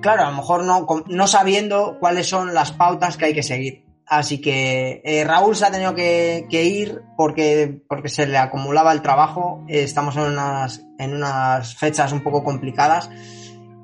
Claro, 0.00 0.24
a 0.24 0.30
lo 0.30 0.36
mejor 0.36 0.64
no, 0.64 0.86
no 1.06 1.26
sabiendo 1.26 1.98
cuáles 2.00 2.26
son 2.26 2.52
las 2.52 2.72
pautas 2.72 3.16
que 3.16 3.26
hay 3.26 3.34
que 3.34 3.42
seguir. 3.42 3.84
Así 4.06 4.40
que 4.40 5.00
eh, 5.04 5.24
Raúl 5.24 5.54
se 5.54 5.64
ha 5.64 5.70
tenido 5.70 5.94
que, 5.94 6.46
que, 6.50 6.64
ir 6.64 7.02
porque, 7.16 7.82
porque 7.88 8.08
se 8.08 8.26
le 8.26 8.36
acumulaba 8.36 8.92
el 8.92 9.00
trabajo. 9.00 9.64
Eh, 9.68 9.84
estamos 9.84 10.16
en 10.16 10.24
unas, 10.24 10.84
en 10.98 11.14
unas 11.14 11.76
fechas 11.76 12.12
un 12.12 12.22
poco 12.22 12.42
complicadas. 12.42 13.08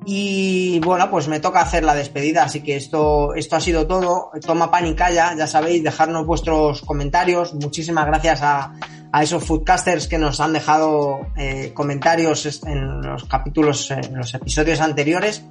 Y 0.04 0.80
bueno, 0.80 1.10
pues 1.10 1.28
me 1.28 1.40
toca 1.40 1.60
hacer 1.60 1.84
la 1.84 1.94
despedida, 1.94 2.44
así 2.44 2.62
que 2.62 2.76
esto, 2.76 3.34
esto 3.34 3.56
ha 3.56 3.60
sido 3.60 3.86
todo. 3.86 4.30
Toma 4.44 4.70
pan 4.70 4.86
y 4.86 4.94
calla, 4.94 5.34
ya 5.36 5.46
sabéis, 5.46 5.82
dejarnos 5.82 6.26
vuestros 6.26 6.80
comentarios. 6.82 7.52
Muchísimas 7.54 8.06
gracias 8.06 8.40
a, 8.42 8.72
a 9.12 9.22
esos 9.22 9.44
foodcasters 9.44 10.08
que 10.08 10.18
nos 10.18 10.40
han 10.40 10.52
dejado 10.52 11.20
eh, 11.36 11.72
comentarios 11.74 12.62
en 12.64 13.02
los 13.02 13.24
capítulos, 13.24 13.90
en 13.90 14.16
los 14.16 14.32
episodios 14.34 14.80
anteriores. 14.80 15.44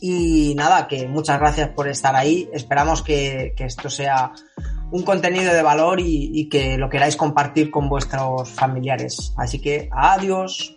Y 0.00 0.54
nada, 0.54 0.86
que 0.86 1.06
muchas 1.08 1.38
gracias 1.38 1.70
por 1.70 1.88
estar 1.88 2.14
ahí. 2.14 2.48
Esperamos 2.52 3.02
que, 3.02 3.54
que 3.56 3.64
esto 3.64 3.88
sea 3.88 4.32
un 4.90 5.02
contenido 5.02 5.54
de 5.54 5.62
valor 5.62 6.00
y, 6.00 6.30
y, 6.32 6.48
que 6.48 6.76
lo 6.76 6.90
queráis 6.90 7.16
compartir 7.16 7.70
con 7.70 7.88
vuestros 7.88 8.50
familiares. 8.50 9.32
Así 9.36 9.60
que 9.60 9.88
adiós. 9.92 10.76